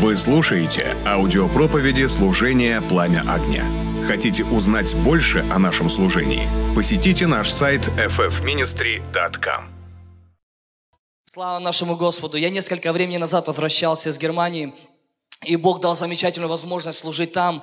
Вы 0.00 0.16
слушаете 0.16 0.96
аудиопроповеди 1.04 2.06
служения 2.06 2.80
«Пламя 2.82 3.24
огня». 3.26 3.64
Хотите 4.06 4.44
узнать 4.44 4.94
больше 4.94 5.40
о 5.50 5.58
нашем 5.58 5.90
служении? 5.90 6.48
Посетите 6.76 7.26
наш 7.26 7.50
сайт 7.50 7.88
ffministry.com. 7.88 9.64
Слава 11.24 11.58
нашему 11.58 11.96
Господу! 11.96 12.36
Я 12.36 12.50
несколько 12.50 12.92
времени 12.92 13.16
назад 13.16 13.48
возвращался 13.48 14.10
из 14.10 14.18
Германии, 14.18 14.72
и 15.44 15.56
Бог 15.56 15.80
дал 15.80 15.96
замечательную 15.96 16.48
возможность 16.48 17.00
служить 17.00 17.32
там. 17.32 17.62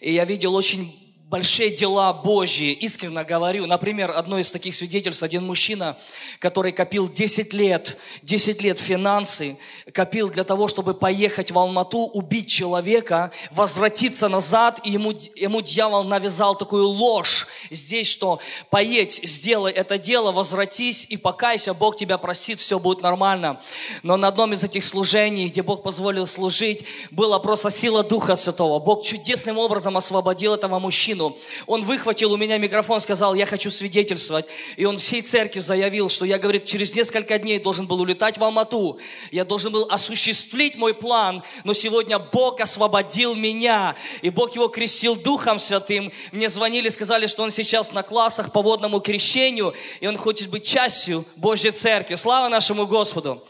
И 0.00 0.12
я 0.12 0.24
видел 0.24 0.56
очень 0.56 1.05
большие 1.28 1.70
дела 1.70 2.12
Божьи, 2.12 2.72
искренне 2.72 3.24
говорю. 3.24 3.66
Например, 3.66 4.12
одно 4.12 4.38
из 4.38 4.50
таких 4.52 4.74
свидетельств, 4.76 5.24
один 5.24 5.44
мужчина, 5.44 5.96
который 6.38 6.70
копил 6.70 7.08
10 7.08 7.52
лет, 7.52 7.96
10 8.22 8.62
лет 8.62 8.78
финансы, 8.78 9.58
копил 9.92 10.30
для 10.30 10.44
того, 10.44 10.68
чтобы 10.68 10.94
поехать 10.94 11.50
в 11.50 11.58
Алмату, 11.58 11.98
убить 11.98 12.48
человека, 12.48 13.32
возвратиться 13.50 14.28
назад, 14.28 14.80
и 14.84 14.90
ему, 14.92 15.12
ему 15.34 15.62
дьявол 15.62 16.04
навязал 16.04 16.56
такую 16.56 16.86
ложь 16.86 17.48
здесь, 17.70 18.06
что 18.06 18.38
поедь, 18.70 19.20
сделай 19.24 19.72
это 19.72 19.98
дело, 19.98 20.30
возвратись 20.30 21.06
и 21.08 21.16
покайся, 21.16 21.74
Бог 21.74 21.96
тебя 21.96 22.18
просит, 22.18 22.60
все 22.60 22.78
будет 22.78 23.02
нормально. 23.02 23.60
Но 24.04 24.16
на 24.16 24.28
одном 24.28 24.52
из 24.52 24.62
этих 24.62 24.84
служений, 24.84 25.48
где 25.48 25.62
Бог 25.62 25.82
позволил 25.82 26.28
служить, 26.28 26.84
была 27.10 27.40
просто 27.40 27.70
сила 27.70 28.04
Духа 28.04 28.36
Святого. 28.36 28.78
Бог 28.78 29.02
чудесным 29.02 29.58
образом 29.58 29.96
освободил 29.96 30.54
этого 30.54 30.78
мужчину, 30.78 31.15
мужчину. 31.16 31.36
Он 31.66 31.82
выхватил 31.82 32.32
у 32.32 32.36
меня 32.36 32.58
микрофон, 32.58 33.00
сказал, 33.00 33.34
я 33.34 33.46
хочу 33.46 33.70
свидетельствовать. 33.70 34.46
И 34.76 34.84
он 34.84 34.98
всей 34.98 35.22
церкви 35.22 35.60
заявил, 35.60 36.08
что 36.08 36.24
я, 36.24 36.38
говорит, 36.38 36.64
через 36.64 36.94
несколько 36.94 37.38
дней 37.38 37.58
должен 37.58 37.86
был 37.86 38.00
улетать 38.00 38.38
в 38.38 38.44
Алмату. 38.44 38.98
Я 39.30 39.44
должен 39.44 39.72
был 39.72 39.86
осуществить 39.90 40.76
мой 40.76 40.94
план, 40.94 41.42
но 41.64 41.74
сегодня 41.74 42.18
Бог 42.18 42.60
освободил 42.60 43.34
меня. 43.34 43.96
И 44.22 44.30
Бог 44.30 44.54
его 44.54 44.68
крестил 44.68 45.16
Духом 45.16 45.58
Святым. 45.58 46.12
Мне 46.32 46.48
звонили, 46.48 46.88
сказали, 46.88 47.26
что 47.26 47.42
он 47.42 47.50
сейчас 47.50 47.92
на 47.92 48.02
классах 48.02 48.52
по 48.52 48.62
водному 48.62 49.00
крещению, 49.00 49.74
и 50.00 50.06
он 50.06 50.16
хочет 50.16 50.48
быть 50.48 50.64
частью 50.64 51.24
Божьей 51.36 51.70
Церкви. 51.70 52.16
Слава 52.16 52.48
нашему 52.48 52.86
Господу! 52.86 53.42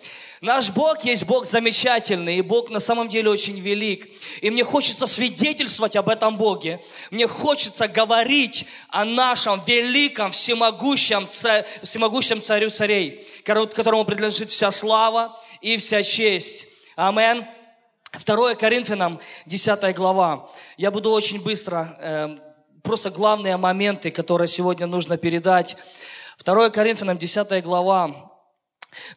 Наш 0.43 0.71
Бог 0.71 1.03
есть 1.05 1.25
Бог 1.25 1.47
замечательный, 1.47 2.37
и 2.37 2.43
Бог 2.43 2.69
на 2.69 2.79
самом 2.79 3.09
деле 3.09 3.31
очень 3.31 3.59
велик. 3.59 4.07
И 4.43 4.51
мне 4.51 4.65
хочется 4.65 5.07
свидетельствовать 5.07 5.97
об 5.97 6.11
этом 6.11 6.37
Боге. 6.37 6.83
Мне 7.11 7.27
хочется 7.27 7.89
говорить 7.89 8.67
о 8.91 9.05
нашем 9.07 9.63
великом, 9.67 10.33
всемогущем, 10.33 11.27
всемогущем 11.83 12.43
царю 12.43 12.69
царей, 12.69 13.27
которому 13.45 14.05
принадлежит 14.05 14.51
вся 14.51 14.71
слава 14.71 15.41
и 15.63 15.79
вся 15.79 16.03
честь. 16.03 16.67
Амин. 16.97 17.47
2 18.25 18.55
Коринфянам, 18.55 19.21
10 19.47 19.95
глава. 19.95 20.49
Я 20.77 20.91
буду 20.91 21.11
очень 21.11 21.43
быстро, 21.43 21.97
э, 22.01 22.37
просто 22.83 23.11
главные 23.11 23.57
моменты, 23.57 24.11
которые 24.11 24.49
сегодня 24.49 24.87
нужно 24.87 25.19
передать. 25.19 25.77
2 26.39 26.71
Коринфянам, 26.71 27.19
10 27.19 27.61
глава, 27.63 28.36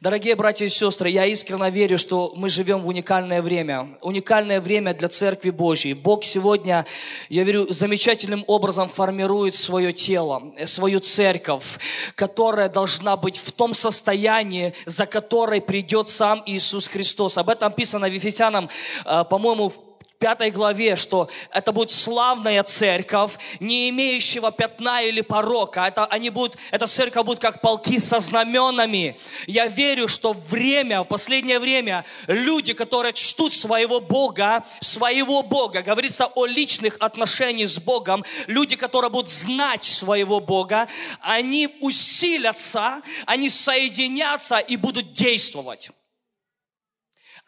Дорогие 0.02 0.36
братья 0.36 0.66
и 0.66 0.70
сестры, 0.70 1.10
я 1.10 1.26
искренне 1.26 1.70
верю, 1.70 1.98
что 1.98 2.34
мы 2.36 2.50
живем 2.50 2.82
в 2.82 2.88
уникальное 2.88 3.42
время. 3.42 3.98
Уникальное 4.02 4.62
время 4.62 4.94
для 4.94 5.10
Церкви 5.10 5.50
Божьей. 5.50 5.94
Бог 5.94 6.24
сегодня, 6.24 6.86
я 7.30 7.44
верю, 7.44 7.68
замечательным 7.70 8.44
образом 8.48 8.90
формирует 8.90 9.56
свое 9.56 9.92
тело, 9.94 10.54
э, 10.58 10.68
свою 10.68 11.00
церковь, 11.00 11.80
которая 12.16 12.70
должна 12.70 13.18
быть 13.18 13.38
в 13.38 13.52
том 13.52 13.74
состоянии, 13.74 14.74
за 14.86 15.06
которой 15.06 15.62
придет 15.62 16.08
сам 16.08 16.44
Иисус 16.46 16.88
Христос. 16.88 17.38
Об 17.38 17.50
этом 17.50 17.70
написано 17.70 18.10
в 18.10 18.14
Ефесянам, 18.14 18.70
э, 19.06 19.24
по-моему, 19.30 19.70
в 19.70 19.89
пятой 20.20 20.52
главе, 20.52 20.98
что 20.98 21.30
это 21.50 21.72
будет 21.72 21.92
славная 21.92 22.62
церковь, 22.64 23.38
не 23.62 23.90
имеющего 23.90 24.52
пятна 24.52 25.02
или 25.02 25.22
порока. 25.22 25.88
Это, 25.88 26.06
они 26.06 26.30
будут, 26.30 26.58
эта 26.72 26.88
церковь 26.88 27.26
будет 27.26 27.40
как 27.40 27.62
полки 27.62 27.98
со 27.98 28.20
знаменами. 28.20 29.18
Я 29.48 29.68
верю, 29.68 30.10
что 30.10 30.34
время, 30.34 31.02
в 31.02 31.06
последнее 31.06 31.60
время, 31.60 32.04
люди, 32.28 32.74
которые 32.74 33.14
чтут 33.14 33.54
своего 33.54 34.02
Бога, 34.02 34.66
своего 34.82 35.42
Бога, 35.42 35.82
говорится 35.82 36.26
о 36.26 36.46
личных 36.46 36.98
отношениях 37.00 37.70
с 37.70 37.80
Богом, 37.80 38.26
люди, 38.48 38.76
которые 38.76 39.10
будут 39.10 39.32
знать 39.32 39.86
своего 39.86 40.42
Бога, 40.42 40.90
они 41.22 41.70
усилятся, 41.80 43.02
они 43.26 43.50
соединятся 43.50 44.58
и 44.58 44.76
будут 44.76 45.14
действовать 45.14 45.92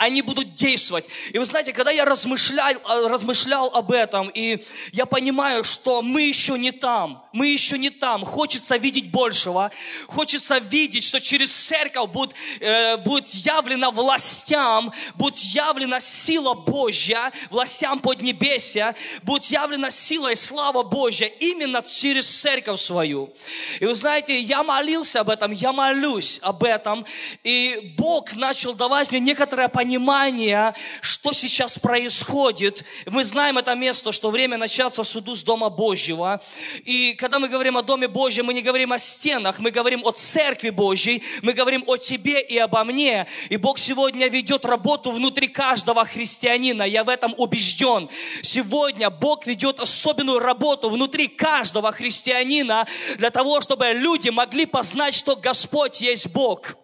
они 0.01 0.23
будут 0.23 0.55
действовать. 0.55 1.05
И 1.31 1.37
вы 1.37 1.45
знаете, 1.45 1.73
когда 1.73 1.91
я 1.91 2.05
размышлял, 2.05 2.71
э, 2.71 3.07
размышлял 3.07 3.67
об 3.67 3.91
этом, 3.91 4.31
и 4.33 4.65
я 4.91 5.05
понимаю, 5.05 5.63
что 5.63 6.01
мы 6.01 6.23
еще 6.23 6.57
не 6.57 6.71
там, 6.71 7.23
мы 7.33 7.49
еще 7.49 7.77
не 7.77 7.91
там. 7.91 8.25
Хочется 8.25 8.77
видеть 8.77 9.11
большего, 9.11 9.69
хочется 10.07 10.57
видеть, 10.57 11.03
что 11.03 11.21
через 11.21 11.51
церковь 11.53 12.09
будет, 12.09 12.33
э, 12.59 12.97
будет 12.97 13.29
явлена 13.29 13.91
властям, 13.91 14.91
будет 15.13 15.37
явлена 15.37 15.99
сила 15.99 16.55
Божья, 16.55 17.31
властям 17.51 17.99
Поднебесья, 17.99 18.95
будет 19.21 19.43
явлена 19.43 19.91
сила 19.91 20.31
и 20.31 20.35
слава 20.35 20.81
Божья 20.81 21.27
именно 21.27 21.83
через 21.83 22.27
церковь 22.27 22.79
свою. 22.79 23.31
И 23.79 23.85
вы 23.85 23.93
знаете, 23.93 24.39
я 24.39 24.63
молился 24.63 25.19
об 25.19 25.29
этом, 25.29 25.51
я 25.51 25.71
молюсь 25.71 26.39
об 26.41 26.63
этом, 26.63 27.05
и 27.43 27.93
Бог 27.99 28.33
начал 28.33 28.73
давать 28.73 29.11
мне 29.11 29.19
некоторое 29.19 29.67
понимание, 29.67 29.90
понимания, 29.91 30.73
что 31.01 31.33
сейчас 31.33 31.77
происходит. 31.77 32.85
Мы 33.05 33.25
знаем 33.25 33.57
это 33.57 33.75
место, 33.75 34.13
что 34.13 34.29
время 34.29 34.57
начаться 34.57 35.03
в 35.03 35.07
суду 35.07 35.35
с 35.35 35.43
Дома 35.43 35.69
Божьего. 35.69 36.41
И 36.85 37.13
когда 37.15 37.39
мы 37.39 37.49
говорим 37.49 37.75
о 37.75 37.81
Доме 37.81 38.07
Божьем, 38.07 38.45
мы 38.45 38.53
не 38.53 38.61
говорим 38.61 38.93
о 38.93 38.99
стенах, 38.99 39.59
мы 39.59 39.69
говорим 39.69 40.01
о 40.05 40.11
Церкви 40.11 40.69
Божьей, 40.69 41.23
мы 41.41 41.51
говорим 41.51 41.83
о 41.87 41.97
тебе 41.97 42.41
и 42.41 42.57
обо 42.57 42.85
мне. 42.85 43.27
И 43.49 43.57
Бог 43.57 43.79
сегодня 43.79 44.29
ведет 44.29 44.63
работу 44.63 45.11
внутри 45.11 45.49
каждого 45.49 46.05
христианина, 46.05 46.83
я 46.83 47.03
в 47.03 47.09
этом 47.09 47.35
убежден. 47.37 48.07
Сегодня 48.43 49.09
Бог 49.09 49.45
ведет 49.45 49.81
особенную 49.81 50.39
работу 50.39 50.89
внутри 50.89 51.27
каждого 51.27 51.91
христианина 51.91 52.87
для 53.17 53.29
того, 53.29 53.59
чтобы 53.59 53.87
люди 53.87 54.29
могли 54.29 54.65
познать, 54.65 55.13
что 55.13 55.35
Господь 55.35 55.99
есть 55.99 56.27
Бог. 56.29 56.80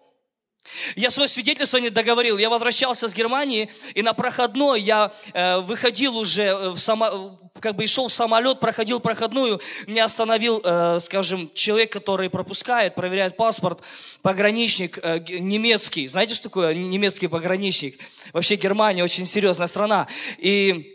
Я 0.96 1.10
свое 1.10 1.28
свидетельство 1.28 1.78
не 1.78 1.90
договорил. 1.90 2.38
Я 2.38 2.50
возвращался 2.50 3.08
с 3.08 3.14
Германии, 3.14 3.70
и 3.94 4.02
на 4.02 4.12
проходной 4.12 4.80
я 4.80 5.12
э, 5.32 5.58
выходил 5.60 6.16
уже, 6.16 6.42
э, 6.42 6.68
в 6.70 6.78
само, 6.78 7.38
как 7.60 7.76
бы 7.76 7.84
и 7.84 7.86
шел 7.86 8.08
в 8.08 8.12
самолет, 8.12 8.60
проходил 8.60 9.00
проходную. 9.00 9.60
Меня 9.86 10.04
остановил, 10.04 10.60
э, 10.62 10.98
скажем, 11.00 11.50
человек, 11.54 11.92
который 11.92 12.30
пропускает, 12.30 12.94
проверяет 12.94 13.36
паспорт, 13.36 13.80
пограничник 14.22 14.98
э, 15.02 15.20
немецкий. 15.28 16.08
Знаете, 16.08 16.34
что 16.34 16.44
такое 16.44 16.74
немецкий 16.74 17.28
пограничник? 17.28 17.98
Вообще 18.32 18.56
Германия 18.56 19.04
очень 19.04 19.26
серьезная 19.26 19.66
страна. 19.66 20.06
И 20.38 20.94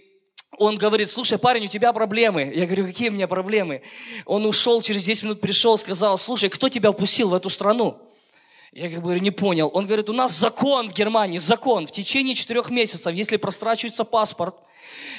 он 0.57 0.77
говорит, 0.77 1.09
слушай, 1.09 1.37
парень, 1.37 1.65
у 1.65 1.67
тебя 1.67 1.93
проблемы. 1.93 2.51
Я 2.53 2.65
говорю, 2.65 2.85
какие 2.85 3.09
у 3.09 3.13
меня 3.13 3.27
проблемы? 3.27 3.81
Он 4.25 4.45
ушел, 4.45 4.81
через 4.81 5.03
10 5.03 5.23
минут 5.23 5.41
пришел, 5.41 5.77
сказал, 5.77 6.17
слушай, 6.17 6.49
кто 6.49 6.69
тебя 6.69 6.91
упустил 6.91 7.29
в 7.29 7.33
эту 7.33 7.49
страну? 7.49 8.12
Я 8.75 8.89
как 8.89 9.03
бы 9.03 9.19
не 9.19 9.29
понял. 9.29 9.69
Он 9.71 9.85
говорит, 9.85 10.09
у 10.09 10.13
нас 10.13 10.35
закон 10.35 10.89
в 10.89 10.93
Германии, 10.93 11.37
закон. 11.37 11.85
В 11.85 11.91
течение 11.91 12.33
четырех 12.33 12.71
месяцев, 12.71 13.13
если 13.13 13.37
прострачивается 13.37 14.03
паспорт, 14.03 14.55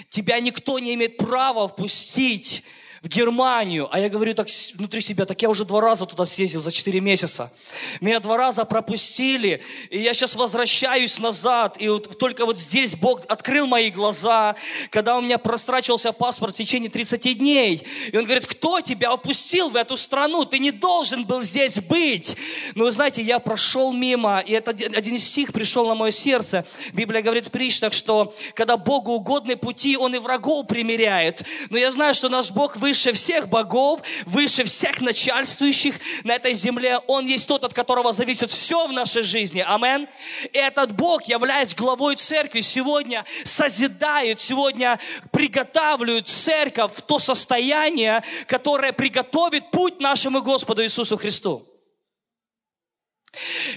тебя 0.08 0.40
никто 0.40 0.80
не 0.80 0.94
имеет 0.94 1.18
права 1.18 1.68
впустить 1.68 2.64
в 3.04 3.08
Германию. 3.08 3.86
А 3.92 4.00
я 4.00 4.08
говорю 4.08 4.32
так 4.32 4.48
внутри 4.74 5.02
себя, 5.02 5.26
так 5.26 5.40
я 5.42 5.50
уже 5.50 5.66
два 5.66 5.82
раза 5.82 6.06
туда 6.06 6.24
съездил 6.24 6.62
за 6.62 6.72
4 6.72 7.00
месяца. 7.00 7.52
Меня 8.00 8.18
два 8.18 8.38
раза 8.38 8.64
пропустили, 8.64 9.62
и 9.90 10.00
я 10.00 10.14
сейчас 10.14 10.34
возвращаюсь 10.34 11.18
назад. 11.18 11.76
И 11.78 11.86
вот 11.86 12.18
только 12.18 12.46
вот 12.46 12.58
здесь 12.58 12.96
Бог 12.96 13.20
открыл 13.28 13.66
мои 13.66 13.90
глаза, 13.90 14.56
когда 14.88 15.18
у 15.18 15.20
меня 15.20 15.36
прострачивался 15.36 16.12
паспорт 16.12 16.54
в 16.54 16.56
течение 16.56 16.88
30 16.88 17.38
дней. 17.38 17.86
И 18.10 18.16
Он 18.16 18.24
говорит, 18.24 18.46
кто 18.46 18.80
тебя 18.80 19.10
опустил 19.10 19.68
в 19.68 19.76
эту 19.76 19.98
страну? 19.98 20.46
Ты 20.46 20.58
не 20.58 20.70
должен 20.70 21.26
был 21.26 21.42
здесь 21.42 21.80
быть. 21.80 22.38
Но 22.74 22.84
вы 22.84 22.90
знаете, 22.90 23.20
я 23.20 23.38
прошел 23.38 23.92
мимо, 23.92 24.38
и 24.38 24.52
это 24.52 24.70
один 24.70 25.18
стих 25.18 25.52
пришел 25.52 25.86
на 25.88 25.94
мое 25.94 26.10
сердце. 26.10 26.64
Библия 26.94 27.20
говорит 27.20 27.48
в 27.48 27.50
притчах, 27.50 27.92
что 27.92 28.34
когда 28.54 28.78
Богу 28.78 29.12
угодны 29.12 29.56
пути, 29.56 29.98
Он 29.98 30.14
и 30.14 30.18
врагов 30.18 30.68
примиряет. 30.68 31.42
Но 31.68 31.76
я 31.76 31.90
знаю, 31.90 32.14
что 32.14 32.30
наш 32.30 32.50
Бог 32.50 32.76
выше 32.76 32.93
выше 32.94 33.12
всех 33.12 33.48
богов, 33.48 34.02
выше 34.24 34.62
всех 34.62 35.00
начальствующих 35.00 35.96
на 36.22 36.36
этой 36.36 36.54
земле. 36.54 36.98
Он 37.08 37.26
есть 37.26 37.48
тот, 37.48 37.64
от 37.64 37.74
которого 37.74 38.12
зависит 38.12 38.52
все 38.52 38.86
в 38.86 38.92
нашей 38.92 39.22
жизни. 39.24 39.64
Амен. 39.66 40.06
И 40.52 40.58
этот 40.58 40.92
Бог, 40.92 41.24
являясь 41.24 41.74
главой 41.74 42.14
церкви, 42.14 42.60
сегодня 42.60 43.24
созидает, 43.44 44.40
сегодня 44.40 45.00
приготавливает 45.32 46.28
церковь 46.28 46.92
в 46.94 47.02
то 47.02 47.18
состояние, 47.18 48.22
которое 48.46 48.92
приготовит 48.92 49.72
путь 49.72 49.98
нашему 49.98 50.40
Господу 50.40 50.84
Иисусу 50.84 51.16
Христу. 51.16 51.73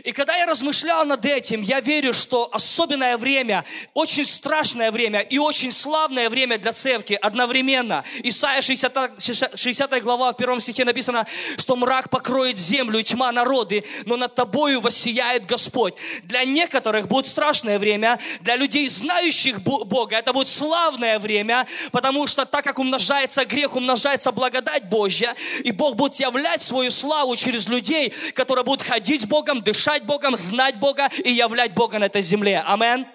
И 0.04 0.12
когда 0.12 0.36
я 0.36 0.45
размышлял 0.45 1.06
над 1.06 1.25
этим, 1.25 1.62
я 1.62 1.80
верю, 1.80 2.13
что 2.13 2.50
особенное 2.51 3.18
время, 3.18 3.65
очень 3.94 4.25
страшное 4.25 4.92
время 4.92 5.19
и 5.19 5.38
очень 5.38 5.71
славное 5.71 6.30
время 6.30 6.57
для 6.57 6.74
церкви 6.74 7.15
одновременно. 7.15 8.04
Исайя 8.24 8.62
60, 8.62 9.21
60 9.56 10.04
глава 10.04 10.33
в 10.33 10.38
первом 10.38 10.59
стихе 10.59 10.86
написано, 10.86 11.25
что 11.57 11.75
мрак 11.75 12.09
покроет 12.09 12.57
землю 12.57 13.00
и 13.00 13.04
тьма 13.04 13.31
народы, 13.31 13.83
но 14.06 14.18
над 14.18 14.36
тобою 14.36 14.81
воссияет 14.81 15.45
Господь. 15.45 15.95
Для 16.24 16.44
некоторых 16.44 17.07
будет 17.07 17.27
страшное 17.27 17.80
время, 17.80 18.19
для 18.42 18.56
людей, 18.56 18.89
знающих 18.89 19.62
Бога, 19.62 20.18
это 20.18 20.33
будет 20.33 20.48
славное 20.48 21.19
время, 21.19 21.68
потому 21.92 22.27
что 22.27 22.45
так 22.45 22.63
как 22.63 22.80
умножается 22.80 23.45
грех, 23.45 23.75
умножается 23.75 24.31
благодать 24.31 24.89
Божья, 24.89 25.36
и 25.63 25.71
Бог 25.71 25.95
будет 25.95 26.15
являть 26.15 26.62
свою 26.62 26.92
славу 26.92 27.36
через 27.36 27.68
людей, 27.68 28.13
которые 28.33 28.63
будут 28.63 28.81
ходить 28.81 29.27
Богом, 29.27 29.46
Богом, 29.47 29.63
дышать 29.63 30.03
Богом, 30.03 30.35
знать 30.35 30.77
Бога 30.77 31.09
и 31.23 31.31
являть 31.31 31.73
Бога 31.73 31.99
на 31.99 32.05
этой 32.05 32.21
земле. 32.21 32.61
Амен. 32.67 33.07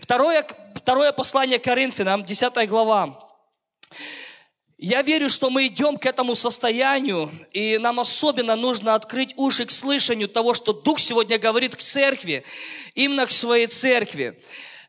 Второе, 0.00 0.44
второе 0.74 1.12
послание 1.12 1.60
Коринфянам, 1.60 2.24
10 2.24 2.68
глава. 2.68 3.28
Я 4.76 5.02
верю, 5.02 5.30
что 5.30 5.50
мы 5.50 5.68
идем 5.68 5.98
к 5.98 6.06
этому 6.06 6.34
состоянию, 6.34 7.30
и 7.52 7.78
нам 7.78 8.00
особенно 8.00 8.56
нужно 8.56 8.96
открыть 8.96 9.34
уши 9.36 9.64
к 9.64 9.70
слышанию 9.70 10.28
того, 10.28 10.54
что 10.54 10.72
Дух 10.72 10.98
сегодня 10.98 11.38
говорит 11.38 11.76
к 11.76 11.80
церкви, 11.80 12.44
именно 12.96 13.26
к 13.26 13.30
своей 13.30 13.68
церкви. 13.68 14.42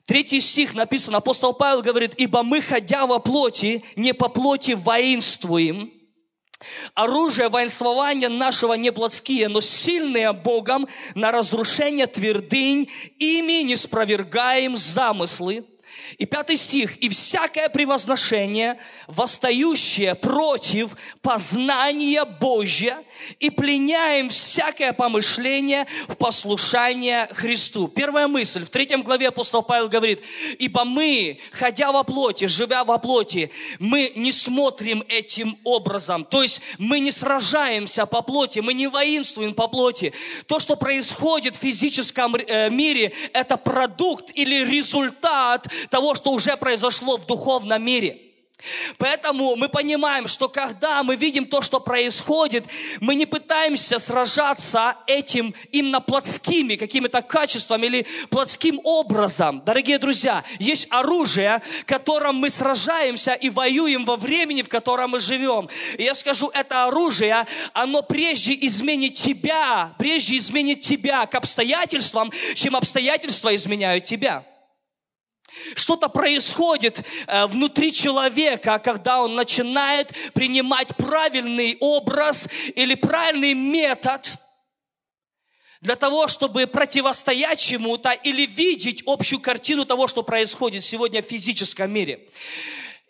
Третий 0.08 0.42
стих 0.42 0.74
написано, 0.74 1.20
апостол 1.20 1.54
Павел 1.54 1.84
говорит, 1.84 2.16
«Ибо 2.18 2.42
мы, 2.42 2.64
ходя 2.64 3.06
во 3.06 3.20
плоти, 3.20 3.84
не 3.96 4.14
по 4.14 4.28
плоти 4.28 4.72
воинствуем, 4.72 5.93
Оружие 6.94 7.50
воинствования 7.50 8.30
нашего 8.30 8.74
не 8.74 8.92
плотские, 8.92 9.48
но 9.48 9.62
сильные 9.62 10.34
Богом 10.34 10.88
на 11.16 11.32
разрушение 11.32 12.08
твердынь, 12.08 12.90
ими 13.20 13.64
не 13.64 13.76
спровергаем 13.76 14.78
замыслы, 14.78 15.66
и 16.18 16.26
пятый 16.26 16.58
стих. 16.58 16.98
«И 16.98 17.10
всякое 17.10 17.70
превозношение, 17.70 18.78
восстающее 19.08 20.16
против 20.16 20.96
познания 21.22 22.26
Божья, 22.26 23.04
и 23.40 23.50
пленяем 23.50 24.30
всякое 24.30 24.94
помышление 24.94 25.88
в 26.08 26.16
послушание 26.16 27.28
Христу». 27.32 27.88
Первая 27.88 28.28
мысль. 28.28 28.66
В 28.66 28.70
третьем 28.70 29.02
главе 29.02 29.30
апостол 29.30 29.64
Павел 29.64 29.90
говорит, 29.90 30.22
«Ибо 30.60 30.84
мы, 30.84 31.40
ходя 31.52 31.92
во 31.92 32.04
плоти, 32.04 32.46
живя 32.46 32.84
во 32.84 32.98
плоти, 32.98 33.52
мы 33.80 34.12
не 34.16 34.32
смотрим 34.32 35.04
этим 35.08 35.58
образом». 35.64 36.26
То 36.26 36.42
есть 36.42 36.62
мы 36.78 37.00
не 37.00 37.12
сражаемся 37.12 38.06
по 38.06 38.22
плоти, 38.22 38.60
мы 38.60 38.74
не 38.74 38.88
воинствуем 38.88 39.54
по 39.54 39.68
плоти. 39.68 40.14
То, 40.48 40.60
что 40.60 40.76
происходит 40.76 41.56
в 41.56 41.60
физическом 41.60 42.36
э, 42.36 42.70
мире, 42.70 43.14
это 43.34 43.58
продукт 43.58 44.32
или 44.34 44.66
результат 44.66 45.68
того, 45.94 46.16
что 46.16 46.32
уже 46.32 46.58
произошло 46.58 47.18
в 47.18 47.28
духовном 47.28 47.86
мире. 47.86 48.20
Поэтому 48.98 49.56
мы 49.56 49.70
понимаем, 49.70 50.28
что 50.28 50.48
когда 50.50 51.04
мы 51.04 51.16
видим 51.16 51.46
то, 51.46 51.62
что 51.62 51.80
происходит, 51.80 52.66
мы 53.00 53.14
не 53.14 53.28
пытаемся 53.28 54.00
сражаться 54.00 54.96
этим 55.06 55.54
именно 55.72 56.02
плотскими 56.02 56.76
какими-то 56.76 57.22
качествами 57.22 57.86
или 57.86 58.08
плотским 58.32 58.80
образом. 58.84 59.62
Дорогие 59.66 60.00
друзья, 60.00 60.44
есть 60.58 60.88
оружие, 60.90 61.62
которым 61.86 62.38
мы 62.38 62.50
сражаемся 62.50 63.34
и 63.34 63.52
воюем 63.52 64.04
во 64.04 64.16
времени, 64.16 64.64
в 64.64 64.70
котором 64.70 65.12
мы 65.12 65.20
живем. 65.20 65.70
И 66.00 66.04
я 66.04 66.16
скажу, 66.16 66.50
это 66.56 66.86
оружие, 66.86 67.46
оно 67.74 68.02
прежде 68.02 68.58
изменит 68.62 69.14
тебя, 69.14 69.94
прежде 70.00 70.38
изменит 70.38 70.80
тебя 70.80 71.28
к 71.28 71.36
обстоятельствам, 71.36 72.32
чем 72.56 72.76
обстоятельства 72.76 73.54
изменяют 73.54 74.06
тебя. 74.06 74.44
Что-то 75.76 76.10
происходит 76.10 77.04
э, 77.28 77.46
внутри 77.48 77.92
человека, 77.92 78.80
когда 78.80 79.22
он 79.22 79.36
начинает 79.36 80.12
принимать 80.34 80.96
правильный 80.96 81.78
образ 81.80 82.48
или 82.76 82.96
правильный 82.96 83.54
метод 83.54 84.36
для 85.82 85.96
того, 85.96 86.28
чтобы 86.28 86.66
противостоять 86.66 87.60
чему-то 87.60 88.12
или 88.12 88.46
видеть 88.46 89.04
общую 89.06 89.40
картину 89.40 89.86
того, 89.86 90.08
что 90.08 90.24
происходит 90.24 90.84
сегодня 90.84 91.22
в 91.22 91.26
физическом 91.26 91.92
мире. 91.92 92.22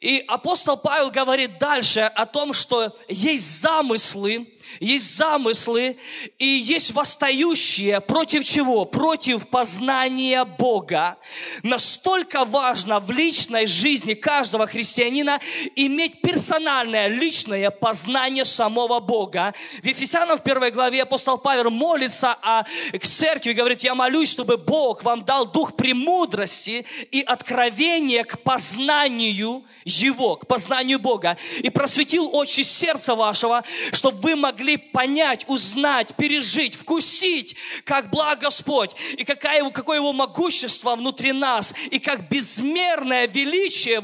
И 0.03 0.21
апостол 0.27 0.75
Павел 0.75 1.11
говорит 1.11 1.59
дальше 1.59 2.01
о 2.01 2.25
том, 2.25 2.51
что 2.51 2.93
есть 3.07 3.61
замыслы, 3.61 4.53
есть 4.81 5.15
замыслы 5.15 5.95
и 6.37 6.45
есть 6.45 6.91
восстающие 6.91 8.01
против 8.01 8.43
чего? 8.43 8.83
Против 8.83 9.47
познания 9.47 10.43
Бога. 10.43 11.17
Настолько 11.63 12.43
важно 12.43 12.99
в 12.99 13.11
личной 13.11 13.65
жизни 13.65 14.13
каждого 14.13 14.67
христианина 14.67 15.39
иметь 15.77 16.19
персональное, 16.19 17.07
личное 17.07 17.69
познание 17.71 18.43
самого 18.43 18.99
Бога. 18.99 19.53
В 19.81 19.85
Ефесянам 19.85 20.37
в 20.37 20.43
первой 20.43 20.71
главе 20.71 21.03
апостол 21.03 21.37
Павел 21.37 21.69
молится 21.69 22.33
о, 22.41 22.63
к 22.63 23.05
церкви, 23.05 23.53
говорит, 23.53 23.85
я 23.85 23.95
молюсь, 23.95 24.31
чтобы 24.31 24.57
Бог 24.57 25.03
вам 25.03 25.23
дал 25.23 25.45
дух 25.45 25.77
премудрости 25.77 26.85
и 27.09 27.21
откровения 27.21 28.25
к 28.25 28.39
познанию 28.39 29.63
Его, 30.01 30.35
к 30.35 30.47
познанию 30.47 30.99
Бога. 30.99 31.37
И 31.59 31.69
просветил 31.69 32.29
очи 32.35 32.61
сердца 32.61 33.15
вашего, 33.15 33.63
чтобы 33.91 34.17
вы 34.19 34.35
могли 34.35 34.77
понять, 34.77 35.45
узнать, 35.47 36.15
пережить, 36.15 36.75
вкусить, 36.75 37.55
как 37.85 38.09
благ 38.09 38.39
Господь, 38.39 38.91
и 39.17 39.23
какая 39.23 39.59
его, 39.59 39.71
какое 39.71 39.97
Его 39.97 40.13
могущество 40.13 40.95
внутри 40.95 41.31
нас, 41.31 41.73
и 41.91 41.99
как 41.99 42.29
безмерное 42.29 43.27
величие 43.27 43.95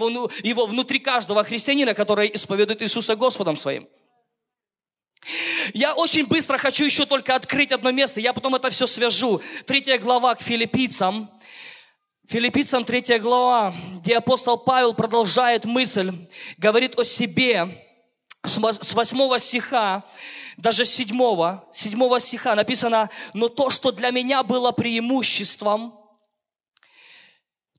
его 0.43 0.65
внутри 0.65 0.99
каждого 0.99 1.43
христианина, 1.43 1.93
который 1.93 2.31
исповедует 2.33 2.81
Иисуса 2.81 3.15
Господом 3.15 3.57
своим. 3.57 3.87
Я 5.73 5.93
очень 5.93 6.25
быстро 6.25 6.57
хочу 6.57 6.85
еще 6.85 7.05
только 7.05 7.35
открыть 7.35 7.71
одно 7.71 7.91
место, 7.91 8.19
я 8.19 8.33
потом 8.33 8.55
это 8.55 8.69
все 8.69 8.87
свяжу. 8.87 9.41
Третья 9.65 9.97
глава 9.97 10.33
к 10.35 10.41
филиппийцам. 10.41 11.29
Филиппийцам 12.29 12.85
третья 12.85 13.17
глава, 13.17 13.73
где 14.01 14.15
апостол 14.15 14.55
Павел 14.55 14.93
продолжает 14.93 15.65
мысль, 15.65 16.13
говорит 16.59 16.93
о 16.99 17.03
себе, 17.03 17.83
с 18.43 18.93
восьмого 18.93 19.39
стиха, 19.39 20.03
даже 20.55 20.85
седьмого, 20.85 21.67
седьмого 21.73 22.19
стиха 22.19 22.53
написано, 22.53 23.09
но 23.33 23.49
то, 23.49 23.71
что 23.71 23.91
для 23.91 24.11
меня 24.11 24.43
было 24.43 24.71
преимуществом, 24.71 25.99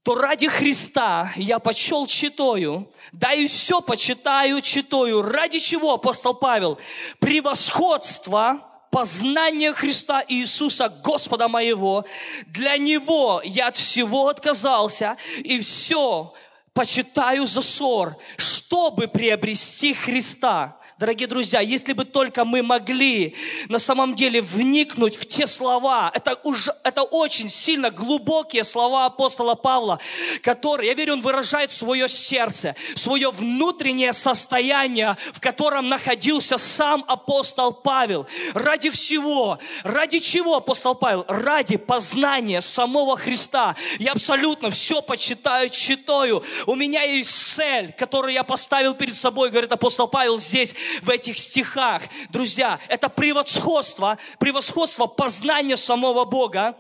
то 0.02 0.16
ради 0.16 0.48
Христа 0.48 1.32
я 1.36 1.60
почел 1.60 2.08
читою, 2.08 2.92
да 3.12 3.32
и 3.32 3.46
все 3.46 3.80
почитаю 3.80 4.60
читою. 4.62 5.22
Ради 5.22 5.60
чего, 5.60 5.94
апостол 5.94 6.34
Павел? 6.34 6.76
Превосходство 7.20 8.69
познания 8.90 9.72
Христа 9.72 10.22
Иисуса, 10.28 10.88
Господа 10.88 11.48
моего. 11.48 12.04
Для 12.46 12.76
Него 12.76 13.40
я 13.44 13.68
от 13.68 13.76
всего 13.76 14.28
отказался, 14.28 15.16
и 15.38 15.60
все 15.60 16.34
почитаю 16.72 17.46
за 17.46 17.62
ссор, 17.62 18.16
чтобы 18.36 19.08
приобрести 19.08 19.94
Христа. 19.94 20.79
Дорогие 21.00 21.28
друзья, 21.28 21.60
если 21.60 21.94
бы 21.94 22.04
только 22.04 22.44
мы 22.44 22.62
могли 22.62 23.34
на 23.70 23.78
самом 23.78 24.14
деле 24.14 24.42
вникнуть 24.42 25.16
в 25.16 25.24
те 25.24 25.46
слова, 25.46 26.12
это, 26.12 26.38
уже, 26.42 26.74
это 26.84 27.04
очень 27.04 27.48
сильно 27.48 27.90
глубокие 27.90 28.64
слова 28.64 29.06
апостола 29.06 29.54
Павла, 29.54 29.98
которые, 30.42 30.88
я 30.88 30.94
верю, 30.94 31.14
он 31.14 31.22
выражает 31.22 31.72
свое 31.72 32.06
сердце, 32.06 32.76
свое 32.96 33.30
внутреннее 33.30 34.12
состояние, 34.12 35.16
в 35.32 35.40
котором 35.40 35.88
находился 35.88 36.58
сам 36.58 37.02
апостол 37.08 37.72
Павел. 37.72 38.26
Ради 38.52 38.90
всего, 38.90 39.58
ради 39.84 40.18
чего 40.18 40.56
апостол 40.56 40.94
Павел? 40.94 41.24
Ради 41.28 41.78
познания 41.78 42.60
самого 42.60 43.16
Христа. 43.16 43.74
Я 43.98 44.12
абсолютно 44.12 44.68
все 44.68 45.00
почитаю, 45.00 45.70
читаю. 45.70 46.44
У 46.66 46.74
меня 46.74 47.04
есть 47.04 47.54
цель, 47.54 47.94
которую 47.96 48.34
я 48.34 48.44
поставил 48.44 48.92
перед 48.92 49.16
собой, 49.16 49.48
говорит 49.48 49.72
апостол 49.72 50.06
Павел 50.06 50.38
здесь, 50.38 50.74
в 51.02 51.10
этих 51.10 51.38
стихах. 51.38 52.02
Друзья, 52.30 52.78
это 52.88 53.08
превосходство, 53.08 54.18
превосходство 54.38 55.06
познания 55.06 55.76
самого 55.76 56.24
Бога. 56.24 56.76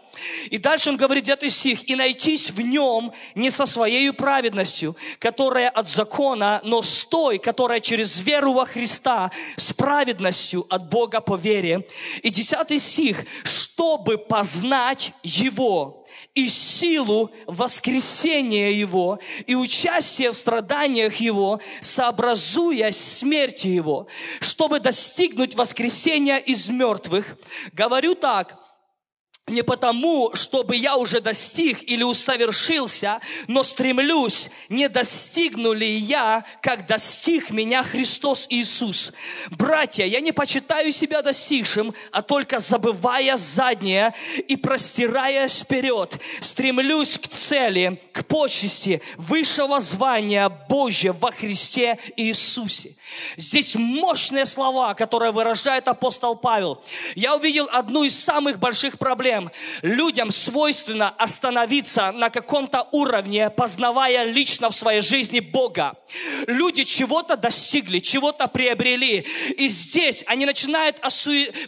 И 0.50 0.58
дальше 0.58 0.90
он 0.90 0.96
говорит, 0.96 1.28
этот 1.28 1.50
стих, 1.50 1.88
«И 1.88 1.94
найтись 1.94 2.50
в 2.50 2.60
нем 2.60 3.12
не 3.34 3.50
со 3.50 3.66
своей 3.66 4.12
праведностью, 4.12 4.96
которая 5.18 5.70
от 5.70 5.88
закона, 5.88 6.60
но 6.64 6.82
с 6.82 7.04
той, 7.04 7.38
которая 7.38 7.80
через 7.80 8.20
веру 8.20 8.52
во 8.52 8.66
Христа, 8.66 9.30
с 9.56 9.72
праведностью 9.72 10.66
от 10.68 10.88
Бога 10.88 11.20
по 11.20 11.36
вере». 11.36 11.86
И 12.22 12.30
десятый 12.30 12.78
стих, 12.78 13.24
«Чтобы 13.44 14.18
познать 14.18 15.12
Его, 15.22 15.99
и 16.34 16.48
силу 16.48 17.30
воскресения 17.46 18.70
Его, 18.70 19.18
и 19.46 19.54
участие 19.54 20.32
в 20.32 20.38
страданиях 20.38 21.16
Его, 21.16 21.60
сообразуя 21.80 22.92
смерти 22.92 23.66
Его, 23.66 24.06
чтобы 24.40 24.80
достигнуть 24.80 25.54
воскресения 25.54 26.36
из 26.36 26.68
мертвых. 26.68 27.36
Говорю 27.72 28.14
так, 28.14 28.59
не 29.50 29.62
потому, 29.62 30.30
чтобы 30.34 30.76
я 30.76 30.96
уже 30.96 31.20
достиг 31.20 31.82
или 31.88 32.02
усовершился, 32.02 33.20
но 33.46 33.62
стремлюсь, 33.62 34.50
не 34.68 34.88
достигну 34.88 35.72
ли 35.72 35.96
я, 35.96 36.44
как 36.62 36.86
достиг 36.86 37.50
меня 37.50 37.82
Христос 37.82 38.46
Иисус. 38.50 39.12
Братья, 39.50 40.04
я 40.04 40.20
не 40.20 40.32
почитаю 40.32 40.92
себя 40.92 41.22
достигшим, 41.22 41.94
а 42.12 42.22
только 42.22 42.58
забывая 42.58 43.36
заднее 43.36 44.14
и 44.48 44.56
простираясь 44.56 45.60
вперед, 45.60 46.18
стремлюсь 46.40 47.18
к 47.18 47.28
цели, 47.28 48.00
к 48.12 48.24
почести 48.26 49.02
высшего 49.16 49.80
звания 49.80 50.48
Божьего 50.48 51.16
во 51.20 51.32
Христе 51.32 51.98
Иисусе. 52.16 52.94
Здесь 53.36 53.74
мощные 53.74 54.46
слова, 54.46 54.94
которые 54.94 55.32
выражает 55.32 55.88
апостол 55.88 56.36
Павел. 56.36 56.82
Я 57.14 57.36
увидел 57.36 57.68
одну 57.70 58.04
из 58.04 58.18
самых 58.18 58.58
больших 58.58 58.98
проблем. 58.98 59.39
Людям 59.82 60.30
свойственно 60.32 61.08
остановиться 61.08 62.12
на 62.12 62.30
каком-то 62.30 62.88
уровне, 62.92 63.50
познавая 63.50 64.24
лично 64.24 64.70
в 64.70 64.74
своей 64.74 65.00
жизни 65.00 65.40
Бога. 65.40 65.96
Люди 66.46 66.84
чего-то 66.84 67.36
достигли, 67.36 67.98
чего-то 67.98 68.48
приобрели. 68.48 69.26
И 69.56 69.68
здесь 69.68 70.24
они 70.26 70.46
начинают 70.46 71.00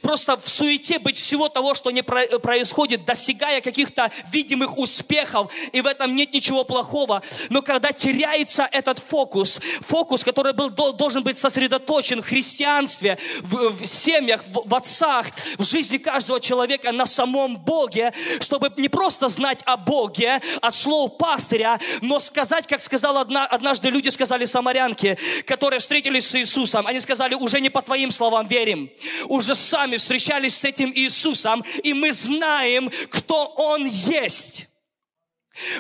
просто 0.03 0.37
в 0.37 0.49
суете 0.49 0.99
быть 0.99 1.17
всего 1.17 1.49
того, 1.49 1.75
что 1.75 1.91
не 1.91 2.03
происходит, 2.03 3.05
достигая 3.05 3.61
каких-то 3.61 4.11
видимых 4.31 4.79
успехов. 4.79 5.53
И 5.73 5.81
в 5.81 5.87
этом 5.87 6.15
нет 6.15 6.33
ничего 6.33 6.65
плохого. 6.65 7.23
Но 7.49 7.63
когда 7.63 7.93
теряется 7.93 8.69
этот 8.71 8.99
фокус, 8.99 9.61
фокус, 9.87 10.25
который 10.25 10.53
был, 10.53 10.71
должен 10.71 11.23
быть 11.23 11.39
сосредоточен 11.39 12.23
в 12.23 12.27
христианстве, 12.27 13.19
в, 13.43 13.71
в 13.71 13.87
семьях, 13.87 14.43
в, 14.47 14.69
в 14.69 14.75
отцах, 14.75 15.27
в 15.59 15.65
жизни 15.65 15.99
каждого 15.99 16.41
человека 16.41 16.93
на 16.93 17.07
самом 17.07 17.62
Боге, 17.63 18.13
чтобы 18.41 18.71
не 18.77 18.89
просто 18.89 19.29
знать 19.29 19.61
о 19.65 19.77
Боге 19.77 20.41
от 20.61 20.75
слов 20.75 21.17
пастыря, 21.19 21.79
но 22.01 22.21
сказать, 22.21 22.67
как 22.67 22.81
сказал 22.81 23.19
одна, 23.19 23.47
однажды 23.47 23.91
люди, 23.91 24.09
сказали 24.09 24.45
самарянки, 24.45 25.19
которые 25.47 25.81
встретились 25.81 26.27
с 26.27 26.35
Иисусом, 26.35 26.87
они 26.87 27.01
сказали, 27.01 27.35
уже 27.35 27.61
не 27.61 27.71
по 27.71 27.83
твоим 27.83 28.11
словам 28.11 28.47
верим, 28.47 28.91
уже 29.29 29.55
сами 29.55 29.97
встречались 29.97 30.57
с 30.57 30.65
этим 30.65 30.93
Иисусом, 30.95 31.65
и 31.83 31.95
мы 31.95 32.13
знаем, 32.13 32.91
кто 33.11 33.47
Он 33.57 33.87
есть. 33.87 34.69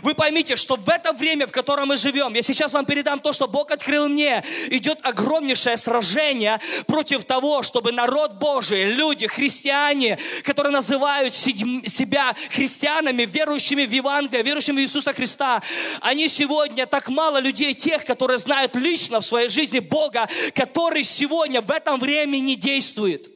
Вы 0.02 0.14
поймите, 0.14 0.56
что 0.56 0.76
в 0.76 0.86
это 0.90 1.14
время, 1.14 1.46
в 1.46 1.52
котором 1.52 1.88
мы 1.88 1.96
живем, 1.96 2.34
я 2.34 2.42
сейчас 2.42 2.74
вам 2.74 2.84
передам 2.84 3.20
то, 3.20 3.32
что 3.32 3.48
Бог 3.48 3.70
открыл 3.70 4.08
мне, 4.08 4.44
идет 4.66 4.98
огромнейшее 5.02 5.78
сражение 5.78 6.60
против 6.86 7.24
того, 7.24 7.62
чтобы 7.62 7.90
народ 7.90 8.34
Божий, 8.34 8.84
люди, 8.92 9.26
христиане, 9.26 10.18
которые 10.44 10.72
называют 10.72 11.34
себя 11.34 12.36
христианами, 12.50 13.22
верующими 13.22 13.86
в 13.86 13.90
Евангелие, 13.90 14.42
верующими 14.42 14.76
в 14.76 14.80
Иисуса 14.80 15.14
Христа, 15.14 15.62
они 16.02 16.28
сегодня 16.28 16.84
так 16.84 17.08
мало 17.08 17.38
людей, 17.38 17.72
тех, 17.72 18.04
которые 18.04 18.36
знают 18.36 18.76
лично 18.76 19.20
в 19.20 19.24
своей 19.24 19.48
жизни 19.48 19.78
Бога, 19.78 20.28
который 20.54 21.02
сегодня 21.02 21.62
в 21.62 21.70
этом 21.70 21.98
времени 21.98 22.56
действует. 22.56 23.30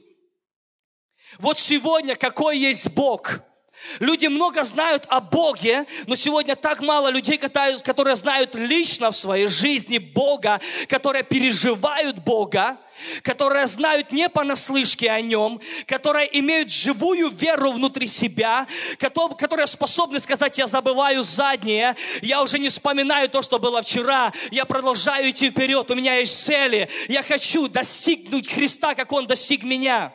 Вот 1.38 1.59
сегодня 1.59 2.14
какой 2.14 2.59
есть 2.59 2.90
Бог– 2.90 3.40
Люди 4.00 4.26
много 4.26 4.64
знают 4.64 5.05
о 5.09 5.21
Боге, 5.21 5.87
но 6.07 6.16
сегодня 6.16 6.57
так 6.57 6.81
мало 6.81 7.09
людей, 7.09 7.38
которые 7.38 8.16
знают 8.16 8.55
лично 8.55 9.11
в 9.11 9.16
своей 9.16 9.49
жизни 9.49 9.99
Бога, 9.99 10.61
которые 10.88 11.23
переживают 11.23 12.19
Бога, 12.19 12.78
которые 13.23 13.66
знают 13.66 14.12
не 14.12 14.28
понаслышке 14.28 15.11
о 15.11 15.21
Нем, 15.21 15.61
которые 15.87 16.38
имеют 16.40 16.71
живую 16.71 17.28
веру 17.28 17.73
внутри 17.73 18.07
себя, 18.07 18.66
которые 18.99 19.66
способны 19.66 20.21
сказать, 20.21 20.59
я 20.59 20.66
забываю 20.66 21.23
заднее, 21.23 21.97
я 22.23 22.43
уже 22.43 22.59
не 22.59 22.69
вспоминаю 22.69 23.28
то, 23.28 23.43
что 23.43 23.59
было 23.59 23.83
вчера, 23.83 24.33
я 24.50 24.64
продолжаю 24.64 25.31
идти 25.31 25.50
вперед, 25.50 25.90
у 25.90 25.95
меня 25.95 26.16
есть 26.16 26.45
цели, 26.45 26.88
я 27.09 27.23
хочу 27.23 27.69
достигнуть 27.69 28.52
Христа, 28.52 28.95
как 28.95 29.12
Он 29.12 29.26
достиг 29.26 29.62
меня. 29.62 30.12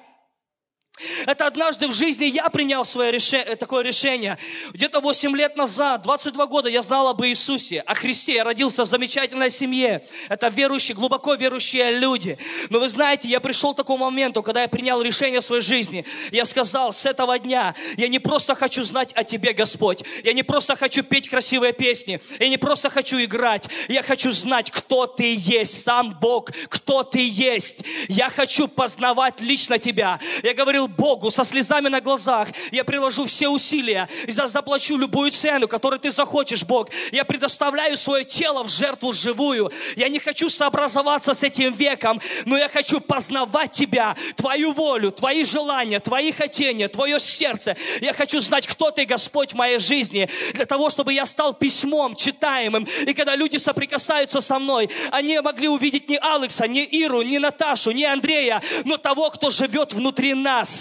Это 1.25 1.47
однажды 1.47 1.87
в 1.87 1.93
жизни 1.93 2.25
я 2.25 2.49
принял 2.49 2.83
свое 2.83 3.11
решение, 3.11 3.55
такое 3.55 3.83
решение. 3.83 4.37
Где-то 4.73 4.99
8 4.99 5.35
лет 5.35 5.55
назад, 5.55 6.01
22 6.03 6.45
года 6.47 6.69
я 6.69 6.81
знал 6.81 7.07
об 7.07 7.23
Иисусе, 7.23 7.79
о 7.79 7.95
Христе. 7.95 8.35
Я 8.35 8.43
родился 8.43 8.83
в 8.83 8.87
замечательной 8.87 9.49
семье. 9.49 10.05
Это 10.29 10.49
верующие, 10.49 10.95
глубоко 10.95 11.35
верующие 11.35 11.97
люди. 11.97 12.37
Но 12.69 12.79
вы 12.79 12.89
знаете, 12.89 13.27
я 13.29 13.39
пришел 13.39 13.73
к 13.73 13.77
такому 13.77 14.05
моменту, 14.05 14.43
когда 14.43 14.63
я 14.63 14.67
принял 14.67 15.01
решение 15.01 15.39
в 15.39 15.45
своей 15.45 15.61
жизни. 15.61 16.05
Я 16.31 16.45
сказал, 16.45 16.93
с 16.93 17.05
этого 17.05 17.39
дня 17.39 17.73
я 17.97 18.07
не 18.07 18.19
просто 18.19 18.53
хочу 18.53 18.83
знать 18.83 19.13
о 19.13 19.23
Тебе, 19.23 19.53
Господь. 19.53 20.03
Я 20.23 20.33
не 20.33 20.43
просто 20.43 20.75
хочу 20.75 21.03
петь 21.03 21.29
красивые 21.29 21.73
песни. 21.73 22.19
Я 22.39 22.49
не 22.49 22.57
просто 22.57 22.89
хочу 22.89 23.17
играть. 23.23 23.67
Я 23.87 24.03
хочу 24.03 24.31
знать, 24.31 24.69
кто 24.69 25.07
Ты 25.07 25.35
есть, 25.37 25.83
сам 25.83 26.17
Бог, 26.19 26.51
кто 26.67 27.03
Ты 27.03 27.27
есть. 27.27 27.83
Я 28.09 28.29
хочу 28.29 28.67
познавать 28.67 29.39
лично 29.39 29.79
Тебя. 29.79 30.19
Я 30.43 30.53
говорил, 30.53 30.90
Богу 30.91 31.31
со 31.31 31.43
слезами 31.43 31.87
на 31.87 32.01
глазах. 32.01 32.49
Я 32.71 32.83
приложу 32.83 33.25
все 33.25 33.49
усилия 33.49 34.07
и 34.27 34.31
заплачу 34.31 34.97
любую 34.97 35.31
цену, 35.31 35.67
которую 35.67 35.99
ты 35.99 36.11
захочешь, 36.11 36.63
Бог. 36.63 36.89
Я 37.11 37.25
предоставляю 37.25 37.97
свое 37.97 38.23
тело 38.23 38.63
в 38.63 38.69
жертву 38.69 39.13
живую. 39.13 39.71
Я 39.95 40.09
не 40.09 40.19
хочу 40.19 40.49
сообразоваться 40.49 41.33
с 41.33 41.43
этим 41.43 41.73
веком, 41.73 42.21
но 42.45 42.57
я 42.57 42.69
хочу 42.69 42.99
познавать 42.99 43.71
Тебя, 43.71 44.15
Твою 44.35 44.73
волю, 44.73 45.11
Твои 45.11 45.43
желания, 45.43 45.99
Твои 45.99 46.31
хотения, 46.31 46.87
Твое 46.87 47.19
сердце. 47.19 47.75
Я 48.01 48.13
хочу 48.13 48.41
знать, 48.41 48.67
кто 48.67 48.91
Ты, 48.91 49.05
Господь, 49.05 49.53
в 49.53 49.55
моей 49.55 49.79
жизни, 49.79 50.29
для 50.53 50.65
того, 50.65 50.89
чтобы 50.89 51.13
я 51.13 51.25
стал 51.25 51.53
письмом 51.53 52.15
читаемым. 52.15 52.87
И 53.07 53.13
когда 53.13 53.35
люди 53.35 53.57
соприкасаются 53.57 54.41
со 54.41 54.59
мной, 54.59 54.89
они 55.11 55.39
могли 55.39 55.67
увидеть 55.67 56.09
не 56.09 56.17
Алекса, 56.17 56.67
не 56.67 56.83
Иру, 56.83 57.21
не 57.21 57.39
Наташу, 57.39 57.91
не 57.91 58.05
Андрея, 58.05 58.61
но 58.85 58.97
того, 58.97 59.29
кто 59.29 59.49
живет 59.49 59.93
внутри 59.93 60.33
нас. 60.33 60.80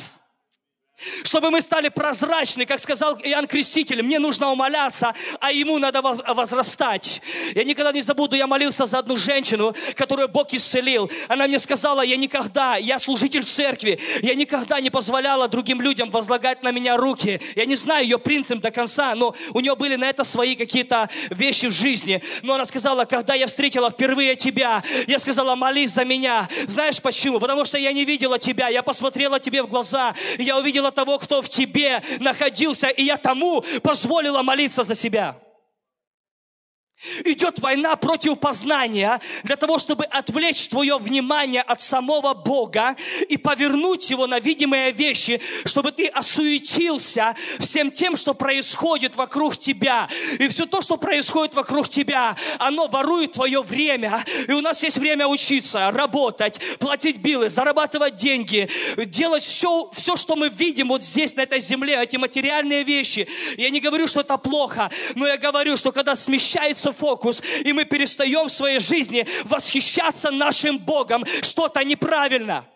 Чтобы 1.24 1.50
мы 1.50 1.60
стали 1.60 1.88
прозрачны, 1.88 2.66
как 2.66 2.80
сказал 2.80 3.18
Иоанн 3.22 3.46
Креститель, 3.46 4.02
мне 4.02 4.18
нужно 4.18 4.50
умоляться, 4.50 5.14
а 5.40 5.50
ему 5.50 5.78
надо 5.78 6.02
возрастать. 6.02 7.22
Я 7.54 7.64
никогда 7.64 7.92
не 7.92 8.02
забуду, 8.02 8.36
я 8.36 8.46
молился 8.46 8.86
за 8.86 8.98
одну 8.98 9.16
женщину, 9.16 9.74
которую 9.96 10.28
Бог 10.28 10.52
исцелил. 10.52 11.10
Она 11.28 11.46
мне 11.46 11.58
сказала, 11.58 12.02
я 12.02 12.16
никогда, 12.16 12.76
я 12.76 12.98
служитель 12.98 13.42
в 13.42 13.48
церкви, 13.48 13.98
я 14.22 14.34
никогда 14.34 14.80
не 14.80 14.90
позволяла 14.90 15.48
другим 15.48 15.80
людям 15.80 16.10
возлагать 16.10 16.62
на 16.62 16.70
меня 16.70 16.96
руки. 16.96 17.40
Я 17.56 17.64
не 17.64 17.76
знаю 17.76 18.04
ее 18.04 18.18
принцип 18.18 18.60
до 18.60 18.70
конца, 18.70 19.14
но 19.14 19.34
у 19.54 19.60
нее 19.60 19.76
были 19.76 19.96
на 19.96 20.08
это 20.08 20.24
свои 20.24 20.54
какие-то 20.54 21.08
вещи 21.30 21.66
в 21.66 21.72
жизни. 21.72 22.22
Но 22.42 22.54
она 22.54 22.66
сказала, 22.66 23.04
когда 23.06 23.34
я 23.34 23.46
встретила 23.46 23.90
впервые 23.90 24.36
тебя, 24.36 24.82
я 25.06 25.18
сказала, 25.18 25.54
молись 25.54 25.92
за 25.92 26.04
меня. 26.04 26.48
Знаешь 26.66 27.00
почему? 27.00 27.40
Потому 27.40 27.64
что 27.64 27.78
я 27.78 27.92
не 27.92 28.04
видела 28.04 28.38
тебя, 28.38 28.68
я 28.68 28.82
посмотрела 28.82 29.40
тебе 29.40 29.62
в 29.62 29.66
глаза, 29.66 30.14
я 30.38 30.58
увидела 30.58 30.89
того, 30.90 31.18
кто 31.18 31.42
в 31.42 31.48
тебе 31.48 32.02
находился, 32.18 32.88
и 32.88 33.04
я 33.04 33.16
тому 33.16 33.64
позволила 33.82 34.42
молиться 34.42 34.84
за 34.84 34.94
себя. 34.94 35.36
Идет 37.24 37.60
война 37.60 37.96
против 37.96 38.38
познания 38.38 39.20
для 39.42 39.56
того, 39.56 39.78
чтобы 39.78 40.04
отвлечь 40.04 40.68
твое 40.68 40.98
внимание 40.98 41.62
от 41.62 41.80
самого 41.80 42.34
Бога 42.34 42.94
и 43.26 43.38
повернуть 43.38 44.10
его 44.10 44.26
на 44.26 44.38
видимые 44.38 44.92
вещи, 44.92 45.40
чтобы 45.64 45.92
ты 45.92 46.08
осуетился 46.08 47.34
всем 47.58 47.90
тем, 47.90 48.18
что 48.18 48.34
происходит 48.34 49.16
вокруг 49.16 49.56
тебя. 49.56 50.10
И 50.38 50.48
все 50.48 50.66
то, 50.66 50.82
что 50.82 50.98
происходит 50.98 51.54
вокруг 51.54 51.88
тебя, 51.88 52.36
оно 52.58 52.86
ворует 52.86 53.32
твое 53.32 53.62
время. 53.62 54.22
И 54.46 54.52
у 54.52 54.60
нас 54.60 54.82
есть 54.82 54.98
время 54.98 55.26
учиться, 55.26 55.90
работать, 55.92 56.60
платить 56.78 57.16
билы, 57.16 57.48
зарабатывать 57.48 58.16
деньги, 58.16 58.68
делать 58.98 59.42
все, 59.42 59.90
все, 59.94 60.16
что 60.16 60.36
мы 60.36 60.50
видим 60.50 60.88
вот 60.88 61.02
здесь, 61.02 61.34
на 61.34 61.40
этой 61.40 61.60
земле, 61.60 61.98
эти 62.02 62.16
материальные 62.16 62.84
вещи. 62.84 63.26
Я 63.56 63.70
не 63.70 63.80
говорю, 63.80 64.06
что 64.06 64.20
это 64.20 64.36
плохо, 64.36 64.90
но 65.14 65.26
я 65.26 65.38
говорю, 65.38 65.78
что 65.78 65.92
когда 65.92 66.14
смещается 66.14 66.89
меняется 66.90 66.92
фокус, 66.92 67.42
и 67.64 67.72
мы 67.72 67.84
перестаем 67.84 68.48
в 68.48 68.52
своей 68.52 68.80
жизни 68.80 69.26
восхищаться 69.44 70.30
нашим 70.30 70.78
Богом, 70.78 71.24
что-то 71.42 71.84
неправильно. 71.84 72.66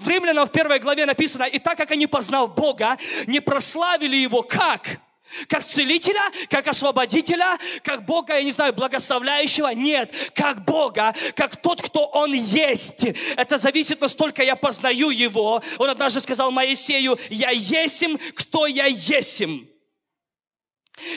В 0.00 0.08
Римлянам 0.08 0.48
в 0.48 0.52
первой 0.52 0.78
главе 0.78 1.06
написано, 1.06 1.44
и 1.44 1.58
так 1.58 1.76
как 1.76 1.90
они, 1.90 2.06
познав 2.06 2.54
Бога, 2.54 2.96
не 3.26 3.40
прославили 3.40 4.16
Его 4.16 4.42
как? 4.42 5.00
Как 5.46 5.62
целителя, 5.62 6.22
как 6.48 6.68
освободителя, 6.68 7.58
как 7.82 8.06
Бога, 8.06 8.34
я 8.34 8.42
не 8.42 8.50
знаю, 8.50 8.72
благословляющего. 8.72 9.74
Нет, 9.74 10.32
как 10.34 10.64
Бога, 10.64 11.14
как 11.36 11.56
тот, 11.56 11.82
кто 11.82 12.06
Он 12.06 12.32
есть. 12.32 13.04
Это 13.36 13.58
зависит, 13.58 14.00
настолько 14.00 14.42
я 14.42 14.56
познаю 14.56 15.10
Его. 15.10 15.62
Он 15.76 15.90
однажды 15.90 16.20
сказал 16.20 16.50
Моисею, 16.50 17.18
я 17.28 17.50
есим, 17.50 18.18
кто 18.34 18.66
я 18.66 18.86
есим. 18.86 19.68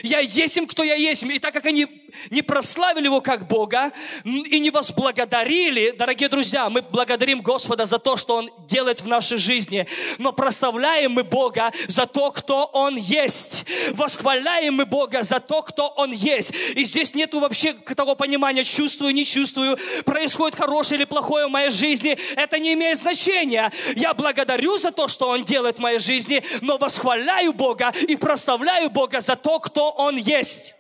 Я 0.04 0.20
есим, 0.20 0.68
кто 0.68 0.84
я 0.84 0.96
есим. 0.96 1.30
И 1.32 1.40
так 1.40 1.54
как 1.54 1.66
они 1.66 1.86
не 2.30 2.42
прославили 2.42 3.06
Его 3.06 3.22
как 3.22 3.48
Бога 3.48 3.92
и 4.24 4.60
не 4.60 4.72
возблагодарили, 4.72 5.92
дорогие 5.92 6.30
друзья, 6.30 6.70
мы 6.70 6.82
благодарим 6.82 7.42
Господа 7.42 7.86
за 7.86 8.00
то, 8.00 8.18
что 8.18 8.36
Он 8.36 8.50
делает 8.68 9.02
в 9.02 9.08
нашей 9.08 9.38
жизни, 9.38 9.88
но 10.18 10.32
прославляем 10.32 11.12
мы 11.12 11.24
Бога 11.24 11.72
за 11.88 12.06
то, 12.06 12.32
кто 12.32 12.66
Он 12.66 12.96
есть. 12.96 13.66
Восхваляем 13.92 14.76
мы 14.76 14.86
Бога 14.86 15.24
за 15.24 15.40
то, 15.40 15.62
кто 15.62 15.88
Он 15.90 16.12
есть. 16.12 16.54
И 16.76 16.86
здесь 16.86 17.14
нету 17.16 17.40
вообще 17.40 17.74
того 17.74 18.16
понимания, 18.16 18.64
чувствую, 18.64 19.14
не 19.14 19.26
чувствую, 19.26 19.78
происходит 20.06 20.58
хорошее 20.58 21.00
или 21.00 21.06
плохое 21.06 21.48
в 21.48 21.52
моей 21.52 21.72
жизни. 21.72 22.18
Это 22.36 22.60
не 22.60 22.74
имеет 22.74 22.98
значения. 22.98 23.72
Я 23.96 24.14
благодарю 24.14 24.78
за 24.78 24.92
то, 24.92 25.08
что 25.08 25.30
Он 25.30 25.44
делает 25.44 25.78
в 25.78 25.82
моей 25.82 26.00
жизни, 26.00 26.44
но 26.62 26.78
восхваляю 26.78 27.54
Бога 27.54 27.94
и 28.08 28.16
прославляю 28.16 28.90
Бога 28.90 29.22
за 29.22 29.36
то, 29.36 29.60
кто 29.60 29.92
Он 29.92 30.18
есть. 30.18 30.76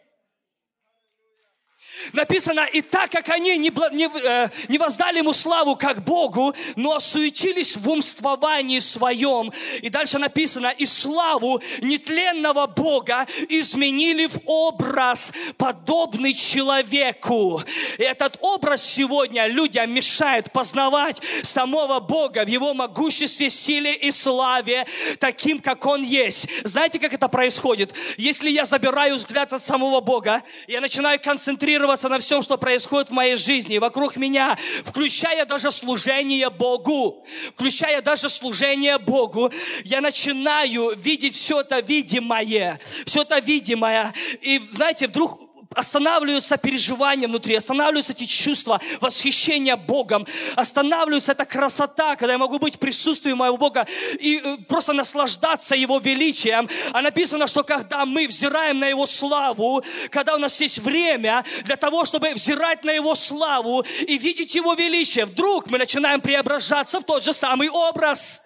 Написано, 2.13 2.65
и 2.65 2.81
так 2.81 3.11
как 3.11 3.29
они 3.29 3.57
не, 3.57 3.71
не, 3.91 4.09
э, 4.23 4.49
не 4.67 4.77
воздали 4.77 5.19
ему 5.19 5.33
славу 5.33 5.75
как 5.75 6.03
Богу, 6.03 6.53
но 6.75 6.95
осуетились 6.95 7.77
в 7.77 7.89
умствовании 7.89 8.79
своем. 8.79 9.51
И 9.81 9.89
дальше 9.89 10.17
написано, 10.17 10.67
и 10.67 10.85
славу 10.85 11.61
нетленного 11.81 12.67
Бога 12.67 13.27
изменили 13.49 14.27
в 14.27 14.39
образ, 14.45 15.33
подобный 15.57 16.33
человеку. 16.33 17.63
И 17.97 18.03
этот 18.03 18.37
образ 18.41 18.83
сегодня 18.83 19.47
людям 19.47 19.91
мешает 19.91 20.51
познавать 20.51 21.21
самого 21.43 21.99
Бога 21.99 22.45
в 22.45 22.47
его 22.47 22.73
могуществе, 22.73 23.49
силе 23.49 23.95
и 23.95 24.11
славе, 24.11 24.85
таким, 25.19 25.59
как 25.59 25.85
Он 25.85 26.03
есть. 26.03 26.47
Знаете, 26.63 26.99
как 26.99 27.13
это 27.13 27.27
происходит? 27.27 27.93
Если 28.17 28.49
я 28.49 28.65
забираю 28.65 29.15
взгляд 29.15 29.53
от 29.53 29.63
самого 29.63 30.01
Бога, 30.01 30.43
я 30.67 30.81
начинаю 30.81 31.19
концентрироваться 31.19 31.90
концентрироваться 31.91 32.09
на 32.09 32.19
всем, 32.19 32.41
что 32.41 32.57
происходит 32.57 33.09
в 33.09 33.13
моей 33.13 33.35
жизни, 33.35 33.77
вокруг 33.77 34.15
меня, 34.15 34.57
включая 34.83 35.45
даже 35.45 35.71
служение 35.71 36.49
Богу, 36.49 37.25
включая 37.55 38.01
даже 38.01 38.29
служение 38.29 38.97
Богу, 38.97 39.51
я 39.83 40.01
начинаю 40.01 40.95
видеть 40.95 41.35
все 41.35 41.61
это 41.61 41.79
видимое, 41.79 42.79
все 43.05 43.21
это 43.23 43.39
видимое. 43.39 44.13
И, 44.41 44.61
знаете, 44.73 45.07
вдруг 45.07 45.50
останавливаются 45.75 46.57
переживания 46.57 47.27
внутри, 47.27 47.55
останавливаются 47.55 48.13
эти 48.13 48.25
чувства 48.25 48.81
восхищения 48.99 49.75
Богом, 49.75 50.27
останавливается 50.55 51.31
эта 51.31 51.45
красота, 51.45 52.15
когда 52.15 52.33
я 52.33 52.37
могу 52.37 52.59
быть 52.59 52.75
в 52.75 52.79
присутствии 52.79 53.33
моего 53.33 53.57
Бога 53.57 53.87
и 54.19 54.41
э, 54.43 54.57
просто 54.67 54.93
наслаждаться 54.93 55.75
Его 55.75 55.99
величием. 55.99 56.69
А 56.91 57.01
написано, 57.01 57.47
что 57.47 57.63
когда 57.63 58.05
мы 58.05 58.27
взираем 58.27 58.79
на 58.79 58.85
Его 58.85 59.05
славу, 59.05 59.83
когда 60.09 60.35
у 60.35 60.37
нас 60.37 60.59
есть 60.59 60.79
время 60.79 61.45
для 61.63 61.77
того, 61.77 62.05
чтобы 62.05 62.33
взирать 62.33 62.83
на 62.83 62.91
Его 62.91 63.15
славу 63.15 63.85
и 64.07 64.17
видеть 64.17 64.55
Его 64.55 64.73
величие, 64.73 65.25
вдруг 65.25 65.69
мы 65.69 65.77
начинаем 65.77 66.21
преображаться 66.21 66.99
в 66.99 67.03
тот 67.03 67.23
же 67.23 67.33
самый 67.33 67.69
образ. 67.69 68.43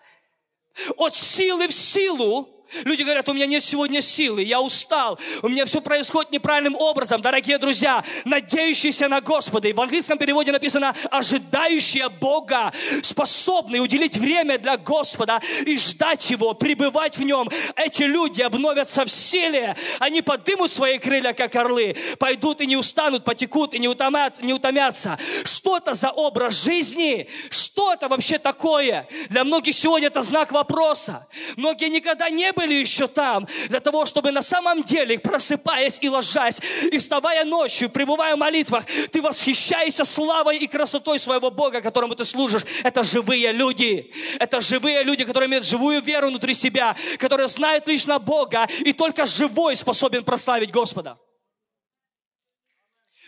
От 0.98 1.16
силы 1.16 1.68
в 1.68 1.74
силу, 1.74 2.55
Люди 2.84 3.04
говорят, 3.04 3.28
у 3.30 3.34
меня 3.34 3.46
нет 3.46 3.64
сегодня 3.64 4.02
силы, 4.02 4.44
я 4.44 4.60
устал, 4.60 5.20
у 5.42 5.48
меня 5.48 5.66
все 5.66 5.82
происходит 5.82 6.32
неправильным 6.32 6.76
образом. 6.76 7.22
Дорогие 7.22 7.58
друзья, 7.58 8.04
надеющиеся 8.26 9.08
на 9.08 9.22
Господа. 9.22 9.68
И 9.68 9.74
в 9.74 9.80
английском 9.80 10.18
переводе 10.18 10.52
написано, 10.52 10.94
ожидающие 11.12 12.10
Бога, 12.10 12.74
способные 13.04 13.82
уделить 13.82 14.18
время 14.18 14.58
для 14.58 14.78
Господа 14.78 15.42
и 15.66 15.78
ждать 15.78 16.30
Его, 16.30 16.54
пребывать 16.54 17.18
в 17.18 17.24
Нем. 17.24 17.50
Эти 17.76 18.04
люди 18.04 18.42
обновятся 18.42 19.06
в 19.06 19.12
силе, 19.12 19.76
они 20.00 20.22
подымут 20.22 20.72
свои 20.72 20.98
крылья, 20.98 21.34
как 21.34 21.56
орлы, 21.56 21.96
пойдут 22.20 22.62
и 22.62 22.66
не 22.66 22.78
устанут, 22.78 23.24
потекут 23.24 23.74
и 23.74 23.80
не, 23.80 23.88
утомят, 23.88 24.42
не 24.42 24.54
утомятся. 24.54 25.18
Что 25.44 25.78
это 25.78 25.94
за 25.94 26.10
образ 26.10 26.64
жизни? 26.64 27.30
Что 27.50 27.94
это 27.94 28.08
вообще 28.08 28.40
такое? 28.40 29.08
Для 29.30 29.44
многих 29.44 29.76
сегодня 29.76 30.08
это 30.08 30.24
знак 30.24 30.52
вопроса. 30.52 31.28
Многие 31.56 31.90
никогда 31.90 32.30
не 32.30 32.52
были 32.52 32.65
еще 32.74 33.08
там, 33.08 33.48
для 33.70 33.80
того, 33.80 34.06
чтобы 34.06 34.32
на 34.32 34.42
самом 34.42 34.84
деле, 34.84 35.20
просыпаясь 35.20 36.00
и 36.02 36.10
ложась, 36.10 36.60
и 36.92 36.98
вставая 36.98 37.46
ночью, 37.46 37.90
пребывая 37.90 38.36
в 38.36 38.40
молитвах, 38.40 38.86
ты 39.12 39.22
восхищаешься 39.22 40.06
славой 40.06 40.58
и 40.58 40.68
красотой 40.68 41.20
своего 41.20 41.52
Бога, 41.52 41.82
которому 41.82 42.16
ты 42.16 42.24
служишь. 42.24 42.64
Это 42.84 43.04
живые 43.04 43.52
люди. 43.52 44.12
Это 44.40 44.62
живые 44.62 45.04
люди, 45.04 45.24
которые 45.24 45.48
имеют 45.48 45.66
живую 45.66 46.02
веру 46.02 46.28
внутри 46.28 46.54
себя, 46.54 46.96
которые 47.20 47.48
знают 47.48 47.88
лично 47.88 48.20
Бога, 48.20 48.68
и 48.80 48.94
только 48.94 49.26
живой 49.26 49.76
способен 49.76 50.24
прославить 50.24 50.72
Господа. 50.72 51.18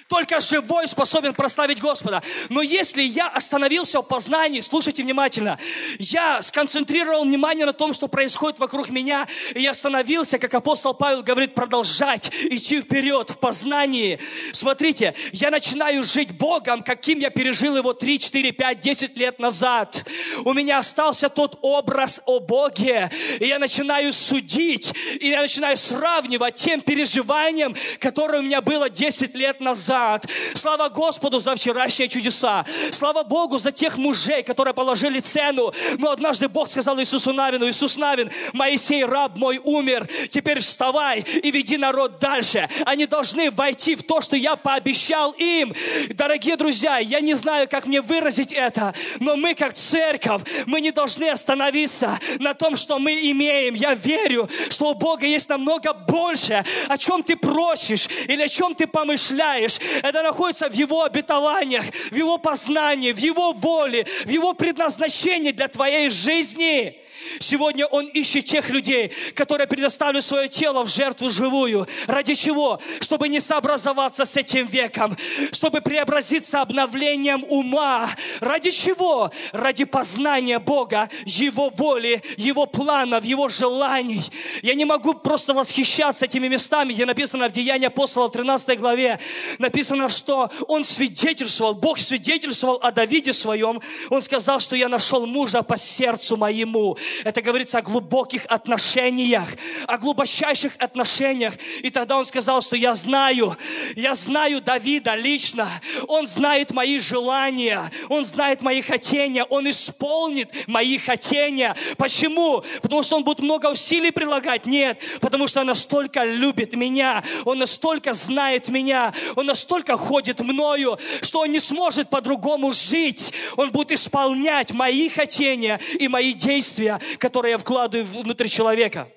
Только 0.07 0.39
живой 0.39 0.87
способен 0.87 1.33
прославить 1.33 1.81
Господа. 1.81 2.23
Но 2.47 2.61
если 2.61 3.01
я 3.01 3.27
остановился 3.27 3.99
в 3.99 4.03
познании, 4.03 4.61
слушайте 4.61 5.03
внимательно, 5.03 5.59
я 5.99 6.41
сконцентрировал 6.41 7.25
внимание 7.25 7.65
на 7.65 7.73
том, 7.73 7.93
что 7.93 8.07
происходит 8.07 8.57
вокруг 8.57 8.89
меня, 8.89 9.27
и 9.53 9.61
я 9.61 9.71
остановился, 9.71 10.39
как 10.39 10.53
апостол 10.53 10.93
Павел 10.93 11.23
говорит, 11.23 11.55
продолжать 11.55 12.31
идти 12.49 12.79
вперед 12.81 13.31
в 13.31 13.37
познании. 13.39 14.19
Смотрите, 14.53 15.13
я 15.33 15.51
начинаю 15.51 16.05
жить 16.05 16.31
Богом, 16.37 16.83
каким 16.83 17.19
я 17.19 17.29
пережил 17.29 17.75
его 17.75 17.91
3, 17.91 18.19
4, 18.19 18.51
5, 18.53 18.79
10 18.79 19.17
лет 19.17 19.39
назад. 19.39 20.05
У 20.45 20.53
меня 20.53 20.77
остался 20.77 21.27
тот 21.27 21.59
образ 21.61 22.21
о 22.25 22.39
Боге, 22.39 23.11
и 23.39 23.47
я 23.47 23.59
начинаю 23.59 24.13
судить, 24.13 24.93
и 25.19 25.27
я 25.27 25.41
начинаю 25.41 25.75
сравнивать 25.75 26.55
тем 26.55 26.79
переживанием, 26.79 27.75
которое 27.99 28.39
у 28.39 28.43
меня 28.43 28.61
было 28.61 28.89
10 28.89 29.35
лет 29.35 29.59
назад 29.59 29.96
назад. 29.97 30.25
Слава 30.53 30.89
Господу 30.89 31.39
за 31.39 31.55
вчерашние 31.55 32.07
чудеса. 32.09 32.65
Слава 32.91 33.23
Богу 33.23 33.57
за 33.57 33.71
тех 33.71 33.97
мужей, 33.97 34.43
которые 34.43 34.73
положили 34.73 35.19
цену. 35.19 35.73
Но 35.97 36.11
однажды 36.11 36.47
Бог 36.47 36.67
сказал 36.67 36.99
Иисусу 36.99 37.33
Навину, 37.33 37.67
Иисус 37.67 37.97
Навин, 37.97 38.31
Моисей, 38.53 39.03
раб 39.05 39.37
мой, 39.37 39.59
умер. 39.63 40.07
Теперь 40.29 40.59
вставай 40.59 41.21
и 41.43 41.51
веди 41.51 41.77
народ 41.77 42.19
дальше. 42.19 42.69
Они 42.85 43.05
должны 43.05 43.51
войти 43.51 43.95
в 43.95 44.03
то, 44.03 44.21
что 44.21 44.35
я 44.35 44.55
пообещал 44.55 45.31
им. 45.31 45.73
Дорогие 46.09 46.55
друзья, 46.57 46.97
я 46.97 47.19
не 47.19 47.35
знаю, 47.35 47.67
как 47.69 47.85
мне 47.85 48.01
выразить 48.01 48.53
это, 48.53 48.93
но 49.19 49.35
мы 49.35 49.55
как 49.55 49.73
церковь, 49.73 50.41
мы 50.65 50.81
не 50.81 50.91
должны 50.91 51.29
остановиться 51.29 52.19
на 52.39 52.53
том, 52.53 52.77
что 52.77 52.99
мы 52.99 53.13
имеем. 53.31 53.75
Я 53.75 53.93
верю, 53.93 54.49
что 54.69 54.89
у 54.91 54.93
Бога 54.93 55.25
есть 55.25 55.49
намного 55.49 55.93
больше, 55.93 56.63
о 56.87 56.97
чем 56.97 57.23
ты 57.23 57.35
просишь 57.35 58.07
или 58.27 58.43
о 58.43 58.47
чем 58.47 58.75
ты 58.75 58.87
помышляешь. 58.87 59.79
Это 60.03 60.23
находится 60.23 60.69
в 60.69 60.73
Его 60.73 61.03
обетованиях, 61.03 61.85
в 61.85 62.15
Его 62.15 62.37
познании, 62.37 63.11
в 63.11 63.17
Его 63.17 63.53
воле, 63.53 64.05
в 64.25 64.29
Его 64.29 64.53
предназначении 64.53 65.51
для 65.51 65.67
твоей 65.67 66.09
жизни. 66.09 66.99
Сегодня 67.39 67.85
Он 67.87 68.07
ищет 68.07 68.45
тех 68.45 68.69
людей, 68.69 69.11
которые 69.33 69.67
предоставили 69.67 70.19
свое 70.19 70.47
тело 70.47 70.83
в 70.83 70.89
жертву 70.89 71.29
живую. 71.29 71.87
Ради 72.07 72.33
чего? 72.33 72.79
Чтобы 73.01 73.27
не 73.29 73.39
сообразоваться 73.39 74.25
с 74.25 74.35
этим 74.35 74.65
веком, 74.67 75.17
чтобы 75.51 75.81
преобразиться 75.81 76.61
обновлением 76.61 77.43
ума. 77.47 78.09
Ради 78.39 78.71
чего? 78.71 79.31
Ради 79.51 79.83
познания 79.85 80.59
Бога, 80.59 81.09
Его 81.25 81.69
воли, 81.69 82.21
Его 82.37 82.65
планов, 82.65 83.23
Его 83.23 83.49
желаний. 83.49 84.23
Я 84.61 84.73
не 84.73 84.85
могу 84.85 85.13
просто 85.13 85.53
восхищаться 85.53 86.25
этими 86.25 86.47
местами, 86.47 86.93
где 86.93 87.05
написано 87.05 87.49
в 87.49 87.51
Деянии 87.51 87.87
апостола 87.87 88.27
в 88.27 88.31
13 88.31 88.79
главе. 88.79 89.19
Написано, 89.59 90.09
что 90.09 90.49
Он 90.67 90.83
свидетельствовал, 90.85 91.73
Бог 91.73 91.99
свидетельствовал 91.99 92.79
о 92.81 92.91
Давиде 92.91 93.33
своем. 93.33 93.81
Он 94.09 94.21
сказал, 94.21 94.59
что 94.59 94.75
я 94.75 94.89
нашел 94.89 95.25
мужа 95.25 95.61
по 95.61 95.77
сердцу 95.77 96.37
моему. 96.37 96.97
Это 97.23 97.41
говорится 97.41 97.79
о 97.79 97.81
глубоких 97.81 98.45
отношениях, 98.45 99.49
о 99.87 99.97
глубочайших 99.97 100.73
отношениях. 100.79 101.53
И 101.81 101.89
тогда 101.89 102.17
он 102.17 102.25
сказал, 102.25 102.61
что 102.61 102.75
я 102.75 102.95
знаю, 102.95 103.57
я 103.95 104.15
знаю 104.15 104.61
Давида 104.61 105.15
лично. 105.15 105.67
Он 106.07 106.27
знает 106.27 106.71
мои 106.71 106.99
желания, 106.99 107.91
он 108.09 108.25
знает 108.25 108.61
мои 108.61 108.81
хотения, 108.81 109.43
он 109.43 109.69
исполнит 109.69 110.49
мои 110.67 110.97
хотения. 110.97 111.75
Почему? 111.97 112.63
Потому 112.81 113.03
что 113.03 113.17
он 113.17 113.23
будет 113.23 113.39
много 113.39 113.67
усилий 113.67 114.11
прилагать? 114.11 114.65
Нет, 114.65 115.01
потому 115.21 115.47
что 115.47 115.61
он 115.61 115.67
настолько 115.67 116.23
любит 116.23 116.73
меня, 116.73 117.23
он 117.45 117.59
настолько 117.59 118.13
знает 118.13 118.69
меня, 118.69 119.13
он 119.35 119.45
настолько 119.45 119.97
ходит 119.97 120.39
мною, 120.39 120.97
что 121.21 121.39
он 121.39 121.51
не 121.51 121.59
сможет 121.59 122.09
по-другому 122.09 122.73
жить. 122.73 123.33
Он 123.55 123.71
будет 123.71 123.91
исполнять 123.91 124.71
мои 124.71 125.09
хотения 125.09 125.79
и 125.99 126.07
мои 126.07 126.33
действия, 126.33 126.96
которые 127.17 127.51
я 127.53 127.57
вкладываю 127.57 128.05
внутрь 128.05 128.47
человека. 128.47 129.09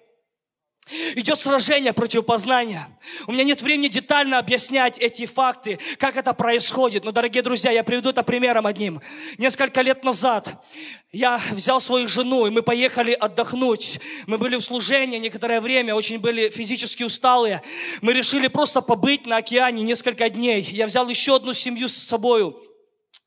Идет 1.14 1.38
сражение 1.38 1.92
против 1.92 2.26
познания. 2.26 2.88
У 3.28 3.32
меня 3.32 3.44
нет 3.44 3.62
времени 3.62 3.86
детально 3.86 4.38
объяснять 4.38 4.98
эти 4.98 5.24
факты, 5.24 5.78
как 5.98 6.16
это 6.16 6.32
происходит. 6.32 7.04
Но, 7.04 7.12
дорогие 7.12 7.44
друзья, 7.44 7.70
я 7.70 7.84
приведу 7.84 8.10
это 8.10 8.24
примером 8.24 8.66
одним. 8.66 9.00
Несколько 9.38 9.82
лет 9.82 10.02
назад 10.02 10.64
я 11.12 11.40
взял 11.52 11.80
свою 11.80 12.08
жену, 12.08 12.46
и 12.46 12.50
мы 12.50 12.62
поехали 12.62 13.12
отдохнуть. 13.12 14.00
Мы 14.26 14.36
были 14.36 14.56
в 14.56 14.62
служении 14.62 15.18
некоторое 15.18 15.60
время, 15.60 15.94
очень 15.94 16.18
были 16.18 16.48
физически 16.48 17.04
усталые. 17.04 17.62
Мы 18.00 18.12
решили 18.12 18.48
просто 18.48 18.80
побыть 18.80 19.26
на 19.26 19.36
океане 19.36 19.82
несколько 19.82 20.28
дней. 20.28 20.62
Я 20.62 20.86
взял 20.86 21.08
еще 21.08 21.36
одну 21.36 21.52
семью 21.52 21.88
с 21.88 21.94
собой. 21.94 22.52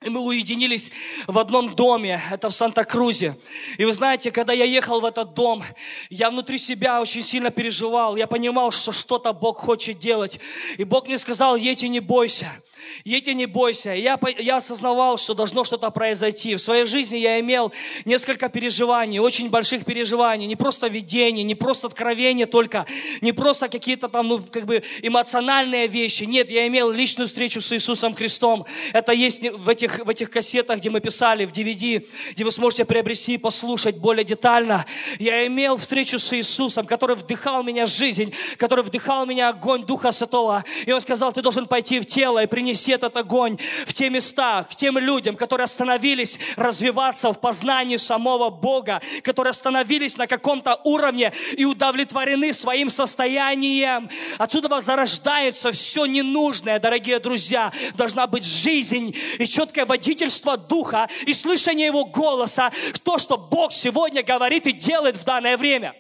И 0.06 0.10
мы 0.10 0.22
уединились 0.22 0.92
в 1.28 1.40
одном 1.40 1.74
доме, 1.74 2.22
это 2.32 2.50
в 2.50 2.56
Санта-Крузе. 2.56 3.38
И 3.78 3.86
вы 3.86 3.94
знаете, 3.94 4.32
когда 4.32 4.54
я 4.54 4.66
ехал 4.66 5.00
в 5.00 5.06
этот 5.06 5.34
дом, 5.34 5.64
я 6.10 6.30
внутри 6.30 6.58
себя 6.58 7.02
очень 7.02 7.24
сильно 7.24 7.52
переживал. 7.52 8.18
Я 8.18 8.28
понимал, 8.28 8.72
что 8.72 8.92
что-то 8.92 9.34
Бог 9.34 9.60
хочет 9.60 10.00
делать. 10.00 10.40
И 10.78 10.84
Бог 10.84 11.08
мне 11.08 11.18
сказал, 11.18 11.56
едь 11.56 11.84
и 11.84 11.90
не 11.90 12.02
бойся. 12.02 12.52
Едь 13.04 13.28
и 13.28 13.34
не 13.34 13.46
бойся. 13.46 13.94
Я, 13.94 14.20
я 14.38 14.58
осознавал, 14.58 15.18
что 15.18 15.34
должно 15.34 15.64
что-то 15.64 15.90
произойти. 15.92 16.56
В 16.56 16.60
своей 16.60 16.86
жизни 16.86 17.18
я 17.18 17.40
имел 17.40 17.72
несколько 18.06 18.50
переживаний, 18.50 19.20
очень 19.20 19.50
больших 19.50 19.86
переживаний. 19.86 20.48
Не 20.48 20.56
просто 20.56 20.88
видение, 20.88 21.44
не 21.44 21.56
просто 21.56 21.88
откровение 21.88 22.46
только, 22.46 22.86
не 23.22 23.32
просто 23.32 23.70
какие-то 23.70 24.08
там, 24.08 24.28
ну, 24.28 24.42
как 24.52 24.66
бы 24.66 24.84
эмоциональные 25.02 25.88
вещи. 25.88 26.24
Нет, 26.24 26.50
я 26.50 26.68
имел 26.68 26.92
личную 26.92 27.28
встречу 27.28 27.62
с 27.62 27.72
Иисусом 27.74 28.14
Христом. 28.14 28.66
Это 28.94 29.12
есть 29.12 29.44
в 29.50 29.70
этих, 29.70 30.06
в 30.06 30.10
этих 30.10 30.30
кассетах, 30.30 30.80
где 30.80 30.90
мы 30.90 31.00
писали, 31.00 31.46
в 31.46 31.52
DVD, 31.52 32.06
где 32.32 32.44
вы 32.44 32.52
сможете 32.52 32.86
приобрести 32.86 33.36
и 33.36 33.38
послушать 33.38 33.98
более 33.98 34.24
детально. 34.24 34.86
Я 35.20 35.46
имел 35.48 35.78
встречу 35.78 36.20
с 36.20 36.34
Иисусом, 36.34 36.86
который 36.86 37.16
вдыхал 37.16 37.64
меня 37.64 37.86
жизнь, 37.86 38.34
который 38.58 38.84
вдыхал 38.84 39.26
меня 39.26 39.50
огонь 39.50 39.86
Духа 39.86 40.12
Святого. 40.12 40.64
И 40.86 40.92
Он 40.92 41.02
сказал, 41.02 41.32
ты 41.34 41.42
должен 41.42 41.68
пойти 41.68 42.00
в 42.00 42.06
тело 42.06 42.44
и 42.44 42.48
принести 42.48 42.83
принеси 42.84 42.92
этот 42.92 43.18
огонь 43.18 43.58
в 43.86 43.94
те 43.94 44.10
места, 44.10 44.64
к 44.64 44.76
тем 44.76 44.98
людям, 44.98 45.36
которые 45.36 45.66
остановились 45.66 46.38
развиваться 46.56 47.32
в 47.32 47.40
познании 47.40 47.98
самого 47.98 48.50
Бога, 48.50 49.02
которые 49.24 49.52
остановились 49.52 50.18
на 50.18 50.28
каком-то 50.28 50.80
уровне 50.84 51.32
и 51.58 51.66
удовлетворены 51.66 52.54
своим 52.54 52.90
состоянием. 52.90 54.10
Отсюда 54.38 54.82
зарождается 54.82 55.72
все 55.72 56.06
ненужное, 56.06 56.80
дорогие 56.80 57.20
друзья. 57.20 57.72
Должна 57.96 58.28
быть 58.28 58.44
жизнь 58.44 59.16
и 59.40 59.46
четкое 59.46 59.86
водительство 59.86 60.58
Духа 60.58 61.10
и 61.26 61.34
слышание 61.34 61.88
Его 61.88 62.06
голоса, 62.06 62.72
то, 63.04 63.18
что 63.18 63.38
Бог 63.38 63.72
сегодня 63.74 64.24
говорит 64.24 64.68
и 64.68 64.72
делает 64.72 65.16
в 65.16 65.24
данное 65.24 65.58
время. 65.58 65.94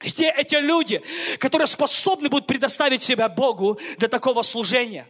Где 0.00 0.30
эти 0.30 0.56
люди, 0.56 1.02
которые 1.38 1.66
способны 1.66 2.28
будут 2.28 2.46
предоставить 2.46 3.02
себя 3.02 3.28
Богу 3.28 3.78
для 3.98 4.08
такого 4.08 4.42
служения? 4.42 5.06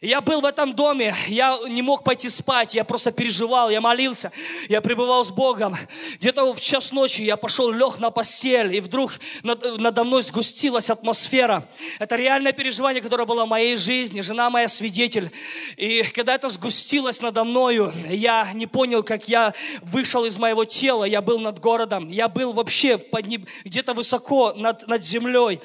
Я 0.00 0.22
был 0.22 0.40
в 0.40 0.46
этом 0.46 0.72
доме, 0.72 1.14
я 1.28 1.58
не 1.68 1.82
мог 1.82 2.04
пойти 2.04 2.30
спать, 2.30 2.74
я 2.74 2.84
просто 2.84 3.12
переживал, 3.12 3.68
я 3.68 3.82
молился, 3.82 4.32
я 4.70 4.80
пребывал 4.80 5.26
с 5.26 5.30
Богом. 5.30 5.76
Где-то 6.14 6.54
в 6.54 6.60
час 6.60 6.90
ночи 6.92 7.20
я 7.20 7.36
пошел, 7.36 7.70
лег 7.70 7.98
на 7.98 8.10
постель, 8.10 8.74
и 8.74 8.80
вдруг 8.80 9.12
над, 9.42 9.78
надо 9.78 10.04
мной 10.04 10.22
сгустилась 10.22 10.88
атмосфера. 10.88 11.68
Это 11.98 12.16
реальное 12.16 12.52
переживание, 12.52 13.02
которое 13.02 13.26
было 13.26 13.44
в 13.44 13.48
моей 13.48 13.76
жизни, 13.76 14.22
жена 14.22 14.48
моя 14.48 14.68
свидетель. 14.68 15.30
И 15.76 16.02
когда 16.14 16.34
это 16.34 16.48
сгустилось 16.48 17.20
надо 17.20 17.44
мною, 17.44 17.92
я 18.08 18.50
не 18.54 18.66
понял, 18.66 19.02
как 19.02 19.28
я 19.28 19.52
вышел 19.82 20.24
из 20.24 20.38
моего 20.38 20.64
тела, 20.64 21.04
я 21.04 21.20
был 21.20 21.38
над 21.38 21.58
городом, 21.58 22.08
я 22.08 22.28
был 22.28 22.54
вообще 22.54 22.98
где-то 23.64 23.92
высоко 23.92 24.54
над, 24.54 24.88
над 24.88 25.04
землей. 25.04 25.60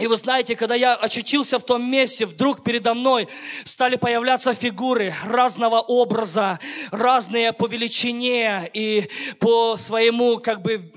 И 0.00 0.06
вы 0.06 0.16
знаете, 0.16 0.56
когда 0.56 0.74
я 0.74 0.94
очутился 0.94 1.58
в 1.58 1.64
том 1.64 1.84
месте, 1.84 2.24
вдруг 2.24 2.64
передо 2.64 2.94
мной 2.94 3.28
стали 3.66 3.96
появляться 3.96 4.54
фигуры 4.54 5.14
разного 5.22 5.80
образа, 5.80 6.60
разные 6.90 7.52
по 7.52 7.66
величине 7.66 8.70
и 8.72 9.10
по 9.38 9.76
своему, 9.76 10.38
как 10.38 10.62
бы, 10.62 10.90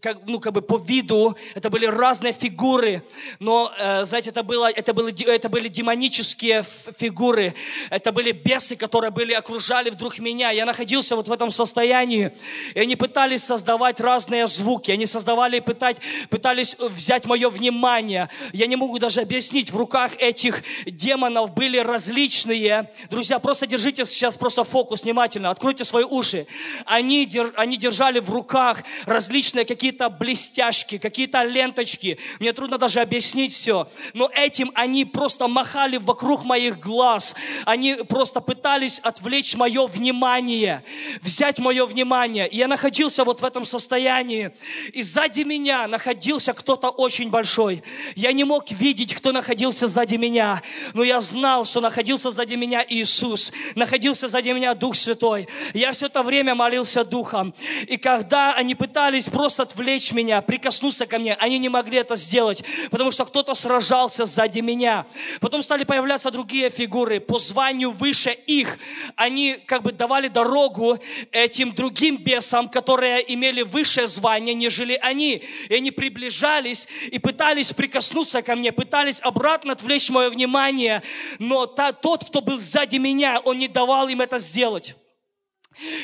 как, 0.00 0.24
ну, 0.24 0.40
как 0.40 0.54
бы 0.54 0.62
по 0.62 0.78
виду. 0.78 1.36
Это 1.54 1.68
были 1.68 1.84
разные 1.84 2.32
фигуры, 2.32 3.02
но, 3.38 3.70
э, 3.78 4.06
знаете, 4.06 4.30
это, 4.30 4.42
было, 4.42 4.70
это, 4.70 4.94
было, 4.94 5.10
это 5.10 5.50
были 5.50 5.68
демонические 5.68 6.64
фигуры, 6.96 7.54
это 7.90 8.12
были 8.12 8.32
бесы, 8.32 8.76
которые 8.76 9.10
были, 9.10 9.34
окружали 9.34 9.90
вдруг 9.90 10.18
меня. 10.20 10.52
Я 10.52 10.64
находился 10.64 11.16
вот 11.16 11.28
в 11.28 11.32
этом 11.32 11.50
состоянии, 11.50 12.32
и 12.72 12.80
они 12.80 12.96
пытались 12.96 13.44
создавать 13.44 14.00
разные 14.00 14.46
звуки, 14.46 14.90
они 14.90 15.04
создавали, 15.04 15.60
пытать, 15.60 15.98
пытались 16.30 16.78
взять 16.78 17.26
мое 17.26 17.50
внимание, 17.50 18.30
я 18.52 18.66
не 18.66 18.76
могу 18.76 18.98
даже 18.98 19.20
объяснить, 19.20 19.70
в 19.70 19.76
руках 19.76 20.12
этих 20.18 20.62
демонов 20.86 21.54
были 21.54 21.78
различные. 21.78 22.90
Друзья, 23.10 23.38
просто 23.38 23.66
держите 23.66 24.04
сейчас 24.04 24.36
просто 24.36 24.64
фокус 24.64 25.02
внимательно, 25.04 25.50
откройте 25.50 25.84
свои 25.84 26.04
уши. 26.04 26.46
Они, 26.84 27.28
они 27.56 27.76
держали 27.76 28.18
в 28.20 28.30
руках 28.30 28.82
различные 29.06 29.64
какие-то 29.64 30.08
блестяшки, 30.08 30.98
какие-то 30.98 31.42
ленточки. 31.44 32.18
Мне 32.40 32.52
трудно 32.52 32.78
даже 32.78 33.00
объяснить 33.00 33.52
все. 33.52 33.88
Но 34.14 34.30
этим 34.32 34.70
они 34.74 35.04
просто 35.04 35.48
махали 35.48 35.96
вокруг 35.96 36.44
моих 36.44 36.78
глаз. 36.78 37.34
Они 37.64 37.94
просто 37.94 38.40
пытались 38.40 38.98
отвлечь 39.00 39.54
мое 39.56 39.86
внимание, 39.86 40.84
взять 41.22 41.58
мое 41.58 41.86
внимание. 41.86 42.48
И 42.48 42.56
я 42.56 42.68
находился 42.68 43.24
вот 43.24 43.40
в 43.40 43.44
этом 43.44 43.64
состоянии. 43.64 44.52
И 44.92 45.02
сзади 45.02 45.40
меня 45.40 45.86
находился 45.86 46.52
кто-то 46.52 46.88
очень 46.88 47.30
большой. 47.30 47.82
Я 48.14 48.27
я 48.28 48.32
не 48.34 48.44
мог 48.44 48.70
видеть, 48.70 49.14
кто 49.14 49.32
находился 49.32 49.88
сзади 49.88 50.16
меня, 50.16 50.62
но 50.92 51.02
я 51.02 51.22
знал, 51.22 51.64
что 51.64 51.80
находился 51.80 52.30
сзади 52.30 52.56
меня 52.56 52.84
Иисус, 52.86 53.52
находился 53.74 54.28
сзади 54.28 54.50
меня 54.50 54.74
Дух 54.74 54.96
Святой. 54.96 55.48
Я 55.72 55.92
все 55.92 56.06
это 56.06 56.22
время 56.22 56.54
молился 56.54 57.04
Духом. 57.04 57.54
И 57.86 57.96
когда 57.96 58.52
они 58.52 58.74
пытались 58.74 59.30
просто 59.30 59.62
отвлечь 59.62 60.12
меня, 60.12 60.42
прикоснуться 60.42 61.06
ко 61.06 61.18
мне, 61.18 61.36
они 61.36 61.58
не 61.58 61.70
могли 61.70 61.98
это 61.98 62.16
сделать, 62.16 62.62
потому 62.90 63.12
что 63.12 63.24
кто-то 63.24 63.54
сражался 63.54 64.26
сзади 64.26 64.60
меня. 64.60 65.06
Потом 65.40 65.62
стали 65.62 65.84
появляться 65.84 66.30
другие 66.30 66.68
фигуры 66.68 67.20
по 67.20 67.38
званию 67.38 67.92
выше 67.92 68.36
их. 68.46 68.78
Они 69.16 69.56
как 69.64 69.82
бы 69.82 69.92
давали 69.92 70.28
дорогу 70.28 70.98
этим 71.32 71.72
другим 71.72 72.18
бесам, 72.18 72.68
которые 72.68 73.24
имели 73.32 73.62
высшее 73.62 74.06
звание, 74.06 74.54
нежели 74.54 74.98
они. 75.00 75.42
И 75.70 75.74
они 75.74 75.90
приближались 75.92 76.86
и 77.10 77.18
пытались 77.18 77.72
прикоснуться 77.72 78.17
прикоснуться 78.18 78.42
ко 78.42 78.56
мне, 78.56 78.72
пытались 78.72 79.20
обратно 79.22 79.72
отвлечь 79.72 80.10
мое 80.10 80.30
внимание, 80.30 81.02
но 81.38 81.66
та, 81.66 81.92
тот, 81.92 82.24
кто 82.24 82.40
был 82.40 82.58
сзади 82.58 82.96
меня, 82.96 83.40
он 83.44 83.58
не 83.58 83.68
давал 83.68 84.08
им 84.08 84.20
это 84.20 84.38
сделать. 84.38 84.96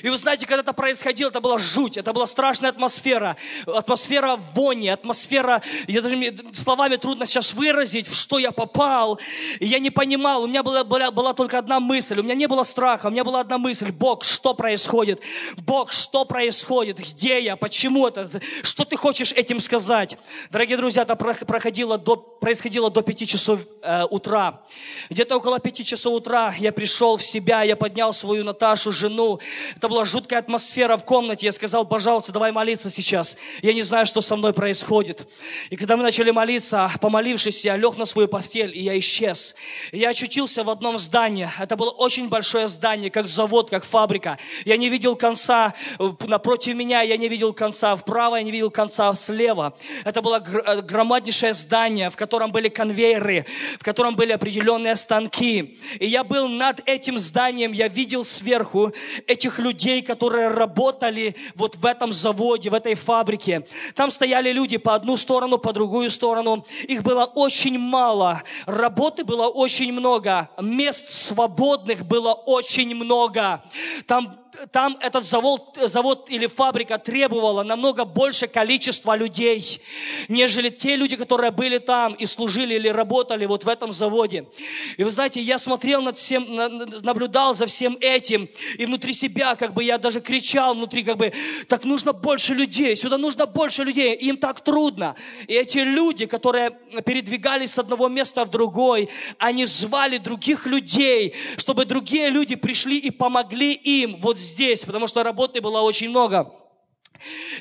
И 0.03 0.09
вы 0.09 0.17
знаете, 0.19 0.47
когда 0.47 0.63
это 0.63 0.73
происходило, 0.73 1.31
это 1.31 1.41
была 1.41 1.59
жуть, 1.59 1.97
это 1.97 2.13
была 2.13 2.27
страшная 2.27 2.71
атмосфера, 2.71 3.37
атмосфера 3.67 4.37
вони, 4.55 4.89
атмосфера, 4.89 5.63
я 5.87 6.03
даже 6.03 6.17
словами 6.55 6.97
трудно 6.97 7.27
сейчас 7.27 7.53
выразить, 7.55 8.09
в 8.09 8.15
что 8.15 8.39
я 8.39 8.53
попал. 8.53 9.19
И 9.61 9.67
я 9.67 9.79
не 9.79 9.91
понимал, 9.91 10.45
у 10.45 10.47
меня 10.47 10.63
была, 10.63 10.85
была, 10.85 11.11
была 11.11 11.33
только 11.33 11.59
одна 11.59 11.81
мысль, 11.81 12.21
у 12.21 12.23
меня 12.23 12.35
не 12.35 12.47
было 12.47 12.63
страха, 12.63 13.07
у 13.07 13.11
меня 13.11 13.25
была 13.25 13.41
одна 13.41 13.59
мысль, 13.59 13.91
Бог, 13.91 14.25
что 14.25 14.55
происходит? 14.55 15.21
Бог, 15.57 15.93
что 15.93 16.25
происходит? 16.25 16.99
Где 16.99 17.43
я? 17.43 17.57
Почему 17.57 18.07
это? 18.07 18.31
Что 18.63 18.85
ты 18.85 18.97
хочешь 18.97 19.33
этим 19.33 19.61
сказать? 19.61 20.17
Дорогие 20.51 20.77
друзья, 20.77 21.03
это 21.03 21.17
проходило 21.17 21.99
до, 21.99 22.17
происходило 22.17 22.91
до 22.91 23.03
пяти 23.03 23.27
часов 23.27 23.61
э, 23.83 24.05
утра. 24.11 24.63
Где-то 25.11 25.37
около 25.37 25.59
пяти 25.59 25.85
часов 25.85 26.15
утра 26.15 26.55
я 26.59 26.73
пришел 26.73 27.17
в 27.17 27.23
себя, 27.25 27.63
я 27.63 27.77
поднял 27.77 28.13
свою 28.13 28.45
Наташу, 28.45 28.93
жену, 28.93 29.41
это 29.77 29.89
была 29.89 30.05
жуткая 30.05 30.41
атмосфера 30.41 30.97
в 30.97 31.05
комнате. 31.05 31.47
Я 31.47 31.53
сказал, 31.53 31.85
пожалуйста, 31.87 32.33
давай 32.33 32.53
молиться 32.53 32.91
сейчас. 32.91 33.37
Я 33.63 33.73
не 33.73 33.83
знаю, 33.83 34.07
что 34.07 34.21
со 34.21 34.37
мной 34.37 34.53
происходит. 34.53 35.29
И 35.71 35.77
когда 35.77 35.97
мы 35.97 36.03
начали 36.03 36.31
молиться, 36.31 36.91
помолившись, 37.01 37.65
я 37.65 37.77
лег 37.77 37.97
на 37.97 38.05
свою 38.05 38.29
постель, 38.29 38.77
и 38.77 38.83
я 38.83 38.99
исчез. 38.99 39.55
Я 39.93 40.11
очутился 40.11 40.65
в 40.65 40.71
одном 40.71 40.99
здании. 40.99 41.49
Это 41.59 41.77
было 41.77 41.91
очень 41.91 42.29
большое 42.29 42.69
здание, 42.69 43.11
как 43.11 43.29
завод, 43.29 43.71
как 43.71 43.85
фабрика. 43.85 44.39
Я 44.65 44.77
не 44.77 44.89
видел 44.89 45.17
конца 45.17 45.75
э, 45.99 46.11
напротив 46.27 46.75
меня, 46.75 47.03
я 47.03 47.17
не 47.17 47.29
видел 47.29 47.53
конца 47.53 47.97
вправо, 47.97 48.37
я 48.37 48.43
не 48.43 48.51
видел 48.51 48.71
конца 48.71 49.13
слева. 49.15 49.77
Это 50.05 50.23
было 50.23 50.43
э, 50.45 50.81
громаднейшее 50.83 51.55
здание, 51.55 52.11
в 52.11 52.17
котором 52.17 52.53
были 52.53 52.69
конвейеры, 52.69 53.47
в 53.79 53.85
котором 53.85 54.17
были 54.17 54.33
определенные 54.33 54.97
станки. 54.97 55.79
И 55.99 56.07
я 56.07 56.25
был 56.25 56.49
над 56.49 56.81
этим 56.87 57.19
зданием, 57.19 57.73
я 57.73 57.89
видел 57.89 58.25
сверху 58.25 58.93
этих 59.27 59.54
этих 59.55 59.59
людей, 59.59 60.03
которые 60.03 60.49
работали 60.49 61.35
вот 61.55 61.77
в 61.77 61.87
этом 61.87 62.13
заводе, 62.13 62.71
в 62.71 62.75
этой 62.75 62.95
фабрике. 62.95 63.67
Там 63.95 64.11
стояли 64.11 64.53
люди 64.53 64.77
по 64.79 64.95
одну 64.95 65.17
сторону, 65.17 65.59
по 65.59 65.73
другую 65.73 66.11
сторону. 66.11 66.67
Их 66.89 67.03
было 67.03 67.25
очень 67.25 67.79
мало. 67.79 68.43
Работы 68.67 69.25
было 69.25 69.49
очень 69.49 69.93
много. 69.93 70.49
Мест 70.61 71.09
свободных 71.09 72.05
было 72.05 72.33
очень 72.33 72.95
много. 72.95 73.63
Там 74.07 74.37
там 74.73 74.97
этот 75.01 75.25
завод, 75.25 75.79
завод 75.83 76.29
или 76.31 76.47
фабрика 76.47 76.99
требовала 76.99 77.63
намного 77.63 78.05
больше 78.05 78.47
количества 78.47 79.17
людей, 79.17 79.81
нежели 80.29 80.69
те 80.69 80.97
люди, 80.97 81.17
которые 81.17 81.51
были 81.51 81.79
там 81.79 82.15
и 82.15 82.27
служили 82.27 82.75
или 82.75 82.89
работали 82.89 83.47
вот 83.47 83.65
в 83.65 83.69
этом 83.69 83.93
заводе. 83.93 84.47
И 84.97 85.05
вы 85.05 85.11
знаете, 85.11 85.41
я 85.41 85.59
смотрел 85.59 86.03
над 86.03 86.19
всем, 86.19 86.45
наблюдал 87.03 87.55
за 87.55 87.67
всем 87.67 87.97
этим, 88.01 88.49
и 88.79 88.87
внутри 88.87 89.13
себя, 89.13 89.55
как 89.55 89.75
бы 89.75 89.85
я 89.85 89.99
даже 89.99 90.21
кричал 90.21 90.75
внутри, 90.75 91.03
как 91.03 91.17
бы, 91.17 91.33
так 91.69 91.85
нужно 91.85 92.13
больше 92.13 92.55
людей, 92.55 92.97
сюда 92.97 93.19
нужно 93.19 93.47
больше 93.47 93.85
людей, 93.85 94.15
им 94.15 94.37
так 94.37 94.63
трудно. 94.63 95.15
И 95.47 95.55
эти 95.55 95.79
люди, 95.79 96.27
которые 96.27 96.71
передвигались 97.05 97.73
с 97.73 97.79
одного 97.79 98.09
места 98.09 98.45
в 98.45 98.51
другой, 98.51 99.09
они 99.39 99.67
звали 99.67 100.19
других 100.19 100.67
людей, 100.67 101.35
чтобы 101.57 101.85
другие 101.85 102.31
люди 102.31 102.55
пришли 102.55 102.99
и 102.99 103.11
помогли 103.11 103.73
им 103.73 104.21
вот 104.21 104.39
здесь, 104.45 104.85
потому 104.85 105.07
что 105.07 105.23
работы 105.23 105.61
было 105.61 105.81
очень 105.81 106.11
много. 106.11 106.53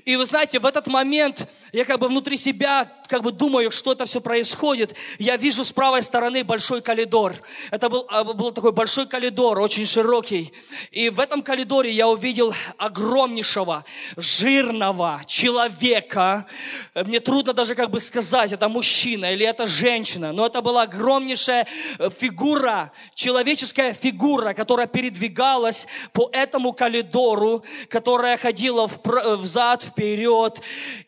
И 0.06 0.16
вы 0.16 0.26
знаете, 0.26 0.60
в 0.60 0.66
этот 0.66 0.88
момент 0.88 1.48
я 1.72 1.86
как 1.86 2.00
бы 2.00 2.08
внутри 2.08 2.38
себя 2.38 2.92
как 3.08 3.24
бы 3.24 3.32
думаю, 3.32 3.72
что 3.72 3.92
это 3.92 4.06
все 4.06 4.22
происходит. 4.22 4.96
Я 5.20 5.38
вижу 5.38 5.64
с 5.64 5.72
правой 5.72 6.04
стороны 6.04 6.44
большой 6.44 6.82
коридор. 6.82 7.36
Это 7.72 7.90
был, 7.90 8.06
а, 8.10 8.24
был 8.24 8.52
такой 8.52 8.72
большой 8.72 9.08
коридор, 9.08 9.60
очень 9.60 9.86
широкий. 9.86 10.54
И 10.92 11.10
в 11.10 11.20
этом 11.20 11.42
коридоре 11.42 11.92
я 11.92 12.08
увидел 12.08 12.54
огромнейшего, 12.78 13.86
жирного 14.18 15.22
человека. 15.28 16.46
Мне 16.94 17.20
трудно 17.20 17.54
даже 17.54 17.76
как 17.76 17.90
бы 17.90 18.00
сказать, 18.00 18.52
это 18.52 18.70
мужчина 18.70 19.34
или 19.34 19.46
это 19.46 19.68
женщина. 19.68 20.32
Но 20.32 20.46
это 20.46 20.62
была 20.62 20.84
огромнейшая 20.84 21.68
э, 22.00 22.10
фигура, 22.10 22.92
человеческая 23.14 23.94
фигура, 23.94 24.54
которая 24.54 24.88
передвигалась 24.88 25.88
по 26.12 26.30
этому 26.32 26.74
коридору, 26.74 27.64
которая 27.90 28.38
ходила 28.38 28.88
в 28.88 28.98
взад, 29.38 29.84
вперед. 29.84 30.62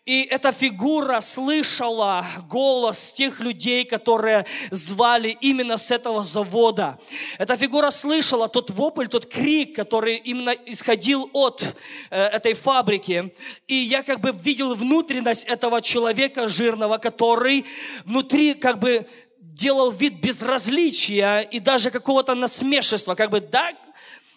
И 0.05 0.21
эта 0.21 0.51
фигура 0.51 1.19
слышала 1.19 2.23
голос 2.47 3.11
тех 3.13 3.39
людей, 3.39 3.85
которые 3.85 4.45
звали 4.69 5.35
именно 5.41 5.77
с 5.77 5.89
этого 5.89 6.23
завода. 6.23 6.99
Эта 7.39 7.57
фигура 7.57 7.89
слышала 7.89 8.47
тот 8.47 8.69
вопль, 8.69 9.07
тот 9.07 9.25
крик, 9.25 9.75
который 9.75 10.17
именно 10.17 10.51
исходил 10.67 11.27
от 11.33 11.75
э, 12.11 12.21
этой 12.21 12.53
фабрики. 12.53 13.33
И 13.67 13.73
я 13.73 14.03
как 14.03 14.21
бы 14.21 14.31
видел 14.31 14.75
внутренность 14.75 15.45
этого 15.45 15.81
человека 15.81 16.49
жирного, 16.49 16.99
который 16.99 17.65
внутри 18.05 18.53
как 18.53 18.77
бы 18.77 19.07
делал 19.39 19.89
вид 19.89 20.21
безразличия 20.21 21.39
и 21.39 21.59
даже 21.59 21.89
какого-то 21.89 22.35
насмешества, 22.35 23.15
как 23.15 23.31
бы, 23.31 23.39
да, 23.39 23.73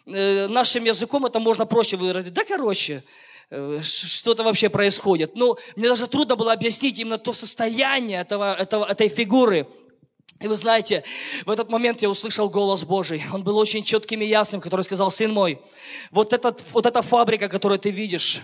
э, 0.06 0.46
нашим 0.46 0.84
языком 0.84 1.26
это 1.26 1.38
можно 1.40 1.66
проще 1.66 1.98
выразить, 1.98 2.32
да, 2.32 2.42
короче, 2.44 3.02
что-то 3.82 4.42
вообще 4.42 4.68
происходит. 4.68 5.32
Ну, 5.34 5.56
мне 5.76 5.88
даже 5.88 6.06
трудно 6.06 6.36
было 6.36 6.52
объяснить 6.52 6.98
именно 6.98 7.18
то 7.18 7.32
состояние 7.32 8.20
этого, 8.20 8.54
этого, 8.54 8.84
этой 8.84 9.08
фигуры. 9.08 9.66
И 10.40 10.46
вы 10.46 10.56
знаете, 10.56 11.02
в 11.46 11.50
этот 11.50 11.68
момент 11.68 12.00
я 12.00 12.08
услышал 12.08 12.48
голос 12.48 12.84
Божий. 12.84 13.24
Он 13.32 13.42
был 13.42 13.58
очень 13.58 13.82
четким 13.82 14.20
и 14.20 14.26
ясным, 14.26 14.60
который 14.60 14.82
сказал, 14.82 15.10
сын 15.10 15.32
мой, 15.32 15.60
вот, 16.12 16.32
этот, 16.32 16.62
вот 16.72 16.86
эта 16.86 17.02
фабрика, 17.02 17.48
которую 17.48 17.80
ты 17.80 17.90
видишь, 17.90 18.42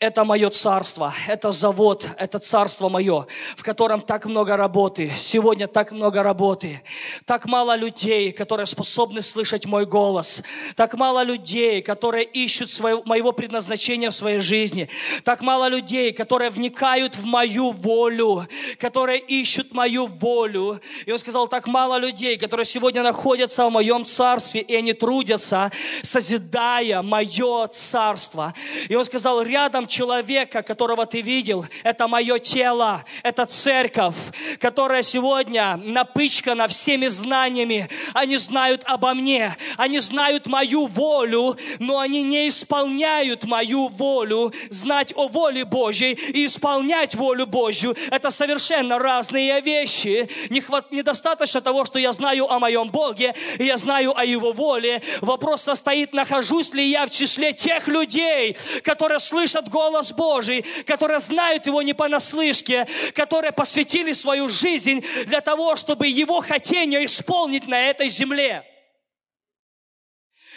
это 0.00 0.24
мое 0.24 0.50
царство, 0.50 1.14
это 1.28 1.52
завод, 1.52 2.08
это 2.18 2.40
царство 2.40 2.88
мое, 2.88 3.28
в 3.56 3.62
котором 3.62 4.00
так 4.00 4.26
много 4.26 4.56
работы. 4.56 5.12
Сегодня 5.16 5.68
так 5.68 5.92
много 5.92 6.24
работы. 6.24 6.82
Так 7.26 7.46
мало 7.46 7.76
людей, 7.76 8.32
которые 8.32 8.66
способны 8.66 9.22
слышать 9.22 9.66
мой 9.66 9.86
голос. 9.86 10.42
Так 10.74 10.94
мало 10.94 11.22
людей, 11.22 11.80
которые 11.80 12.24
ищут 12.24 12.72
своего, 12.72 13.02
моего 13.04 13.30
предназначения 13.30 14.10
в 14.10 14.14
своей 14.14 14.40
жизни. 14.40 14.88
Так 15.22 15.42
мало 15.42 15.68
людей, 15.68 16.12
которые 16.12 16.50
вникают 16.50 17.16
в 17.16 17.24
мою 17.24 17.70
волю, 17.70 18.48
которые 18.78 19.20
ищут 19.20 19.72
мою 19.72 20.06
волю. 20.06 20.80
И 21.04 21.12
он 21.12 21.18
сказал, 21.20 21.35
сказал, 21.36 21.48
так 21.48 21.66
мало 21.66 21.98
людей, 21.98 22.38
которые 22.38 22.64
сегодня 22.64 23.02
находятся 23.02 23.66
в 23.66 23.70
моем 23.70 24.06
царстве, 24.06 24.62
и 24.62 24.74
они 24.74 24.94
трудятся, 24.94 25.70
созидая 26.02 27.02
мое 27.02 27.66
царство. 27.66 28.54
И 28.88 28.94
он 28.94 29.04
сказал, 29.04 29.42
рядом 29.42 29.86
человека, 29.86 30.62
которого 30.62 31.04
ты 31.04 31.20
видел, 31.20 31.66
это 31.82 32.08
мое 32.08 32.38
тело, 32.38 33.04
это 33.22 33.44
церковь, 33.44 34.14
которая 34.60 35.02
сегодня 35.02 35.76
напычкана 35.76 36.68
всеми 36.68 37.08
знаниями. 37.08 37.90
Они 38.14 38.38
знают 38.38 38.82
обо 38.86 39.12
мне, 39.12 39.54
они 39.76 40.00
знают 40.00 40.46
мою 40.46 40.86
волю, 40.86 41.58
но 41.78 41.98
они 41.98 42.22
не 42.22 42.48
исполняют 42.48 43.44
мою 43.44 43.88
волю. 43.88 44.54
Знать 44.70 45.12
о 45.16 45.28
воле 45.28 45.66
Божьей 45.66 46.12
и 46.12 46.46
исполнять 46.46 47.14
волю 47.14 47.44
Божью– 47.46 47.94
это 48.10 48.30
совершенно 48.30 48.98
разные 48.98 49.60
вещи. 49.60 50.30
Не 50.48 50.62
хват, 50.62 50.90
недостаточно 50.90 51.25
достаточно 51.26 51.60
того, 51.60 51.84
что 51.84 51.98
я 51.98 52.12
знаю 52.12 52.48
о 52.48 52.60
моем 52.60 52.88
Боге, 52.88 53.34
и 53.58 53.64
я 53.64 53.76
знаю 53.78 54.16
о 54.16 54.24
Его 54.24 54.52
воле. 54.52 55.02
Вопрос 55.22 55.62
состоит, 55.62 56.12
нахожусь 56.12 56.72
ли 56.72 56.86
я 56.88 57.04
в 57.04 57.10
числе 57.10 57.52
тех 57.52 57.88
людей, 57.88 58.56
которые 58.84 59.18
слышат 59.18 59.68
голос 59.68 60.12
Божий, 60.12 60.64
которые 60.86 61.18
знают 61.18 61.66
Его 61.66 61.82
не 61.82 61.94
понаслышке, 61.94 62.86
которые 63.12 63.50
посвятили 63.50 64.12
свою 64.12 64.48
жизнь 64.48 65.04
для 65.26 65.40
того, 65.40 65.74
чтобы 65.74 66.06
Его 66.06 66.40
хотение 66.42 67.04
исполнить 67.04 67.66
на 67.66 67.90
этой 67.90 68.08
земле. 68.08 68.64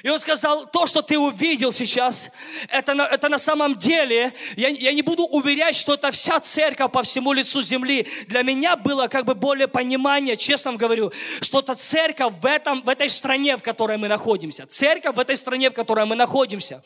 И 0.03 0.09
он 0.09 0.19
сказал, 0.19 0.65
то, 0.65 0.85
что 0.85 1.01
ты 1.01 1.17
увидел 1.17 1.71
сейчас, 1.71 2.31
это 2.69 2.93
это 2.93 3.29
на 3.29 3.39
самом 3.39 3.75
деле, 3.75 4.33
я, 4.55 4.69
я 4.69 4.93
не 4.93 5.01
буду 5.01 5.25
уверять, 5.25 5.75
что 5.75 5.93
это 5.93 6.11
вся 6.11 6.39
церковь 6.39 6.91
по 6.91 7.03
всему 7.03 7.33
лицу 7.33 7.61
земли. 7.61 8.07
Для 8.27 8.43
меня 8.43 8.75
было 8.75 9.07
как 9.07 9.25
бы 9.25 9.35
более 9.35 9.67
понимание, 9.67 10.37
честно 10.37 10.73
говорю, 10.73 11.11
что 11.41 11.59
это 11.59 11.75
церковь 11.75 12.33
в, 12.41 12.45
этом, 12.45 12.81
в 12.81 12.89
этой 12.89 13.09
стране, 13.09 13.57
в 13.57 13.63
которой 13.63 13.97
мы 13.97 14.07
находимся. 14.07 14.65
Церковь 14.67 15.15
в 15.15 15.19
этой 15.19 15.37
стране, 15.37 15.69
в 15.69 15.73
которой 15.73 16.05
мы 16.05 16.15
находимся. 16.15 16.83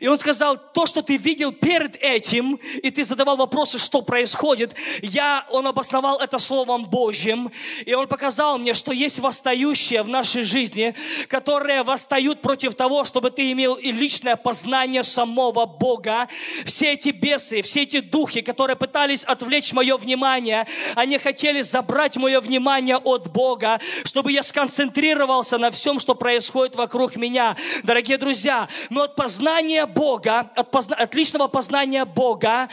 И 0.00 0.08
он 0.08 0.18
сказал, 0.18 0.56
то, 0.56 0.86
что 0.86 1.02
ты 1.02 1.18
видел 1.18 1.52
перед 1.52 1.96
этим, 1.96 2.58
и 2.82 2.90
ты 2.90 3.04
задавал 3.04 3.36
вопросы, 3.36 3.78
что 3.78 4.00
происходит, 4.00 4.74
я, 5.02 5.46
он 5.50 5.66
обосновал 5.66 6.18
это 6.18 6.38
Словом 6.38 6.86
Божьим, 6.86 7.50
и 7.84 7.92
он 7.92 8.08
показал 8.08 8.56
мне, 8.56 8.72
что 8.72 8.92
есть 8.92 9.18
восстающие 9.18 10.02
в 10.02 10.08
нашей 10.08 10.44
жизни, 10.44 10.94
которые 11.28 11.82
восстают 11.82 12.40
против 12.40 12.74
того, 12.74 13.04
чтобы 13.04 13.30
ты 13.30 13.52
имел 13.52 13.74
и 13.74 13.92
личное 13.92 14.36
познание 14.36 15.02
самого 15.02 15.66
Бога. 15.66 16.28
Все 16.64 16.94
эти 16.94 17.10
бесы, 17.10 17.60
все 17.60 17.82
эти 17.82 18.00
духи, 18.00 18.40
которые 18.40 18.76
пытались 18.76 19.22
отвлечь 19.22 19.74
мое 19.74 19.98
внимание, 19.98 20.66
они 20.94 21.18
хотели 21.18 21.60
забрать 21.60 22.16
мое 22.16 22.40
внимание 22.40 22.96
от 22.96 23.30
Бога, 23.30 23.80
чтобы 24.04 24.32
я 24.32 24.42
сконцентрировался 24.42 25.58
на 25.58 25.70
всем, 25.70 26.00
что 26.00 26.14
происходит 26.14 26.74
вокруг 26.74 27.16
меня. 27.16 27.54
Дорогие 27.82 28.16
друзья, 28.16 28.68
но 28.88 29.02
от 29.02 29.14
познания 29.14 29.41
познания 29.42 29.86
Бога, 29.86 30.50
от, 30.54 30.70
позна, 30.70 30.94
от 30.94 31.14
личного 31.16 31.48
познания 31.48 32.04
Бога, 32.04 32.68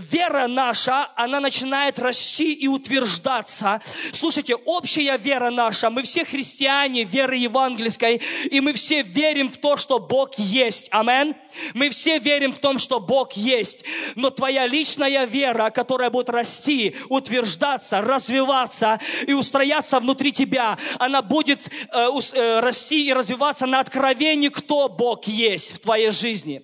вера 0.00 0.48
наша, 0.48 1.08
она 1.14 1.38
начинает 1.38 2.00
расти 2.00 2.52
и 2.52 2.66
утверждаться. 2.66 3.80
Слушайте, 4.12 4.56
общая 4.56 5.16
вера 5.16 5.50
наша, 5.50 5.90
мы 5.90 6.02
все 6.02 6.24
христиане 6.24 7.04
веры 7.04 7.36
евангельской, 7.36 8.20
и 8.50 8.60
мы 8.60 8.72
все 8.72 9.02
верим 9.02 9.48
в 9.48 9.58
то, 9.58 9.76
что 9.76 10.00
Бог 10.00 10.34
есть. 10.38 10.88
Амен. 10.90 11.36
Мы 11.74 11.90
все 11.90 12.18
верим 12.18 12.52
в 12.52 12.58
том, 12.58 12.78
что 12.78 13.00
Бог 13.00 13.32
есть. 13.32 13.84
Но 14.14 14.30
твоя 14.30 14.66
личная 14.66 15.24
вера, 15.24 15.70
которая 15.70 16.10
будет 16.10 16.30
расти, 16.30 16.96
утверждаться, 17.08 18.00
развиваться 18.00 19.00
и 19.26 19.32
устрояться 19.32 20.00
внутри 20.00 20.32
тебя, 20.32 20.78
она 20.98 21.22
будет 21.22 21.68
э, 21.92 22.08
э, 22.34 22.60
расти 22.60 23.06
и 23.08 23.12
развиваться 23.12 23.66
на 23.66 23.80
откровении, 23.80 24.48
кто 24.48 24.88
Бог 24.88 25.26
есть 25.26 25.74
в 25.74 25.78
твоей 25.80 26.10
жизни. 26.10 26.62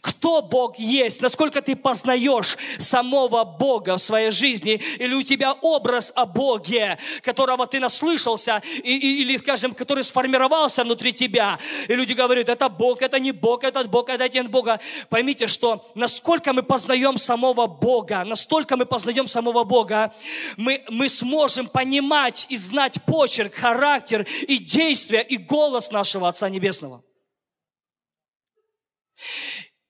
Кто 0.00 0.42
Бог 0.42 0.78
есть, 0.78 1.20
насколько 1.20 1.60
ты 1.60 1.76
познаешь 1.76 2.56
самого 2.78 3.44
Бога 3.44 3.98
в 3.98 4.02
своей 4.02 4.30
жизни, 4.30 4.80
или 4.98 5.14
у 5.14 5.22
тебя 5.22 5.52
образ 5.52 6.12
о 6.16 6.24
Боге, 6.26 6.98
которого 7.22 7.66
ты 7.66 7.78
наслышался, 7.78 8.62
и, 8.82 8.96
и, 8.96 9.22
или, 9.22 9.36
скажем, 9.36 9.74
который 9.74 10.04
сформировался 10.04 10.84
внутри 10.84 11.12
тебя. 11.12 11.58
И 11.86 11.94
люди 11.94 12.14
говорят, 12.14 12.48
это 12.48 12.68
Бог, 12.68 13.02
это 13.02 13.18
не 13.18 13.32
Бог, 13.32 13.62
этот 13.62 13.90
Бог, 13.90 14.08
это 14.08 14.28
не 14.28 14.42
Бога. 14.48 14.80
Поймите, 15.10 15.46
что 15.46 15.84
насколько 15.94 16.52
мы 16.52 16.62
познаем 16.62 17.18
самого 17.18 17.66
Бога, 17.66 18.24
настолько 18.24 18.76
мы 18.76 18.86
познаем 18.86 19.28
самого 19.28 19.64
Бога, 19.64 20.14
мы, 20.56 20.82
мы 20.88 21.08
сможем 21.08 21.66
понимать 21.66 22.46
и 22.48 22.56
знать 22.56 23.02
почерк, 23.04 23.54
характер 23.54 24.26
и 24.46 24.58
действия, 24.58 25.20
и 25.20 25.36
голос 25.36 25.90
нашего 25.90 26.28
Отца 26.28 26.48
Небесного. 26.48 27.02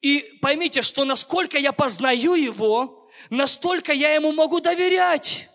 И 0.01 0.39
поймите, 0.41 0.83
что 0.83 1.05
насколько 1.05 1.59
я 1.59 1.73
познаю 1.73 2.35
Его, 2.35 3.09
настолько 3.31 3.93
я 3.93 4.15
Ему 4.15 4.33
могу 4.33 4.61
доверять. 4.61 5.49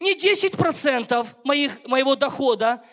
Не 0.00 0.14
10% 0.14 1.26
моих, 1.44 1.86
моего 1.86 2.16
дохода, 2.16 2.84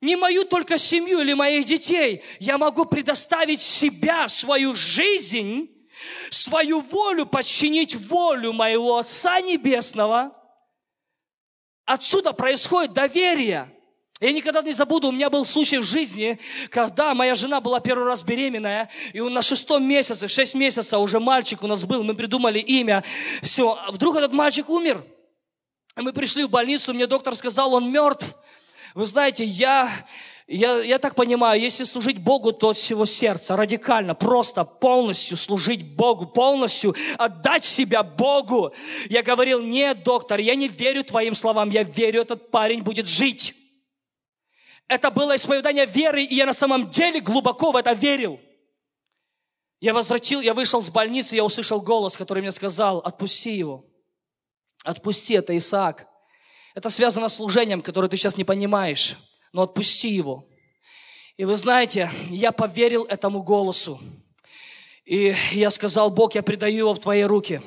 не 0.00 0.16
мою 0.16 0.44
только 0.44 0.78
семью 0.78 1.20
или 1.20 1.32
моих 1.32 1.64
детей. 1.64 2.22
Я 2.40 2.58
могу 2.58 2.84
предоставить 2.84 3.60
себя, 3.60 4.28
свою 4.28 4.74
жизнь, 4.74 5.70
свою 6.30 6.80
волю, 6.80 7.26
подчинить 7.26 7.94
волю 7.94 8.52
моего 8.52 8.98
Отца 8.98 9.40
Небесного. 9.40 10.32
Отсюда 11.84 12.32
происходит 12.32 12.92
доверие. 12.92 13.71
Я 14.22 14.30
никогда 14.30 14.62
не 14.62 14.72
забуду, 14.72 15.08
у 15.08 15.10
меня 15.10 15.28
был 15.30 15.44
случай 15.44 15.78
в 15.78 15.82
жизни, 15.82 16.38
когда 16.70 17.12
моя 17.12 17.34
жена 17.34 17.60
была 17.60 17.80
первый 17.80 18.06
раз 18.06 18.22
беременная, 18.22 18.88
и 19.12 19.20
на 19.20 19.42
шестом 19.42 19.82
месяце, 19.82 20.28
шесть 20.28 20.54
месяцев 20.54 21.00
уже 21.00 21.18
мальчик 21.18 21.64
у 21.64 21.66
нас 21.66 21.82
был, 21.82 22.04
мы 22.04 22.14
придумали 22.14 22.60
имя, 22.60 23.02
все, 23.42 23.76
вдруг 23.88 24.14
этот 24.14 24.32
мальчик 24.32 24.68
умер. 24.68 25.04
Мы 25.96 26.12
пришли 26.12 26.44
в 26.44 26.50
больницу, 26.50 26.94
мне 26.94 27.08
доктор 27.08 27.34
сказал, 27.34 27.74
он 27.74 27.90
мертв. 27.90 28.36
Вы 28.94 29.06
знаете, 29.06 29.42
я, 29.44 29.90
я, 30.46 30.78
я 30.78 31.00
так 31.00 31.16
понимаю, 31.16 31.60
если 31.60 31.82
служить 31.82 32.18
Богу, 32.18 32.52
то 32.52 32.68
от 32.68 32.76
всего 32.76 33.06
сердца, 33.06 33.56
радикально, 33.56 34.14
просто 34.14 34.62
полностью 34.62 35.36
служить 35.36 35.96
Богу, 35.96 36.26
полностью 36.26 36.94
отдать 37.18 37.64
себя 37.64 38.04
Богу. 38.04 38.72
Я 39.10 39.24
говорил, 39.24 39.60
нет, 39.60 40.04
доктор, 40.04 40.38
я 40.38 40.54
не 40.54 40.68
верю 40.68 41.02
твоим 41.02 41.34
словам, 41.34 41.70
я 41.70 41.82
верю, 41.82 42.20
этот 42.20 42.52
парень 42.52 42.82
будет 42.82 43.08
жить. 43.08 43.56
Это 44.92 45.10
было 45.10 45.34
исповедание 45.34 45.86
веры, 45.86 46.22
и 46.22 46.34
я 46.34 46.44
на 46.44 46.52
самом 46.52 46.90
деле 46.90 47.22
глубоко 47.22 47.72
в 47.72 47.76
это 47.76 47.94
верил. 47.94 48.38
Я 49.80 49.94
возвратил, 49.94 50.42
я 50.42 50.52
вышел 50.52 50.82
с 50.82 50.90
больницы, 50.90 51.34
я 51.34 51.44
услышал 51.44 51.80
голос, 51.80 52.14
который 52.14 52.40
мне 52.40 52.52
сказал, 52.52 52.98
отпусти 52.98 53.56
его. 53.56 53.86
Отпусти, 54.84 55.32
это 55.32 55.56
Исаак. 55.56 56.06
Это 56.74 56.90
связано 56.90 57.30
с 57.30 57.36
служением, 57.36 57.80
которое 57.80 58.08
ты 58.08 58.18
сейчас 58.18 58.36
не 58.36 58.44
понимаешь, 58.44 59.16
но 59.54 59.62
отпусти 59.62 60.10
его. 60.10 60.46
И 61.38 61.46
вы 61.46 61.56
знаете, 61.56 62.10
я 62.28 62.52
поверил 62.52 63.04
этому 63.04 63.42
голосу. 63.42 63.98
И 65.06 65.34
я 65.52 65.70
сказал, 65.70 66.10
Бог, 66.10 66.34
я 66.34 66.42
предаю 66.42 66.76
его 66.76 66.92
в 66.92 67.00
Твои 67.00 67.22
руки. 67.22 67.62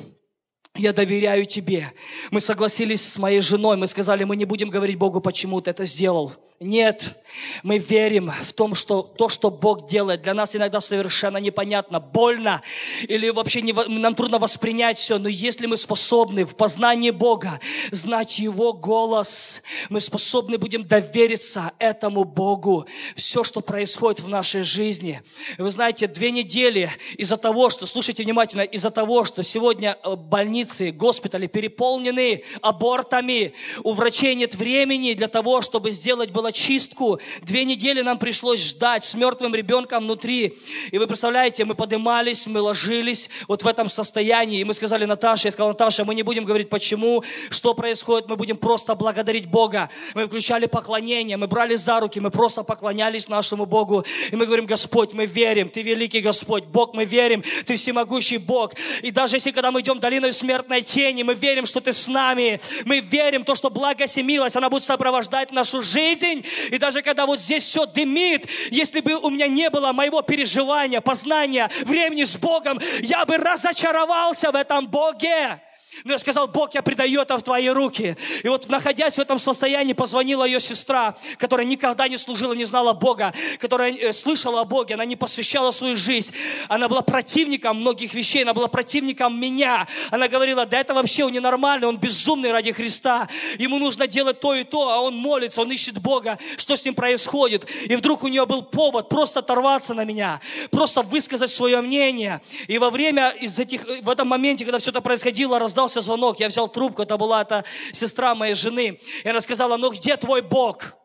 Я 0.76 0.94
доверяю 0.94 1.48
Тебе. 1.48 1.92
Мы 2.30 2.40
согласились 2.40 3.02
с 3.02 3.18
моей 3.18 3.42
женой, 3.42 3.78
мы 3.78 3.88
сказали, 3.88 4.26
мы 4.26 4.36
не 4.36 4.46
будем 4.46 4.70
говорить 4.70 5.00
Богу, 5.00 5.22
почему 5.22 5.60
ты 5.60 5.72
это 5.72 5.86
сделал. 5.86 6.32
Нет, 6.62 7.22
мы 7.64 7.80
верим 7.80 8.32
в 8.32 8.54
том, 8.54 8.76
что 8.76 9.02
то, 9.02 9.28
что 9.28 9.52
Бог 9.52 9.90
делает, 9.90 10.22
для 10.22 10.34
нас 10.34 10.56
иногда 10.56 10.80
совершенно 10.80 11.36
непонятно, 11.36 12.00
больно, 12.00 12.62
или 13.10 13.28
вообще 13.28 13.62
не, 13.62 13.74
нам 13.74 14.16
трудно 14.16 14.40
воспринять 14.40 14.98
все, 14.98 15.18
но 15.18 15.28
если 15.28 15.66
мы 15.66 15.76
способны 15.76 16.46
в 16.46 16.56
познании 16.56 17.12
Бога 17.12 17.60
знать 17.92 18.40
Его 18.40 18.72
голос, 18.72 19.64
мы 19.90 20.00
способны 20.00 20.58
будем 20.58 20.88
довериться 20.88 21.74
этому 21.78 22.24
Богу, 22.24 22.86
все, 23.18 23.44
что 23.44 23.60
происходит 23.60 24.22
в 24.22 24.30
нашей 24.30 24.64
жизни. 24.64 25.22
Вы 25.58 25.72
знаете, 25.72 26.08
две 26.08 26.32
недели 26.32 26.90
из-за 27.18 27.36
того, 27.36 27.70
что, 27.70 27.86
слушайте 27.86 28.24
внимательно, 28.24 28.62
из-за 28.62 28.92
того, 28.92 29.26
что 29.26 29.44
сегодня 29.44 29.98
э, 30.02 30.16
больницы, 30.16 30.92
госпитали 30.92 31.48
переполнены 31.48 32.44
абортами, 32.62 33.54
у 33.84 33.92
врачей 33.92 34.36
нет 34.36 34.56
времени 34.56 35.12
для 35.16 35.28
того, 35.28 35.62
чтобы 35.62 35.92
сделать 35.92 36.32
было 36.32 36.45
чистку. 36.52 37.20
Две 37.42 37.66
недели 37.66 38.02
нам 38.02 38.18
пришлось 38.18 38.62
ждать 38.62 39.04
с 39.04 39.14
мертвым 39.14 39.56
ребенком 39.56 40.04
внутри. 40.04 40.58
И 40.92 40.98
вы 40.98 41.08
представляете, 41.08 41.66
мы 41.66 41.76
поднимались, 41.76 42.48
мы 42.48 42.62
ложились 42.62 43.30
вот 43.48 43.64
в 43.64 43.68
этом 43.68 43.90
состоянии. 43.90 44.62
И 44.62 44.64
мы 44.64 44.74
сказали 44.74 45.06
Наташе, 45.06 45.48
я 45.48 45.52
сказал, 45.52 45.70
Наташа, 45.70 46.06
мы 46.06 46.16
не 46.16 46.24
будем 46.24 46.46
говорить 46.46 46.70
почему, 46.70 47.24
что 47.50 47.74
происходит, 47.74 48.28
мы 48.28 48.36
будем 48.36 48.58
просто 48.58 48.96
благодарить 48.96 49.48
Бога. 49.48 49.90
Мы 50.14 50.28
включали 50.28 50.66
поклонение, 50.66 51.38
мы 51.38 51.48
брали 51.48 51.76
за 51.76 52.00
руки, 52.00 52.20
мы 52.20 52.32
просто 52.32 52.64
поклонялись 52.64 53.28
нашему 53.30 53.66
Богу. 53.66 54.06
И 54.32 54.36
мы 54.36 54.46
говорим, 54.46 54.66
Господь, 54.66 55.14
мы 55.14 55.26
верим, 55.26 55.70
Ты 55.70 55.82
великий 55.82 56.22
Господь, 56.22 56.66
Бог, 56.66 56.94
мы 56.94 57.06
верим, 57.06 57.44
Ты 57.66 57.76
всемогущий 57.76 58.38
Бог. 58.38 58.74
И 59.02 59.12
даже 59.12 59.38
если 59.38 59.52
когда 59.52 59.72
мы 59.72 59.82
идем 59.82 60.00
долиной 60.00 60.34
смертной 60.34 60.82
тени, 60.82 61.24
мы 61.24 61.34
верим, 61.36 61.66
что 61.66 61.80
Ты 61.80 61.94
с 61.94 62.08
нами. 62.08 62.60
Мы 62.86 63.00
верим, 63.00 63.44
то, 63.44 63.56
что 63.56 63.70
благость 63.70 64.18
и 64.18 64.24
милость, 64.24 64.56
она 64.56 64.70
будет 64.70 64.84
сопровождать 64.84 65.52
нашу 65.52 65.82
жизнь 65.82 66.35
день. 66.42 66.46
И 66.72 66.78
даже 66.78 67.02
когда 67.02 67.26
вот 67.26 67.40
здесь 67.40 67.64
все 67.64 67.86
дымит, 67.86 68.48
если 68.72 69.02
бы 69.02 69.16
у 69.16 69.30
меня 69.30 69.48
не 69.48 69.70
было 69.70 69.92
моего 69.92 70.22
переживания, 70.22 71.02
познания, 71.02 71.70
времени 71.86 72.24
с 72.24 72.38
Богом, 72.38 72.80
я 73.02 73.26
бы 73.26 73.38
разочаровался 73.38 74.52
в 74.52 74.56
этом 74.56 74.88
Боге. 74.88 75.62
Но 76.04 76.14
я 76.14 76.20
сказал, 76.20 76.48
Бог, 76.48 76.74
я 76.74 76.82
предаю 76.82 77.22
это 77.22 77.38
в 77.38 77.44
Твои 77.44 77.70
руки. 77.70 78.18
И 78.44 78.48
вот, 78.48 78.70
находясь 78.70 79.16
в 79.16 79.20
этом 79.20 79.40
состоянии, 79.40 79.94
позвонила 79.94 80.44
ее 80.44 80.60
сестра, 80.60 81.16
которая 81.38 81.66
никогда 81.66 82.08
не 82.08 82.18
служила, 82.18 82.54
не 82.54 82.66
знала 82.66 82.94
Бога, 82.94 83.34
которая 83.60 83.94
э, 83.94 84.14
слышала 84.14 84.62
о 84.62 84.66
Боге, 84.66 84.96
она 84.96 85.06
не 85.06 85.16
посвящала 85.16 85.72
свою 85.72 85.96
жизнь. 85.96 86.34
Она 86.68 86.88
была 86.90 87.02
противником 87.02 87.78
многих 87.78 88.14
вещей, 88.14 88.44
она 88.44 88.54
была 88.54 88.68
противником 88.68 89.40
меня. 89.40 89.88
Она 90.12 90.28
говорила, 90.28 90.66
да 90.66 90.80
это 90.80 90.94
вообще 90.94 91.24
он 91.24 91.32
ненормальный, 91.32 91.88
он 91.88 91.98
безумный 91.98 92.52
ради 92.52 92.72
Христа. 92.72 93.30
Ему 93.58 93.80
нужно 93.80 94.08
делать 94.08 94.40
то 94.40 94.54
и 94.54 94.64
то, 94.64 94.90
а 94.90 95.00
он 95.00 95.16
молится, 95.16 95.62
он 95.62 95.72
ищет 95.72 96.00
Бога, 96.00 96.38
что 96.58 96.76
с 96.76 96.86
ним 96.86 96.94
происходит. 96.94 97.68
И 97.88 97.96
вдруг 97.96 98.24
у 98.24 98.28
нее 98.28 98.46
был 98.46 98.64
повод 98.64 99.10
просто 99.10 99.40
оторваться 99.40 99.94
на 99.94 100.04
меня, 100.04 100.42
просто 100.72 101.02
высказать 101.02 101.52
свое 101.52 101.82
мнение. 101.82 102.42
И 102.68 102.78
во 102.78 102.90
время 102.90 103.30
из 103.30 103.58
этих, 103.60 103.86
в 104.02 104.10
этом 104.10 104.28
моменте, 104.28 104.66
когда 104.66 104.80
все 104.80 104.92
это 104.92 105.02
происходило, 105.02 105.60
раздался 105.60 105.85
раздался 105.86 106.02
звонок, 106.02 106.40
я 106.40 106.48
взял 106.48 106.68
трубку, 106.68 107.04
это 107.04 107.18
была 107.18 107.42
эта 107.42 107.64
сестра 107.94 108.36
моей 108.36 108.56
жены. 108.56 109.00
И 109.24 109.30
она 109.30 109.42
сказала, 109.42 109.78
ну 109.78 109.92
где 109.92 110.18
твой 110.18 110.42
Бог? 110.42 110.96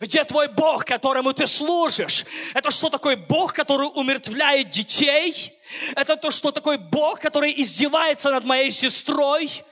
Где 0.00 0.24
твой 0.24 0.48
Бог, 0.48 0.84
которому 0.84 1.32
ты 1.32 1.46
служишь? 1.46 2.24
Это 2.54 2.70
что 2.70 2.90
такое 2.90 3.16
Бог, 3.16 3.54
который 3.54 3.88
умертвляет 3.88 4.70
детей? 4.70 5.52
Это 5.96 6.16
то, 6.16 6.30
что 6.30 6.52
такое 6.52 6.78
Бог, 6.78 7.20
который 7.20 7.52
издевается 7.56 8.30
над 8.30 8.44
моей 8.44 8.70
сестрой? 8.70 9.64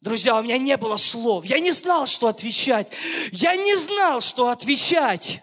Друзья, 0.00 0.36
у 0.36 0.42
меня 0.42 0.56
не 0.56 0.76
было 0.76 0.96
слов. 0.96 1.44
Я 1.44 1.58
не 1.58 1.72
знал, 1.72 2.06
что 2.06 2.28
отвечать. 2.28 2.86
Я 3.32 3.56
не 3.56 3.76
знал, 3.76 4.20
что 4.20 4.48
отвечать. 4.48 5.42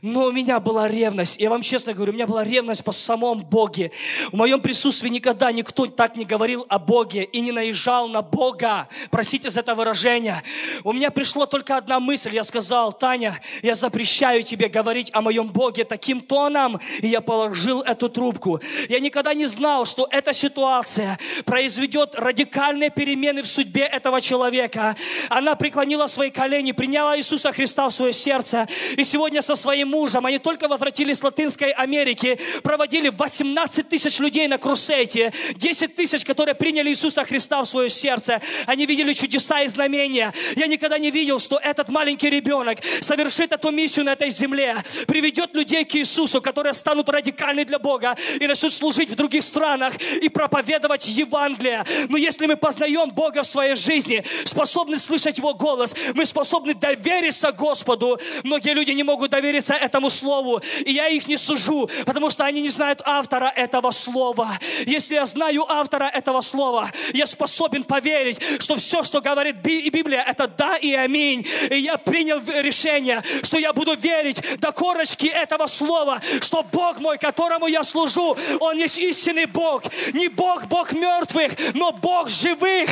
Но 0.00 0.26
у 0.26 0.32
меня 0.32 0.60
была 0.60 0.88
ревность. 0.88 1.38
Я 1.38 1.50
вам 1.50 1.62
честно 1.62 1.92
говорю, 1.92 2.12
у 2.12 2.14
меня 2.14 2.26
была 2.26 2.44
ревность 2.44 2.84
по 2.84 2.92
самом 2.92 3.40
Боге. 3.40 3.90
В 4.30 4.36
моем 4.36 4.60
присутствии 4.60 5.08
никогда 5.08 5.52
никто 5.52 5.86
так 5.86 6.16
не 6.16 6.24
говорил 6.24 6.64
о 6.68 6.78
Боге 6.78 7.24
и 7.24 7.40
не 7.40 7.52
наезжал 7.52 8.08
на 8.08 8.22
Бога. 8.22 8.88
Простите 9.10 9.50
за 9.50 9.60
это 9.60 9.74
выражение. 9.74 10.42
У 10.84 10.92
меня 10.92 11.10
пришла 11.10 11.46
только 11.46 11.76
одна 11.76 12.00
мысль. 12.00 12.34
Я 12.34 12.44
сказал, 12.44 12.92
Таня, 12.92 13.40
я 13.62 13.74
запрещаю 13.74 14.42
тебе 14.42 14.68
говорить 14.68 15.10
о 15.12 15.20
моем 15.20 15.48
Боге 15.48 15.84
таким 15.84 16.20
тоном. 16.20 16.80
И 17.00 17.08
я 17.08 17.20
положил 17.20 17.82
эту 17.82 18.08
трубку. 18.08 18.60
Я 18.88 19.00
никогда 19.00 19.34
не 19.34 19.46
знал, 19.46 19.86
что 19.86 20.08
эта 20.10 20.32
ситуация 20.32 21.18
произведет 21.44 22.14
радикальные 22.14 22.90
перемены 22.90 23.42
в 23.42 23.46
судьбе 23.46 23.82
этого 23.82 24.20
человека. 24.20 24.96
Она 25.28 25.54
преклонила 25.54 26.06
свои 26.06 26.30
колени, 26.30 26.72
приняла 26.72 27.16
Иисуса 27.18 27.52
Христа 27.52 27.88
в 27.88 27.94
свое 27.94 28.12
сердце. 28.12 28.68
И 28.96 29.04
сегодня 29.04 29.42
со 29.42 29.56
своей 29.56 29.71
своим 29.72 29.88
мужем, 29.88 30.26
они 30.26 30.38
только 30.38 30.68
возвратились 30.68 31.18
с 31.18 31.22
Латинской 31.22 31.70
Америки, 31.70 32.38
проводили 32.62 33.08
18 33.08 33.88
тысяч 33.88 34.18
людей 34.18 34.46
на 34.46 34.58
Крусейте, 34.58 35.32
10 35.56 35.96
тысяч, 35.96 36.26
которые 36.26 36.54
приняли 36.54 36.90
Иисуса 36.90 37.24
Христа 37.24 37.62
в 37.62 37.66
свое 37.66 37.88
сердце. 37.88 38.42
Они 38.66 38.84
видели 38.84 39.14
чудеса 39.14 39.62
и 39.62 39.68
знамения. 39.68 40.34
Я 40.56 40.66
никогда 40.66 40.98
не 40.98 41.10
видел, 41.10 41.38
что 41.38 41.56
этот 41.56 41.88
маленький 41.88 42.28
ребенок 42.28 42.80
совершит 43.00 43.50
эту 43.52 43.70
миссию 43.70 44.04
на 44.04 44.12
этой 44.12 44.28
земле, 44.28 44.76
приведет 45.08 45.54
людей 45.54 45.86
к 45.86 45.94
Иисусу, 45.94 46.42
которые 46.42 46.74
станут 46.74 47.08
радикальны 47.08 47.64
для 47.64 47.78
Бога 47.78 48.14
и 48.40 48.46
начнут 48.46 48.74
служить 48.74 49.08
в 49.08 49.14
других 49.14 49.42
странах 49.42 49.94
и 50.20 50.28
проповедовать 50.28 51.08
Евангелие. 51.08 51.82
Но 52.10 52.18
если 52.18 52.44
мы 52.44 52.56
познаем 52.56 53.08
Бога 53.08 53.42
в 53.42 53.46
своей 53.46 53.76
жизни, 53.76 54.22
способны 54.44 54.98
слышать 54.98 55.38
Его 55.38 55.54
голос, 55.54 55.94
мы 56.12 56.26
способны 56.26 56.74
довериться 56.74 57.52
Господу. 57.52 58.20
Многие 58.44 58.74
люди 58.74 58.90
не 58.90 59.02
могут 59.02 59.30
довериться 59.30 59.61
противятся 59.62 59.74
этому 59.74 60.10
слову, 60.10 60.60
и 60.84 60.92
я 60.92 61.08
их 61.08 61.28
не 61.28 61.36
сужу, 61.36 61.88
потому 62.06 62.30
что 62.30 62.44
они 62.44 62.62
не 62.62 62.70
знают 62.70 63.02
автора 63.04 63.52
этого 63.54 63.90
слова. 63.92 64.48
Если 64.86 65.14
я 65.14 65.26
знаю 65.26 65.64
автора 65.68 66.04
этого 66.04 66.40
слова, 66.40 66.90
я 67.12 67.26
способен 67.26 67.84
поверить, 67.84 68.38
что 68.60 68.76
все, 68.76 69.02
что 69.04 69.20
говорит 69.20 69.56
Библия, 69.56 70.22
это 70.22 70.46
да 70.46 70.76
и 70.76 70.92
аминь. 70.94 71.46
И 71.70 71.76
я 71.76 71.96
принял 71.96 72.40
решение, 72.62 73.22
что 73.42 73.58
я 73.58 73.72
буду 73.72 73.94
верить 73.96 74.60
до 74.60 74.72
корочки 74.72 75.26
этого 75.26 75.66
слова, 75.66 76.20
что 76.40 76.64
Бог 76.72 77.00
мой, 77.00 77.18
которому 77.18 77.68
я 77.68 77.84
служу, 77.84 78.36
Он 78.60 78.76
есть 78.76 78.98
истинный 78.98 79.46
Бог. 79.46 79.82
Не 80.12 80.28
Бог, 80.28 80.66
Бог 80.66 80.92
мертвых, 80.92 81.52
но 81.74 81.92
Бог 81.92 82.28
живых. 82.28 82.90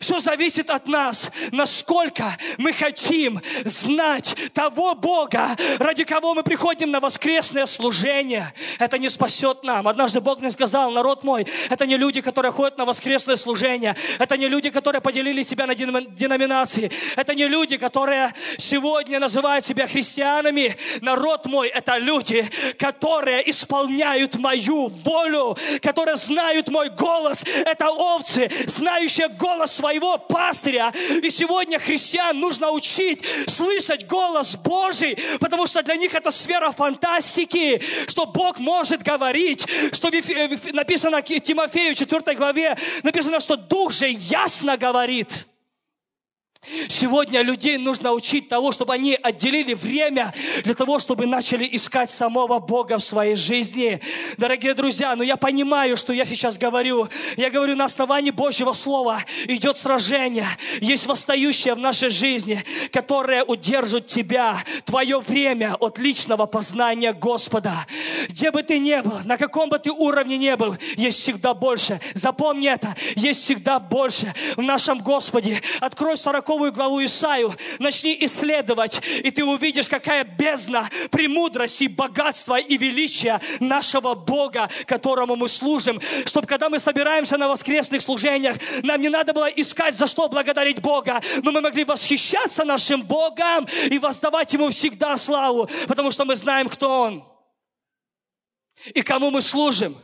Все 0.00 0.20
зависит 0.20 0.70
от 0.70 0.86
нас, 0.86 1.30
насколько 1.52 2.36
мы 2.58 2.72
хотим 2.72 3.40
знать 3.64 4.34
того 4.52 4.94
Бога, 4.94 5.56
ради 5.78 6.04
кого 6.04 6.34
мы 6.34 6.42
приходим 6.42 6.90
на 6.90 7.00
воскресное 7.00 7.66
служение. 7.66 8.52
Это 8.78 8.98
не 8.98 9.08
спасет 9.08 9.62
нам. 9.62 9.88
Однажды 9.88 10.20
Бог 10.20 10.40
мне 10.40 10.50
сказал, 10.50 10.90
народ 10.90 11.24
мой, 11.24 11.46
это 11.70 11.86
не 11.86 11.96
люди, 11.96 12.20
которые 12.20 12.52
ходят 12.52 12.78
на 12.78 12.84
воскресное 12.84 13.36
служение. 13.36 13.96
Это 14.18 14.36
не 14.36 14.48
люди, 14.48 14.70
которые 14.70 15.00
поделили 15.00 15.42
себя 15.42 15.66
на 15.66 15.74
деноминации. 15.74 16.90
Это 17.16 17.34
не 17.34 17.46
люди, 17.46 17.76
которые 17.76 18.32
сегодня 18.58 19.20
называют 19.20 19.64
себя 19.64 19.86
христианами. 19.86 20.76
Народ 21.00 21.46
мой, 21.46 21.68
это 21.68 21.98
люди, 21.98 22.48
которые 22.78 23.48
исполняют 23.50 24.34
мою 24.36 24.88
волю, 24.88 25.56
которые 25.82 26.16
знают 26.16 26.68
мой 26.68 26.90
голос. 26.90 27.44
Это 27.64 27.90
овцы, 27.90 28.50
знающие 28.66 29.28
голос 29.28 29.72
своего 29.84 30.16
пастыря. 30.16 30.92
И 31.22 31.28
сегодня 31.28 31.78
христиан 31.78 32.40
нужно 32.40 32.70
учить 32.70 33.22
слышать 33.46 34.06
голос 34.06 34.56
Божий, 34.56 35.18
потому 35.40 35.66
что 35.66 35.82
для 35.82 35.96
них 35.96 36.14
это 36.14 36.30
сфера 36.30 36.72
фантастики, 36.72 37.82
что 38.08 38.24
Бог 38.24 38.58
может 38.58 39.02
говорить, 39.02 39.66
что 39.92 40.10
написано 40.72 41.20
Тимофею 41.20 41.94
4 41.94 42.34
главе, 42.34 42.78
написано, 43.02 43.40
что 43.40 43.56
Дух 43.56 43.92
же 43.92 44.08
ясно 44.08 44.78
говорит. 44.78 45.46
Сегодня 46.88 47.42
людей 47.42 47.76
нужно 47.78 48.12
учить 48.12 48.48
того, 48.48 48.72
чтобы 48.72 48.94
они 48.94 49.18
отделили 49.20 49.74
время 49.74 50.32
для 50.64 50.74
того, 50.74 50.98
чтобы 50.98 51.26
начали 51.26 51.68
искать 51.70 52.10
самого 52.10 52.58
Бога 52.58 52.98
в 52.98 53.04
своей 53.04 53.36
жизни. 53.36 54.00
Дорогие 54.38 54.74
друзья, 54.74 55.14
ну 55.16 55.22
я 55.22 55.36
понимаю, 55.36 55.96
что 55.96 56.12
я 56.12 56.24
сейчас 56.24 56.58
говорю. 56.58 57.08
Я 57.36 57.50
говорю 57.50 57.76
на 57.76 57.84
основании 57.84 58.30
Божьего 58.30 58.72
Слова. 58.72 59.22
Идет 59.46 59.76
сражение. 59.76 60.46
Есть 60.80 61.06
восстающее 61.06 61.74
в 61.74 61.78
нашей 61.78 62.10
жизни, 62.10 62.64
которое 62.92 63.44
удержит 63.44 64.06
тебя, 64.06 64.56
твое 64.84 65.20
время 65.20 65.74
от 65.80 65.98
личного 65.98 66.46
познания 66.46 67.12
Господа. 67.12 67.86
Где 68.28 68.50
бы 68.50 68.62
ты 68.62 68.78
ни 68.78 69.00
был, 69.00 69.18
на 69.24 69.36
каком 69.36 69.68
бы 69.68 69.78
ты 69.78 69.90
уровне 69.90 70.38
ни 70.38 70.54
был, 70.54 70.76
есть 70.96 71.20
всегда 71.20 71.54
больше. 71.54 72.00
Запомни 72.14 72.68
это. 72.68 72.94
Есть 73.16 73.42
всегда 73.42 73.78
больше 73.78 74.32
в 74.56 74.62
нашем 74.62 75.00
Господе. 75.00 75.60
Открой 75.80 76.16
40 76.16 76.48
40 76.54 76.74
главу 76.74 77.04
Исаию, 77.04 77.54
начни 77.78 78.16
исследовать, 78.20 79.00
и 79.22 79.30
ты 79.30 79.44
увидишь, 79.44 79.88
какая 79.88 80.24
бездна 80.24 80.88
премудрости, 81.10 81.88
богатства 81.88 82.58
и 82.58 82.76
величия 82.76 83.40
нашего 83.60 84.14
Бога, 84.14 84.70
которому 84.86 85.36
мы 85.36 85.48
служим. 85.48 86.00
Чтобы 86.24 86.46
когда 86.46 86.68
мы 86.68 86.78
собираемся 86.78 87.36
на 87.36 87.48
воскресных 87.48 88.02
служениях, 88.02 88.56
нам 88.82 89.00
не 89.00 89.08
надо 89.08 89.32
было 89.32 89.46
искать, 89.46 89.96
за 89.96 90.06
что 90.06 90.28
благодарить 90.28 90.80
Бога, 90.80 91.20
но 91.42 91.50
мы 91.50 91.60
могли 91.60 91.84
восхищаться 91.84 92.64
нашим 92.64 93.02
Богом 93.02 93.66
и 93.90 93.98
воздавать 93.98 94.52
Ему 94.52 94.70
всегда 94.70 95.16
славу, 95.16 95.68
потому 95.88 96.12
что 96.12 96.24
мы 96.24 96.36
знаем, 96.36 96.68
кто 96.68 97.00
Он 97.00 97.24
и 98.94 99.02
кому 99.02 99.30
мы 99.30 99.42
служим 99.42 99.96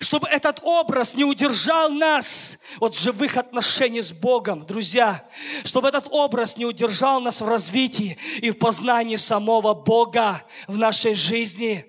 чтобы 0.00 0.28
этот 0.28 0.60
образ 0.62 1.14
не 1.14 1.24
удержал 1.24 1.90
нас 1.90 2.58
от 2.80 2.96
живых 2.96 3.36
отношений 3.36 4.02
с 4.02 4.12
Богом, 4.12 4.66
друзья, 4.66 5.28
чтобы 5.64 5.88
этот 5.88 6.08
образ 6.10 6.56
не 6.56 6.64
удержал 6.64 7.20
нас 7.20 7.40
в 7.40 7.48
развитии 7.48 8.18
и 8.38 8.50
в 8.50 8.58
познании 8.58 9.16
самого 9.16 9.74
Бога 9.74 10.44
в 10.66 10.76
нашей 10.76 11.14
жизни. 11.14 11.86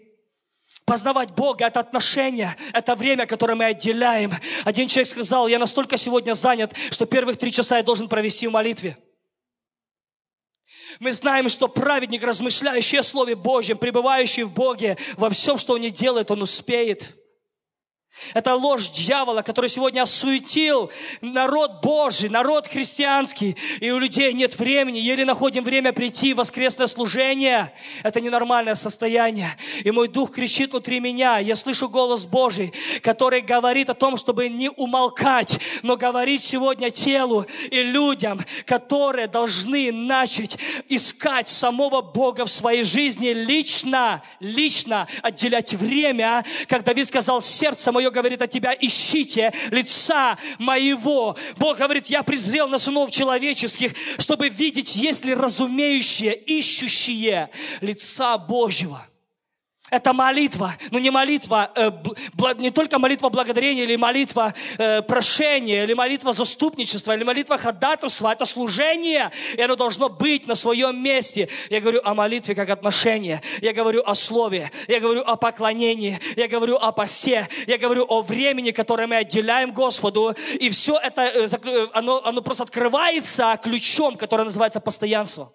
Познавать 0.86 1.32
Бога– 1.32 1.66
это 1.68 1.80
отношения, 1.80 2.56
это 2.72 2.96
время, 2.96 3.26
которое 3.26 3.56
мы 3.56 3.66
отделяем. 3.66 4.32
Один 4.66 4.88
человек 4.88 5.08
сказал, 5.08 5.48
я 5.48 5.58
настолько 5.58 5.98
сегодня 5.98 6.34
занят, 6.34 6.74
что 6.92 7.08
первых 7.08 7.38
три 7.38 7.52
часа 7.52 7.78
я 7.78 7.84
должен 7.84 8.08
провести 8.08 8.48
в 8.48 8.52
молитве. 8.52 8.96
Мы 11.00 11.12
знаем, 11.12 11.50
что 11.50 11.68
праведник, 11.68 12.24
размышляющий 12.24 13.00
о 13.00 13.04
Слове 13.04 13.36
Божьем, 13.36 13.78
пребывающий 13.78 14.44
в 14.44 14.54
Боге, 14.54 14.98
во 15.18 15.30
всем, 15.32 15.58
что 15.58 15.74
он 15.74 15.82
не 15.82 15.90
делает, 15.90 16.30
он 16.30 16.44
успеет– 16.44 17.16
это 18.34 18.56
ложь 18.56 18.90
дьявола, 18.90 19.42
который 19.42 19.70
сегодня 19.70 20.02
осуетил 20.02 20.92
народ 21.22 21.82
Божий, 21.82 22.30
народ 22.30 22.68
христианский. 22.68 23.56
И 23.82 23.92
у 23.92 24.00
людей 24.00 24.34
нет 24.34 24.58
времени, 24.58 25.00
еле 25.00 25.26
находим 25.26 25.64
время 25.64 25.94
прийти 25.94 26.34
в 26.34 26.38
воскресное 26.38 26.88
служение. 26.88 27.74
Это 28.04 28.22
ненормальное 28.22 28.76
состояние. 28.76 29.58
И 29.84 29.92
мой 29.92 30.08
дух 30.08 30.32
кричит 30.32 30.72
внутри 30.72 31.00
меня. 31.00 31.40
Я 31.40 31.56
слышу 31.56 31.90
голос 31.90 32.26
Божий, 32.26 32.74
который 33.02 33.42
говорит 33.42 33.90
о 33.90 33.94
том, 33.94 34.18
чтобы 34.18 34.50
не 34.50 34.70
умолкать, 34.70 35.60
но 35.84 35.98
говорить 35.98 36.42
сегодня 36.42 36.90
телу 36.90 37.46
и 37.70 37.84
людям, 37.84 38.40
которые 38.66 39.28
должны 39.28 39.92
начать 39.92 40.58
искать 40.90 41.50
самого 41.50 42.02
Бога 42.02 42.46
в 42.46 42.52
своей 42.52 42.84
жизни 42.84 43.30
лично, 43.30 44.24
лично 44.40 45.08
отделять 45.22 45.74
время, 45.74 46.46
как 46.68 46.84
Давид 46.84 47.08
сказал, 47.08 47.42
сердце 47.42 47.92
мое 47.92 48.05
говорит 48.12 48.42
о 48.42 48.48
тебя, 48.48 48.76
ищите 48.80 49.54
лица 49.72 50.38
моего. 50.60 51.38
Бог 51.58 51.78
говорит, 51.78 52.08
я 52.08 52.24
презрел 52.24 52.68
на 52.68 52.80
сынов 52.80 53.12
человеческих, 53.12 53.94
чтобы 54.20 54.50
видеть, 54.50 54.96
есть 54.96 55.26
ли 55.26 55.34
разумеющие, 55.34 56.34
ищущие 56.34 57.50
лица 57.82 58.38
Божьего. 58.38 59.06
Это 59.96 60.12
молитва, 60.12 60.76
но 60.92 61.00
не 61.00 61.10
молитва, 61.10 61.72
э, 61.74 61.90
не 62.58 62.70
только 62.70 63.00
молитва 63.00 63.30
благодарения 63.30 63.84
или 63.84 63.96
молитва 63.96 64.54
э, 64.78 65.02
прошения, 65.02 65.86
или 65.86 65.94
молитва 65.94 66.34
заступничества, 66.34 67.16
или 67.16 67.24
молитва 67.24 67.58
ходатайства, 67.58 68.34
это 68.34 68.44
служение, 68.44 69.32
и 69.56 69.62
оно 69.62 69.78
должно 69.78 70.10
быть 70.10 70.48
на 70.48 70.56
своем 70.56 71.02
месте. 71.02 71.48
Я 71.70 71.80
говорю 71.80 72.02
о 72.04 72.14
молитве 72.14 72.56
как 72.56 72.70
отношение, 72.70 73.42
я 73.62 73.72
говорю 73.72 74.04
о 74.06 74.16
слове, 74.16 74.70
я 74.90 75.00
говорю 75.00 75.22
о 75.22 75.38
поклонении, 75.38 76.20
я 76.36 76.50
говорю 76.50 76.76
о 76.76 76.92
посте, 76.92 77.48
я 77.66 77.78
говорю 77.78 78.06
о 78.10 78.22
времени, 78.22 78.72
которое 78.72 79.08
мы 79.08 79.16
отделяем 79.16 79.72
Господу, 79.72 80.36
и 80.60 80.70
все 80.72 80.98
это, 80.98 81.22
э, 81.22 81.48
э 81.48 81.88
оно, 81.94 82.22
оно 82.26 82.42
просто 82.42 82.64
открывается 82.64 83.58
ключом, 83.64 84.18
который 84.18 84.44
называется 84.44 84.82
постоянство. 84.82 85.54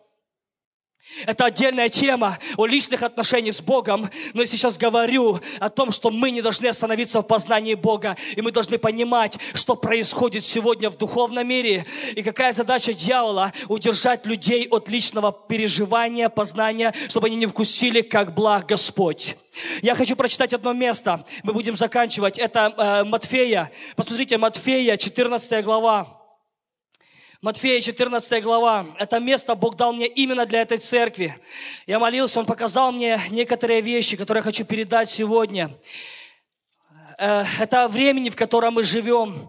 Это 1.27 1.47
отдельная 1.47 1.89
тема 1.89 2.39
о 2.57 2.67
личных 2.67 3.03
отношениях 3.03 3.55
с 3.55 3.61
Богом, 3.61 4.09
но 4.33 4.43
я 4.43 4.47
сейчас 4.47 4.79
говорю 4.79 5.41
о 5.59 5.69
том, 5.69 5.93
что 5.93 6.11
мы 6.11 6.31
не 6.31 6.41
должны 6.41 6.69
остановиться 6.69 7.21
в 7.21 7.25
познании 7.25 7.75
Бога, 7.75 8.17
и 8.37 8.41
мы 8.41 8.53
должны 8.53 8.79
понимать, 8.79 9.39
что 9.55 9.77
происходит 9.77 10.45
сегодня 10.45 10.89
в 10.89 10.97
духовном 10.97 11.47
мире, 11.47 11.85
и 12.15 12.23
какая 12.23 12.53
задача 12.53 12.93
дьявола– 12.93 13.53
удержать 13.69 14.25
людей 14.25 14.67
от 14.71 14.89
личного 14.89 15.33
переживания, 15.33 16.29
познания, 16.29 16.95
чтобы 17.09 17.27
они 17.27 17.37
не 17.37 17.47
вкусили, 17.47 18.03
как 18.03 18.35
благ 18.35 18.67
Господь. 18.67 19.37
Я 19.83 19.95
хочу 19.95 20.17
прочитать 20.17 20.53
одно 20.53 20.73
место, 20.73 21.25
мы 21.43 21.53
будем 21.53 21.77
заканчивать, 21.77 22.39
это 22.39 22.73
э, 22.77 23.05
Матфея, 23.05 23.71
посмотрите, 23.97 24.39
Матфея, 24.39 24.97
14 24.97 25.65
глава, 25.65 26.20
Матфея 27.43 27.81
14 27.81 28.43
глава. 28.43 28.85
Это 28.99 29.19
место 29.19 29.55
Бог 29.55 29.75
дал 29.75 29.95
мне 29.95 30.07
именно 30.07 30.45
для 30.45 30.61
этой 30.61 30.77
церкви. 30.77 31.35
Я 31.87 31.99
молился, 31.99 32.39
Он 32.39 32.45
показал 32.45 32.93
мне 32.93 33.19
некоторые 33.31 33.81
вещи, 33.81 34.19
которые 34.19 34.41
я 34.41 34.45
хочу 34.45 34.67
передать 34.67 35.09
сегодня. 35.09 35.71
Э, 37.17 37.47
это 37.59 37.89
времени, 37.89 38.29
в 38.29 38.37
котором 38.37 38.75
мы 38.75 38.83
живем 38.83 39.49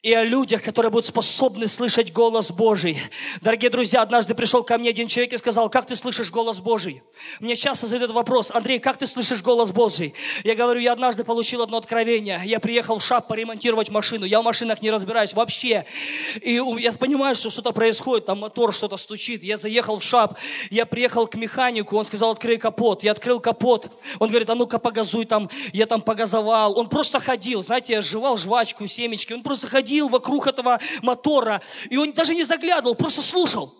и 0.00 0.12
о 0.12 0.22
людях, 0.22 0.62
которые 0.62 0.92
будут 0.92 1.06
способны 1.06 1.66
слышать 1.66 2.12
голос 2.12 2.52
Божий. 2.52 3.02
Дорогие 3.40 3.68
друзья, 3.68 4.00
однажды 4.00 4.32
пришел 4.32 4.62
ко 4.62 4.78
мне 4.78 4.90
один 4.90 5.08
человек 5.08 5.32
и 5.32 5.38
сказал, 5.38 5.68
как 5.68 5.86
ты 5.86 5.96
слышишь 5.96 6.30
голос 6.30 6.60
Божий? 6.60 7.02
Мне 7.40 7.56
часто 7.56 7.88
задают 7.88 8.12
вопрос, 8.12 8.52
Андрей, 8.52 8.78
как 8.78 8.96
ты 8.96 9.08
слышишь 9.08 9.42
голос 9.42 9.72
Божий? 9.72 10.14
Я 10.44 10.54
говорю, 10.54 10.78
я 10.78 10.92
однажды 10.92 11.24
получил 11.24 11.62
одно 11.62 11.78
откровение. 11.78 12.40
Я 12.44 12.60
приехал 12.60 13.00
в 13.00 13.04
ШАП 13.04 13.26
поремонтировать 13.26 13.90
машину. 13.90 14.24
Я 14.24 14.40
в 14.40 14.44
машинах 14.44 14.82
не 14.82 14.92
разбираюсь 14.92 15.34
вообще. 15.34 15.84
И 16.42 16.60
я 16.78 16.92
понимаю, 16.92 17.34
что 17.34 17.50
что-то 17.50 17.72
происходит, 17.72 18.26
там 18.26 18.38
мотор 18.38 18.72
что-то 18.72 18.98
стучит. 18.98 19.42
Я 19.42 19.56
заехал 19.56 19.98
в 19.98 20.04
ШАП, 20.04 20.38
я 20.70 20.86
приехал 20.86 21.26
к 21.26 21.34
механику, 21.34 21.96
он 21.96 22.04
сказал, 22.04 22.30
открой 22.30 22.58
капот. 22.58 23.02
Я 23.02 23.10
открыл 23.10 23.40
капот. 23.40 23.90
Он 24.20 24.28
говорит, 24.28 24.48
а 24.48 24.54
ну-ка 24.54 24.78
погазуй 24.78 25.24
там. 25.24 25.50
Я 25.72 25.86
там 25.86 26.02
погазовал. 26.02 26.78
Он 26.78 26.88
просто 26.88 27.18
ходил, 27.18 27.64
знаете, 27.64 27.94
я 27.94 28.02
жевал 28.02 28.36
жвачку, 28.36 28.86
семечки. 28.86 29.32
Он 29.32 29.42
просто 29.42 29.66
ходил 29.66 29.88
ходил 29.98 30.08
вокруг 30.08 30.46
этого 30.46 30.78
мотора, 31.02 31.60
и 31.90 31.96
он 31.96 32.12
даже 32.12 32.34
не 32.34 32.44
заглядывал, 32.44 32.94
просто 32.94 33.22
слушал. 33.22 33.74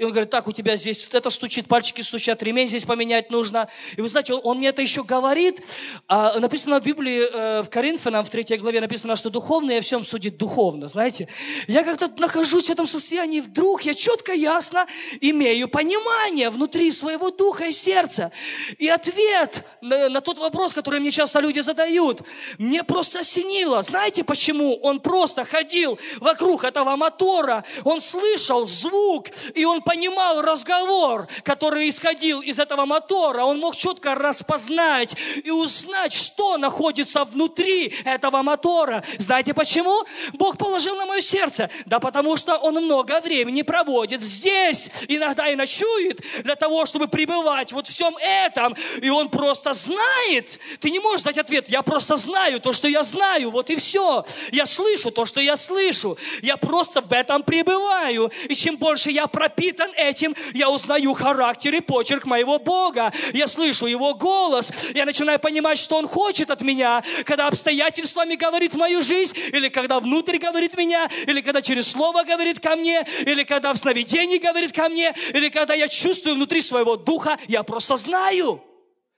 И 0.00 0.02
он 0.02 0.12
говорит, 0.12 0.30
так, 0.30 0.48
у 0.48 0.52
тебя 0.52 0.76
здесь 0.76 1.10
это 1.12 1.28
стучит, 1.28 1.68
пальчики 1.68 2.00
стучат, 2.00 2.42
ремень 2.42 2.68
здесь 2.68 2.84
поменять 2.84 3.30
нужно. 3.30 3.68
И 3.98 4.00
вы 4.00 4.08
знаете, 4.08 4.32
он, 4.32 4.56
мне 4.56 4.68
это 4.68 4.80
еще 4.80 5.04
говорит. 5.04 5.60
А, 6.08 6.40
написано 6.40 6.80
в 6.80 6.84
Библии, 6.84 7.20
э, 7.30 7.62
в 7.62 7.68
Коринфянам, 7.68 8.24
в 8.24 8.30
третьей 8.30 8.56
главе 8.56 8.80
написано, 8.80 9.14
что 9.14 9.28
духовное 9.28 9.76
о 9.76 9.80
всем 9.82 10.02
судит 10.02 10.38
духовно, 10.38 10.88
знаете. 10.88 11.28
Я 11.68 11.84
как-то 11.84 12.10
нахожусь 12.16 12.68
в 12.68 12.70
этом 12.70 12.86
состоянии, 12.86 13.40
вдруг 13.40 13.82
я 13.82 13.92
четко, 13.92 14.32
ясно 14.32 14.86
имею 15.20 15.68
понимание 15.68 16.48
внутри 16.48 16.92
своего 16.92 17.30
духа 17.30 17.66
и 17.66 17.70
сердца. 17.70 18.32
И 18.78 18.88
ответ 18.88 19.66
на, 19.82 20.08
на 20.08 20.22
тот 20.22 20.38
вопрос, 20.38 20.72
который 20.72 21.00
мне 21.00 21.10
часто 21.10 21.40
люди 21.40 21.60
задают, 21.60 22.22
мне 22.56 22.84
просто 22.84 23.18
осенило. 23.18 23.82
Знаете 23.82 24.24
почему? 24.24 24.76
Он 24.76 24.98
просто 24.98 25.44
ходил 25.44 25.98
вокруг 26.20 26.64
этого 26.64 26.96
мотора, 26.96 27.64
он 27.84 28.00
слышал 28.00 28.64
звук, 28.64 29.26
и 29.54 29.66
он 29.66 29.82
понимал 29.90 30.40
разговор, 30.40 31.26
который 31.42 31.88
исходил 31.88 32.42
из 32.42 32.60
этого 32.60 32.84
мотора. 32.84 33.42
Он 33.42 33.58
мог 33.58 33.74
четко 33.74 34.14
распознать 34.14 35.16
и 35.42 35.50
узнать, 35.50 36.12
что 36.12 36.56
находится 36.58 37.24
внутри 37.24 37.92
этого 38.04 38.42
мотора. 38.42 39.02
Знаете 39.18 39.52
почему? 39.52 40.04
Бог 40.34 40.58
положил 40.58 40.94
на 40.94 41.06
мое 41.06 41.20
сердце. 41.20 41.70
Да 41.86 41.98
потому 41.98 42.36
что 42.36 42.56
Он 42.58 42.76
много 42.76 43.20
времени 43.20 43.62
проводит 43.62 44.22
здесь. 44.22 44.90
Иногда 45.08 45.48
и 45.48 45.56
ночует 45.56 46.20
для 46.44 46.54
того, 46.54 46.86
чтобы 46.86 47.08
пребывать 47.08 47.72
вот 47.72 47.88
в 47.88 47.90
всем 47.90 48.16
этом. 48.18 48.76
И 49.02 49.10
Он 49.10 49.28
просто 49.28 49.74
знает. 49.74 50.60
Ты 50.78 50.92
не 50.92 51.00
можешь 51.00 51.22
дать 51.22 51.38
ответ. 51.38 51.68
Я 51.68 51.82
просто 51.82 52.14
знаю 52.14 52.60
то, 52.60 52.72
что 52.72 52.86
я 52.86 53.02
знаю. 53.02 53.50
Вот 53.50 53.70
и 53.70 53.74
все. 53.74 54.24
Я 54.52 54.66
слышу 54.66 55.10
то, 55.10 55.26
что 55.26 55.40
я 55.40 55.56
слышу. 55.56 56.16
Я 56.42 56.56
просто 56.56 57.00
в 57.00 57.12
этом 57.12 57.42
пребываю. 57.42 58.30
И 58.48 58.54
чем 58.54 58.76
больше 58.76 59.10
я 59.10 59.26
пропитан 59.26 59.79
пропитан 59.80 59.92
этим, 59.96 60.34
я 60.54 60.70
узнаю 60.70 61.14
характер 61.14 61.74
и 61.76 61.80
почерк 61.80 62.26
моего 62.26 62.58
Бога. 62.58 63.12
Я 63.32 63.46
слышу 63.46 63.86
Его 63.86 64.14
голос. 64.14 64.72
Я 64.94 65.04
начинаю 65.04 65.38
понимать, 65.38 65.78
что 65.78 65.96
Он 65.96 66.06
хочет 66.06 66.50
от 66.50 66.60
меня, 66.62 67.02
когда 67.24 67.48
обстоятельствами 67.48 68.34
говорит 68.34 68.74
мою 68.74 69.02
жизнь, 69.02 69.36
или 69.52 69.68
когда 69.68 70.00
внутрь 70.00 70.38
говорит 70.38 70.76
меня, 70.76 71.08
или 71.26 71.40
когда 71.40 71.62
через 71.62 71.90
Слово 71.90 72.24
говорит 72.24 72.60
ко 72.60 72.76
мне, 72.76 73.06
или 73.20 73.44
когда 73.44 73.72
в 73.72 73.78
сновидении 73.78 74.38
говорит 74.38 74.72
ко 74.72 74.88
мне, 74.88 75.14
или 75.34 75.48
когда 75.48 75.74
я 75.74 75.88
чувствую 75.88 76.36
внутри 76.36 76.60
своего 76.60 76.96
духа, 76.96 77.38
я 77.48 77.62
просто 77.62 77.96
знаю. 77.96 78.62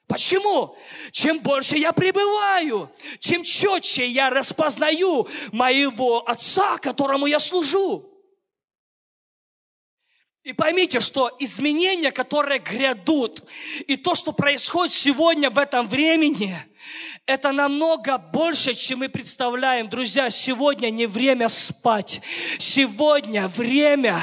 Почему? 0.07 0.77
Чем 1.11 1.39
больше 1.39 1.79
я 1.79 1.93
пребываю, 1.93 2.91
чем 3.19 3.43
четче 3.45 4.07
я 4.07 4.31
распознаю 4.31 5.27
моего 5.53 6.29
Отца, 6.29 6.77
которому 6.79 7.27
я 7.27 7.39
служу. 7.39 8.12
И 10.45 10.53
поймите, 10.53 11.01
что 11.01 11.31
изменения, 11.39 12.11
которые 12.11 12.59
грядут, 12.59 13.45
и 13.87 13.97
то, 13.97 14.17
что 14.17 14.33
происходит 14.33 14.93
сегодня 14.93 15.51
в 15.51 15.59
этом 15.59 15.89
времени– 15.89 16.57
это 17.27 17.53
намного 17.53 18.19
больше, 18.19 18.75
чем 18.75 18.99
мы 19.01 19.09
представляем. 19.09 19.89
Друзья, 19.89 20.29
сегодня 20.29 20.91
не 20.91 21.07
время 21.07 21.49
спать. 21.49 22.21
Сегодня 22.59 23.47
время 23.47 24.19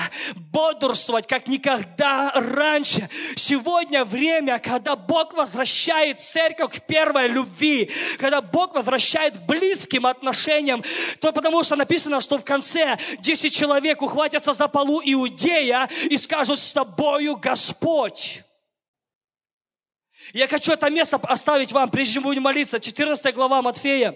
бодрствовать, 0.51 1.25
как 1.25 1.47
никогда 1.47 2.31
раньше. 2.35 3.09
Сегодня 3.37 4.03
время, 4.03 4.59
когда 4.59 4.97
Бог 4.97 5.33
возвращает 5.33 6.19
церковь 6.19 6.75
к 6.75 6.85
первой 6.87 7.29
любви, 7.29 7.89
когда 8.19 8.41
Бог 8.41 8.75
возвращает 8.75 9.37
к 9.37 9.45
близким 9.45 10.05
отношениям. 10.05 10.83
То 11.21 11.31
потому 11.31 11.63
что 11.63 11.77
написано, 11.77 12.19
что 12.19 12.37
в 12.37 12.43
конце 12.43 12.97
10 13.19 13.53
человек 13.53 14.01
ухватятся 14.01 14.51
за 14.51 14.67
полу 14.67 15.01
Иудея 15.05 15.87
и 16.09 16.17
скажут 16.17 16.59
с 16.59 16.73
тобою 16.73 17.37
Господь. 17.37 18.43
Я 20.33 20.47
хочу 20.47 20.71
это 20.71 20.89
место 20.89 21.17
оставить 21.17 21.71
вам, 21.71 21.89
прежде 21.89 22.15
чем 22.15 22.23
будем 22.23 22.43
молиться. 22.43 22.79
14 22.79 23.33
глава 23.33 23.61
Матфея. 23.63 24.15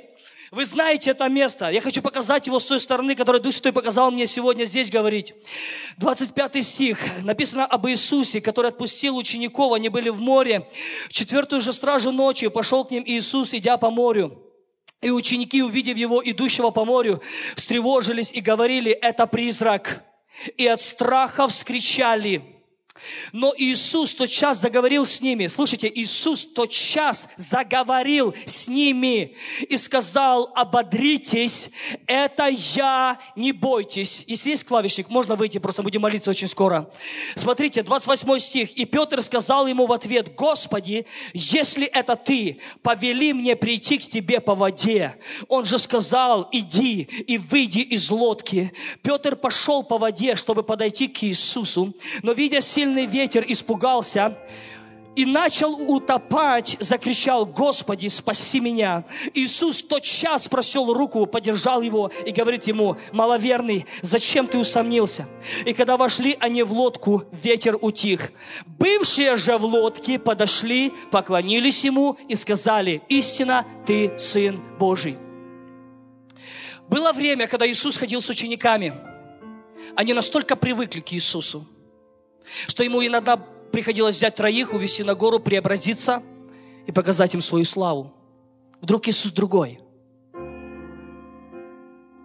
Вы 0.52 0.68
знаете 0.68 1.10
это 1.10 1.28
место. 1.28 1.70
Я 1.72 1.82
хочу 1.82 2.04
показать 2.04 2.46
его 2.46 2.60
с 2.60 2.66
той 2.66 2.80
стороны, 2.80 3.16
которую 3.16 3.42
Дух 3.42 3.54
Святой 3.54 3.74
показал 3.74 4.12
мне 4.12 4.28
сегодня 4.28 4.66
здесь 4.66 4.92
говорить. 4.92 5.34
25 5.98 6.64
стих. 6.64 7.00
Написано 7.24 7.66
об 7.66 7.88
Иисусе, 7.88 8.42
который 8.42 8.68
отпустил 8.68 9.18
учеников. 9.18 9.74
Они 9.74 9.90
были 9.90 10.10
в 10.10 10.22
море. 10.22 10.70
В 11.10 11.14
четвертую 11.14 11.62
же 11.62 11.74
стражу 11.74 12.12
ночи 12.12 12.48
пошел 12.50 12.86
к 12.86 12.92
ним 12.92 13.04
Иисус, 13.08 13.56
идя 13.56 13.78
по 13.78 13.90
морю. 13.90 14.40
И 15.02 15.10
ученики, 15.10 15.64
увидев 15.64 15.98
его, 15.98 16.22
идущего 16.24 16.70
по 16.70 16.86
морю, 16.86 17.24
встревожились 17.56 18.32
и 18.32 18.40
говорили, 18.40 18.92
это 18.92 19.26
призрак. 19.26 20.04
И 20.58 20.68
от 20.68 20.82
страха 20.82 21.48
вскричали– 21.48 22.44
но 23.32 23.54
Иисус 23.58 24.14
тот 24.14 24.30
час 24.30 24.62
заговорил 24.62 25.06
с 25.06 25.22
ними. 25.22 25.48
Слушайте, 25.48 25.92
Иисус 25.94 26.46
тот 26.46 26.72
час 26.72 27.30
заговорил 27.38 28.34
с 28.46 28.68
ними 28.68 29.36
и 29.70 29.78
сказал, 29.78 30.52
ободритесь, 30.56 31.70
это 32.08 32.48
я, 32.48 33.20
не 33.36 33.52
бойтесь. 33.52 34.24
Если 34.28 34.52
есть 34.52 34.66
клавишник, 34.66 35.10
можно 35.10 35.36
выйти, 35.36 35.58
просто 35.58 35.84
будем 35.84 36.02
молиться 36.02 36.30
очень 36.30 36.48
скоро. 36.48 36.90
Смотрите, 37.36 37.84
28 37.84 38.40
стих. 38.40 38.72
И 38.78 38.86
Петр 38.86 39.22
сказал 39.24 39.68
ему 39.68 39.86
в 39.86 39.92
ответ, 39.92 40.36
Господи, 40.36 41.06
если 41.34 41.88
это 41.88 42.16
Ты, 42.16 42.60
повели 42.82 43.34
мне 43.34 43.56
прийти 43.56 43.98
к 43.98 44.02
Тебе 44.02 44.40
по 44.40 44.56
воде. 44.56 45.18
Он 45.48 45.66
же 45.66 45.78
сказал, 45.78 46.48
иди 46.52 47.02
и 47.02 47.38
выйди 47.38 47.80
из 47.80 48.10
лодки. 48.12 48.72
Петр 49.02 49.36
пошел 49.36 49.84
по 49.84 49.98
воде, 49.98 50.36
чтобы 50.36 50.64
подойти 50.64 51.08
к 51.08 51.24
Иисусу, 51.24 51.94
но 52.22 52.34
видя 52.34 52.62
сильный 52.62 52.93
сильный 52.94 53.06
ветер 53.06 53.44
испугался 53.48 54.38
и 55.16 55.26
начал 55.26 55.74
утопать, 55.74 56.78
закричал, 56.80 57.46
Господи, 57.46 58.08
спаси 58.08 58.60
меня. 58.60 59.04
Иисус 59.34 59.84
тот 59.84 60.04
час 60.04 60.48
просил 60.48 60.94
руку, 60.94 61.26
подержал 61.26 61.82
его 61.82 62.12
и 62.26 62.32
говорит 62.32 62.68
ему, 62.68 62.98
маловерный, 63.12 63.86
зачем 64.02 64.48
ты 64.48 64.58
усомнился? 64.58 65.28
И 65.66 65.74
когда 65.74 65.98
вошли 65.98 66.36
они 66.40 66.64
в 66.64 66.72
лодку, 66.72 67.24
ветер 67.32 67.78
утих. 67.82 68.32
Бывшие 68.66 69.36
же 69.38 69.58
в 69.58 69.66
лодке 69.66 70.18
подошли, 70.18 70.92
поклонились 71.12 71.84
ему 71.86 72.18
и 72.28 72.36
сказали, 72.36 73.02
истина, 73.10 73.66
ты 73.86 74.12
Сын 74.18 74.60
Божий. 74.80 75.18
Было 76.90 77.12
время, 77.14 77.48
когда 77.48 77.68
Иисус 77.68 77.98
ходил 77.98 78.22
с 78.22 78.30
учениками. 78.30 78.94
Они 79.96 80.14
настолько 80.14 80.56
привыкли 80.56 81.02
к 81.02 81.14
Иисусу, 81.14 81.68
что 82.68 82.84
ему 82.84 83.06
иногда 83.06 83.38
приходилось 83.38 84.16
взять 84.16 84.36
троих, 84.36 84.74
увести 84.74 85.04
на 85.04 85.16
гору, 85.16 85.40
преобразиться 85.40 86.22
и 86.86 86.92
показать 86.92 87.34
им 87.34 87.42
свою 87.42 87.66
славу. 87.66 88.14
Вдруг 88.82 89.08
Иисус 89.08 89.32
другой. 89.32 89.80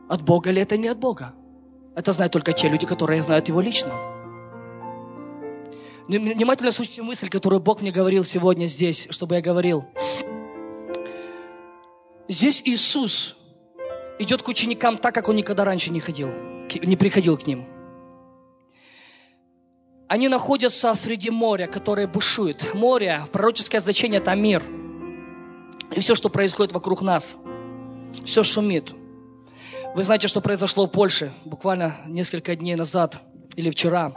От 0.08 0.22
Бога 0.22 0.50
ли 0.50 0.60
это 0.60 0.76
не 0.76 0.88
от 0.88 0.98
Бога? 0.98 1.34
Это 1.94 2.12
знают 2.12 2.32
только 2.32 2.52
те 2.52 2.68
люди, 2.68 2.86
которые 2.86 3.22
знают 3.22 3.48
Его 3.48 3.60
лично. 3.60 3.92
Внимательно 6.06 6.72
слушайте 6.72 7.02
мысль, 7.02 7.28
которую 7.28 7.60
Бог 7.60 7.82
мне 7.82 7.92
говорил 7.92 8.24
сегодня 8.24 8.66
здесь, 8.66 9.08
чтобы 9.10 9.34
я 9.34 9.40
говорил. 9.42 9.84
Здесь 12.28 12.62
Иисус 12.64 13.36
идет 14.18 14.42
к 14.42 14.48
ученикам 14.48 14.96
так, 14.96 15.14
как 15.14 15.28
Он 15.28 15.36
никогда 15.36 15.64
раньше 15.64 15.90
не 15.90 16.00
ходил, 16.00 16.30
не 16.82 16.96
приходил 16.96 17.36
к 17.36 17.46
ним– 17.46 17.66
они 20.08 20.28
находятся 20.28 20.94
среди 20.94 21.30
моря, 21.30 21.66
которое 21.66 22.06
бушует. 22.06 22.74
Море, 22.74 23.22
пророческое 23.30 23.80
значение– 23.80 24.20
это 24.20 24.34
мир. 24.34 24.62
И 25.94 26.00
все, 26.00 26.14
что 26.14 26.30
происходит 26.30 26.72
вокруг 26.72 27.02
нас, 27.02 27.36
все 28.24 28.42
шумит. 28.42 28.92
Вы 29.94 30.02
знаете, 30.02 30.28
что 30.28 30.40
произошло 30.40 30.86
в 30.86 30.90
Польше 30.90 31.32
буквально 31.44 31.96
несколько 32.06 32.56
дней 32.56 32.74
назад 32.74 33.20
или 33.56 33.70
вчера. 33.70 34.12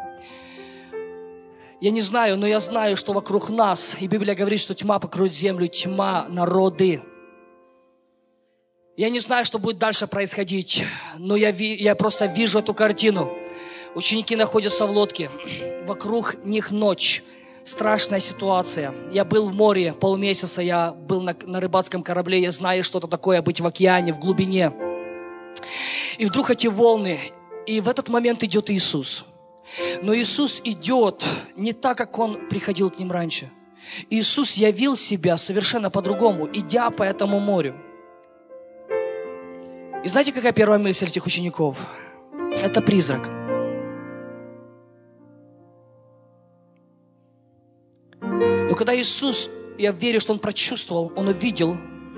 Я 1.82 1.92
не 1.92 2.02
знаю, 2.02 2.38
но 2.38 2.48
я 2.48 2.60
знаю, 2.60 2.96
что 2.96 3.12
вокруг 3.12 3.50
нас, 3.50 3.98
и 4.00 4.08
Библия 4.08 4.36
говорит, 4.36 4.60
что 4.60 4.74
тьма 4.74 5.00
покроет 5.00 5.34
землю, 5.34 5.68
тьма 5.68 6.28
народы. 6.30 7.02
Я 8.96 9.10
не 9.10 9.20
знаю, 9.20 9.46
что 9.46 9.60
будет 9.60 9.78
дальше 9.78 10.08
происходить, 10.08 10.86
но 11.18 11.36
я, 11.36 11.50
я 11.50 11.96
просто 11.96 12.28
вижу 12.28 12.60
эту 12.60 12.74
картину. 12.74 13.41
Ученики 13.94 14.38
находятся 14.38 14.86
в 14.86 14.92
лодке. 14.92 15.30
Вокруг 15.86 16.36
них 16.46 16.72
ночь. 16.72 17.24
Страшная 17.66 18.20
ситуация. 18.20 18.94
Я 19.12 19.26
был 19.26 19.50
в 19.50 19.54
море 19.54 19.94
полмесяца, 19.94 20.62
я 20.62 20.92
был 20.92 21.22
на, 21.22 21.36
на 21.46 21.60
рыбацком 21.60 22.02
корабле, 22.02 22.42
я 22.42 22.52
знаю, 22.52 22.84
что 22.84 23.00
это 23.00 23.08
такое 23.08 23.42
быть 23.42 23.60
в 23.60 23.68
океане, 23.68 24.14
в 24.14 24.20
глубине. 24.20 24.72
И 26.18 26.26
вдруг 26.26 26.50
эти 26.50 26.68
волны, 26.68 27.20
и 27.68 27.82
в 27.82 27.90
этот 27.90 28.10
момент 28.10 28.44
идет 28.44 28.72
Иисус. 28.72 29.26
Но 30.02 30.16
Иисус 30.16 30.62
идет 30.64 31.24
не 31.56 31.74
так, 31.74 31.98
как 31.98 32.18
Он 32.18 32.48
приходил 32.48 32.90
к 32.90 32.98
ним 32.98 33.12
раньше. 33.12 33.50
Иисус 34.10 34.54
явил 34.54 34.96
себя 34.96 35.38
совершенно 35.38 35.90
по-другому, 35.90 36.50
идя 36.52 36.90
по 36.90 37.04
этому 37.04 37.40
морю. 37.40 37.76
И 40.04 40.08
знаете, 40.08 40.32
какая 40.32 40.54
первая 40.54 40.80
мысль 40.80 41.06
этих 41.06 41.26
учеников? 41.26 41.78
Это 42.62 42.82
призрак– 42.82 43.30
Но 48.22 48.76
когда 48.76 48.96
Иисус, 48.96 49.50
я 49.78 49.92
верю, 49.92 50.22
что 50.22 50.34
Он 50.34 50.40
прочувствовал, 50.40 51.12
Он 51.16 51.28
увидел, 51.28 51.78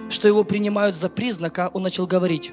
что 0.09 0.27
Его 0.27 0.43
принимают 0.43 0.95
за 0.95 1.09
признака, 1.09 1.71
Он 1.73 1.83
начал 1.83 2.05
говорить. 2.05 2.51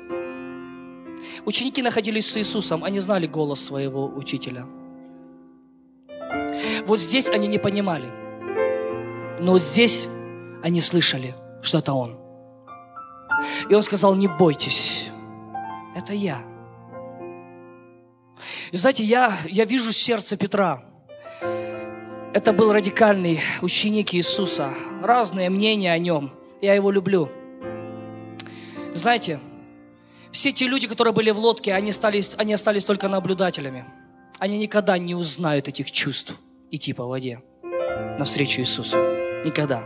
Ученики 1.44 1.82
находились 1.82 2.30
с 2.30 2.36
Иисусом, 2.36 2.84
они 2.84 3.00
знали 3.00 3.26
голос 3.26 3.60
своего 3.60 4.06
учителя. 4.06 4.66
Вот 6.86 7.00
здесь 7.00 7.28
они 7.28 7.48
не 7.48 7.58
понимали, 7.58 8.10
но 9.40 9.58
здесь 9.58 10.08
они 10.62 10.80
слышали, 10.80 11.34
что 11.62 11.78
это 11.78 11.92
Он. 11.92 12.16
И 13.68 13.74
Он 13.74 13.82
сказал, 13.82 14.14
не 14.14 14.28
бойтесь, 14.28 15.10
это 15.94 16.14
я. 16.14 16.42
И 18.70 18.76
знаете, 18.76 19.04
я, 19.04 19.36
я 19.46 19.64
вижу 19.64 19.92
сердце 19.92 20.36
Петра. 20.36 20.82
Это 22.32 22.52
был 22.52 22.72
радикальный 22.72 23.40
ученик 23.60 24.14
Иисуса. 24.14 24.72
Разные 25.02 25.50
мнения 25.50 25.92
о 25.92 25.98
нем. 25.98 26.30
Я 26.60 26.74
его 26.74 26.92
люблю. 26.92 27.28
Знаете, 28.94 29.40
все 30.30 30.52
те 30.52 30.68
люди, 30.68 30.86
которые 30.86 31.12
были 31.12 31.30
в 31.32 31.38
лодке, 31.38 31.74
они, 31.74 31.90
остались, 31.90 32.30
они 32.36 32.54
остались 32.54 32.84
только 32.84 33.08
наблюдателями. 33.08 33.84
Они 34.38 34.58
никогда 34.58 34.96
не 34.96 35.16
узнают 35.16 35.66
этих 35.66 35.90
чувств 35.90 36.36
идти 36.70 36.92
по 36.92 37.04
воде 37.04 37.42
навстречу 38.20 38.60
Иисусу. 38.60 38.98
Никогда. 39.44 39.82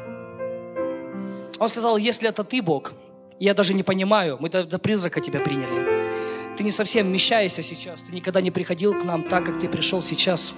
Он 1.59 1.69
сказал, 1.69 1.97
если 1.97 2.29
это 2.29 2.45
ты, 2.45 2.61
Бог, 2.61 2.93
я 3.39 3.55
даже 3.55 3.73
не 3.73 3.83
понимаю, 3.83 4.37
мы 4.41 4.51
до, 4.51 4.65
до 4.65 4.79
призрака 4.79 5.21
тебя 5.21 5.41
приняли. 5.41 6.57
Ты 6.57 6.65
не 6.65 6.71
совсем 6.71 7.07
вмещаешься 7.07 7.63
сейчас, 7.63 8.03
ты 8.03 8.13
никогда 8.13 8.41
не 8.41 8.51
приходил 8.51 8.93
к 8.93 9.05
нам 9.05 9.23
так, 9.23 9.47
как 9.47 9.61
ты 9.61 9.69
пришел 9.69 10.03
сейчас. 10.03 10.53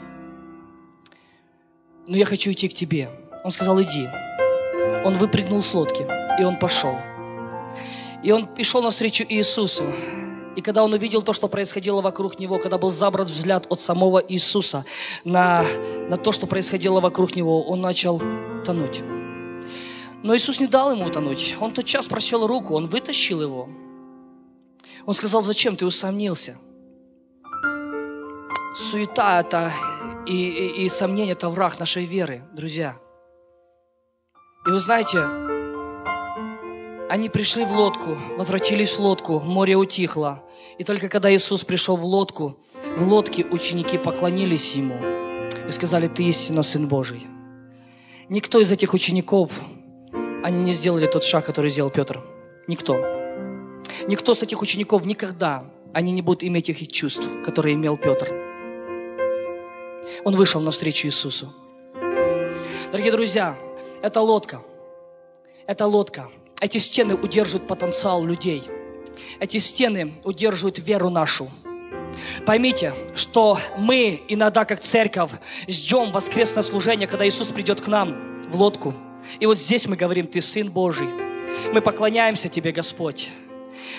Но 2.06 2.16
я 2.16 2.24
хочу 2.24 2.52
идти 2.52 2.68
к 2.68 2.74
тебе. 2.74 3.10
Он 3.44 3.50
сказал, 3.50 3.80
иди. 3.82 4.08
Он 5.04 5.18
выпрыгнул 5.18 5.62
с 5.62 5.74
лодки, 5.74 6.06
и 6.40 6.44
он 6.44 6.58
пошел. 6.58 6.96
И 8.22 8.30
он 8.30 8.46
пришел 8.46 8.82
навстречу 8.82 9.24
Иисусу. 9.28 9.84
И 10.56 10.62
когда 10.62 10.84
он 10.84 10.92
увидел 10.92 11.22
то, 11.22 11.32
что 11.32 11.48
происходило 11.48 12.00
вокруг 12.00 12.38
него, 12.38 12.58
когда 12.58 12.78
был 12.78 12.90
забран 12.90 13.26
взгляд 13.26 13.66
от 13.68 13.80
самого 13.80 14.24
Иисуса 14.26 14.84
на, 15.24 15.64
на 16.08 16.16
то, 16.16 16.32
что 16.32 16.46
происходило 16.46 17.00
вокруг 17.00 17.36
него, 17.36 17.62
он 17.62 17.80
начал 17.80 18.22
тонуть. 18.64 19.02
Но 20.22 20.34
Иисус 20.34 20.60
не 20.60 20.66
дал 20.66 20.92
ему 20.92 21.04
утонуть. 21.04 21.56
Он 21.60 21.72
тот 21.72 21.84
час 21.84 22.06
просил 22.06 22.46
руку, 22.46 22.74
он 22.74 22.88
вытащил 22.88 23.42
его. 23.42 23.68
Он 25.04 25.14
сказал, 25.14 25.42
зачем 25.42 25.76
ты 25.76 25.84
усомнился? 25.84 26.56
Суета 28.74 29.40
это 29.40 29.72
и, 30.26 30.48
и, 30.48 30.84
и 30.84 30.88
сомнение 30.88 31.32
это 31.32 31.48
враг 31.48 31.78
нашей 31.78 32.04
веры, 32.04 32.42
друзья. 32.52 32.96
И 34.66 34.70
вы 34.70 34.80
знаете, 34.80 35.22
они 37.08 37.28
пришли 37.28 37.64
в 37.64 37.72
лодку, 37.72 38.18
возвратились 38.36 38.96
в 38.96 39.00
лодку, 39.00 39.38
море 39.38 39.76
утихло. 39.76 40.42
И 40.78 40.84
только 40.84 41.08
когда 41.08 41.32
Иисус 41.34 41.62
пришел 41.62 41.96
в 41.96 42.04
лодку, 42.04 42.58
в 42.96 43.06
лодке 43.06 43.44
ученики 43.44 43.96
поклонились 43.96 44.74
Ему 44.74 44.96
и 45.68 45.70
сказали, 45.70 46.08
Ты 46.08 46.24
истинно 46.24 46.62
Сын 46.62 46.88
Божий. 46.88 47.26
Никто 48.28 48.60
из 48.60 48.72
этих 48.72 48.92
учеников, 48.92 49.52
они 50.42 50.62
не 50.64 50.72
сделали 50.72 51.06
тот 51.06 51.22
шаг, 51.22 51.46
который 51.46 51.70
сделал 51.70 51.90
Петр. 51.90 52.20
Никто. 52.66 52.96
Никто 54.08 54.34
с 54.34 54.42
этих 54.42 54.60
учеников 54.62 55.06
никогда, 55.06 55.64
они 55.94 56.10
не 56.10 56.22
будут 56.22 56.42
иметь 56.42 56.68
этих 56.68 56.88
чувств, 56.88 57.28
которые 57.44 57.76
имел 57.76 57.96
Петр. 57.96 58.45
Он 60.26 60.34
вышел 60.34 60.60
навстречу 60.60 61.06
Иисусу. 61.06 61.54
Дорогие 62.90 63.12
друзья, 63.12 63.56
это 64.02 64.20
лодка. 64.20 64.60
Это 65.68 65.86
лодка. 65.86 66.28
Эти 66.60 66.78
стены 66.78 67.14
удерживают 67.14 67.68
потенциал 67.68 68.24
людей. 68.24 68.64
Эти 69.38 69.58
стены 69.58 70.14
удерживают 70.24 70.80
веру 70.80 71.10
нашу. 71.10 71.48
Поймите, 72.44 72.92
что 73.14 73.60
мы 73.78 74.20
иногда, 74.26 74.64
как 74.64 74.80
церковь, 74.80 75.30
ждем 75.68 76.10
воскресное 76.10 76.64
служение, 76.64 77.06
когда 77.06 77.24
Иисус 77.24 77.46
придет 77.46 77.80
к 77.80 77.86
нам 77.86 78.16
в 78.50 78.56
лодку. 78.56 78.94
И 79.38 79.46
вот 79.46 79.58
здесь 79.58 79.86
мы 79.86 79.94
говорим, 79.94 80.26
Ты 80.26 80.42
Сын 80.42 80.68
Божий. 80.68 81.06
Мы 81.72 81.80
поклоняемся 81.80 82.48
Тебе, 82.48 82.72
Господь. 82.72 83.30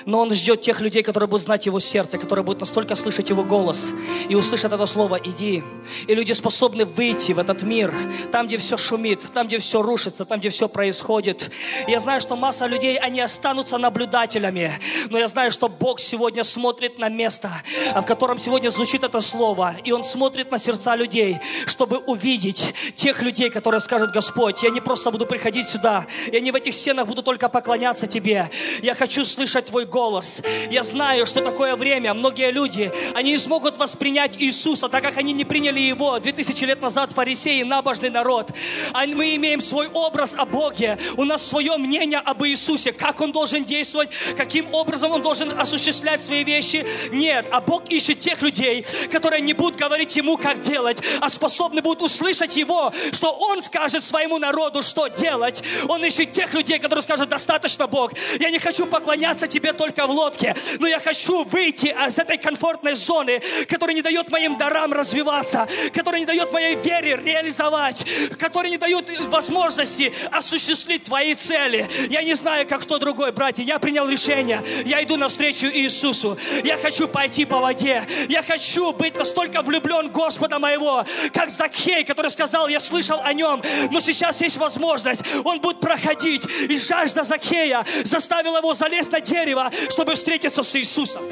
Но 0.06 0.20
Он 0.20 0.32
ждет 0.32 0.62
тех 0.62 0.82
людей, 0.82 1.04
которые 1.04 1.28
будут 1.28 1.46
знать 1.46 1.66
Его 1.66 1.80
сердце, 1.80 2.18
которые 2.18 2.44
будут 2.44 2.62
настолько 2.62 2.96
слышать 2.96 3.30
Его 3.30 3.44
голос 3.44 3.94
и 4.30 4.36
услышат 4.36 4.74
это 4.74 4.86
слово 4.86 5.16
«иди». 5.16 5.64
И 6.08 6.16
люди 6.16 6.34
способны 6.34 6.86
выйти 6.86 7.32
в 7.32 7.40
этот 7.40 7.64
мир, 7.64 7.94
там, 8.32 8.48
где 8.48 8.58
все 8.58 8.78
шумит, 8.78 9.26
там, 9.34 9.48
где 9.48 9.60
все 9.60 9.82
рушится, 9.82 10.26
там, 10.26 10.40
где 10.40 10.50
все 10.50 10.68
происходит. 10.68 11.52
Я 11.88 12.00
знаю, 12.00 12.22
что 12.22 12.36
масса 12.36 12.66
людей, 12.66 12.98
они 12.98 13.22
останутся 13.22 13.78
наблюдателями, 13.78 14.80
но 15.10 15.18
я 15.18 15.28
знаю, 15.28 15.52
что 15.52 15.70
Бог 15.70 16.00
сегодня 16.00 16.44
смотрит 16.44 17.00
на 17.00 17.10
место, 17.10 17.52
в 17.96 18.04
котором 18.04 18.40
сегодня 18.40 18.70
звучит 18.70 19.04
это 19.04 19.22
слово, 19.22 19.76
и 19.84 19.92
Он 19.92 20.04
смотрит 20.04 20.52
на 20.52 20.58
сердца 20.58 20.96
людей, 20.96 21.38
чтобы 21.66 21.98
увидеть 21.98 22.74
тех 22.96 23.22
людей, 23.22 23.50
которые 23.50 23.82
скажут, 23.82 24.12
Господь, 24.12 24.64
я 24.64 24.70
не 24.70 24.82
просто 24.82 25.12
буду 25.12 25.26
приходить 25.26 25.68
сюда, 25.68 26.06
я 26.32 26.40
не 26.40 26.52
в 26.52 26.56
этих 26.56 26.74
стенах 26.74 27.08
буду 27.08 27.24
только 27.24 27.50
поклоняться 27.50 28.08
Тебе, 28.08 28.50
я 28.82 28.96
хочу 28.96 29.26
слышать 29.26 29.72
Твой 29.78 29.86
голос. 29.86 30.42
Я 30.72 30.84
знаю, 30.84 31.28
что 31.28 31.40
такое 31.42 31.76
время. 31.76 32.16
Многие 32.16 32.50
люди, 32.50 32.92
они 33.14 33.34
не 33.34 33.38
смогут 33.38 33.78
воспринять 33.78 34.36
Иисуса, 34.42 34.90
так 34.90 35.04
как 35.04 35.18
они 35.18 35.34
не 35.34 35.46
приняли 35.46 35.80
Его. 35.80 36.18
Две 36.18 36.32
тысячи 36.32 36.64
лет 36.64 36.82
назад 36.82 37.12
фарисеи, 37.12 37.62
набожный 37.62 38.10
народ. 38.10 38.50
А 38.92 39.06
мы 39.06 39.36
имеем 39.36 39.62
свой 39.62 39.88
образ 39.88 40.34
о 40.36 40.46
Боге. 40.46 40.98
У 41.16 41.26
нас 41.26 41.46
свое 41.46 41.78
мнение 41.78 42.18
об 42.18 42.44
Иисусе. 42.44 42.92
Как 42.92 43.22
Он 43.22 43.32
должен 43.32 43.66
действовать, 43.66 44.10
каким 44.36 44.74
образом 44.74 45.12
Он 45.12 45.22
должен 45.22 45.54
осуществлять 45.60 46.22
свои 46.22 46.44
вещи. 46.44 46.84
Нет, 47.12 47.46
а 47.52 47.62
Бог 47.62 47.88
ищет 47.90 48.18
тех 48.18 48.42
людей, 48.42 48.84
которые 49.12 49.42
не 49.42 49.54
будут 49.54 49.80
говорить 49.80 50.16
Ему, 50.16 50.38
как 50.38 50.60
делать, 50.60 51.04
а 51.22 51.30
способны 51.30 51.84
будут 51.84 52.02
услышать 52.02 52.58
Его, 52.58 52.92
что 53.12 53.32
Он 53.32 53.62
скажет 53.62 54.04
своему 54.04 54.40
народу, 54.40 54.82
что 54.82 55.08
делать. 55.08 55.62
Он 55.88 56.04
ищет 56.04 56.32
тех 56.32 56.56
людей, 56.56 56.80
которые 56.80 57.04
скажут, 57.04 57.30
достаточно, 57.30 57.86
Бог, 57.86 58.14
я 58.40 58.50
не 58.50 58.58
хочу 58.58 58.88
поклоняться 58.88 59.46
Тебе 59.46 59.67
только 59.74 60.08
в 60.08 60.12
лодке, 60.12 60.56
но 60.80 60.88
я 60.88 61.00
хочу 61.00 61.44
выйти 61.44 61.88
из 62.08 62.18
этой 62.18 62.38
комфортной 62.38 62.96
зоны, 62.96 63.42
которая 63.68 63.96
не 63.96 64.02
дает 64.02 64.30
моим 64.30 64.58
дарам 64.58 64.94
развиваться, 64.94 65.68
которая 65.94 66.20
не 66.20 66.26
дает 66.26 66.52
моей 66.52 66.76
вере 66.76 67.20
реализовать, 67.24 68.06
которая 68.40 68.72
не 68.72 68.78
дает 68.78 69.10
возможности 69.30 70.14
осуществить 70.32 71.04
Твои 71.04 71.36
цели. 71.36 71.88
Я 72.10 72.24
не 72.24 72.36
знаю, 72.36 72.68
как 72.68 72.82
кто 72.82 72.98
другой, 72.98 73.32
братья, 73.32 73.64
я 73.64 73.80
принял 73.80 74.08
решение, 74.08 74.62
я 74.86 75.04
иду 75.04 75.18
навстречу 75.18 75.68
Иисусу, 75.68 76.38
я 76.64 76.78
хочу 76.78 77.08
пойти 77.08 77.46
по 77.46 77.60
воде, 77.60 78.08
я 78.30 78.44
хочу 78.44 78.94
быть 78.94 79.16
настолько 79.16 79.62
влюблен 79.62 80.10
Господа 80.10 80.60
моего, 80.60 81.06
как 81.34 81.50
Закхей, 81.50 82.04
который 82.04 82.32
сказал, 82.32 82.68
я 82.68 82.80
слышал 82.80 83.20
о 83.24 83.34
нем, 83.34 83.62
но 83.92 84.00
сейчас 84.00 84.42
есть 84.42 84.58
возможность, 84.58 85.24
он 85.44 85.60
будет 85.60 85.80
проходить, 85.80 86.44
и 86.70 86.78
жажда 86.78 87.24
Закхея 87.24 87.86
заставила 88.04 88.58
его 88.58 88.74
залезть 88.74 89.12
на 89.12 89.22
дерево, 89.22 89.57
чтобы 89.90 90.16
встретиться 90.16 90.64
с 90.64 90.76
Иисусом 90.76 91.24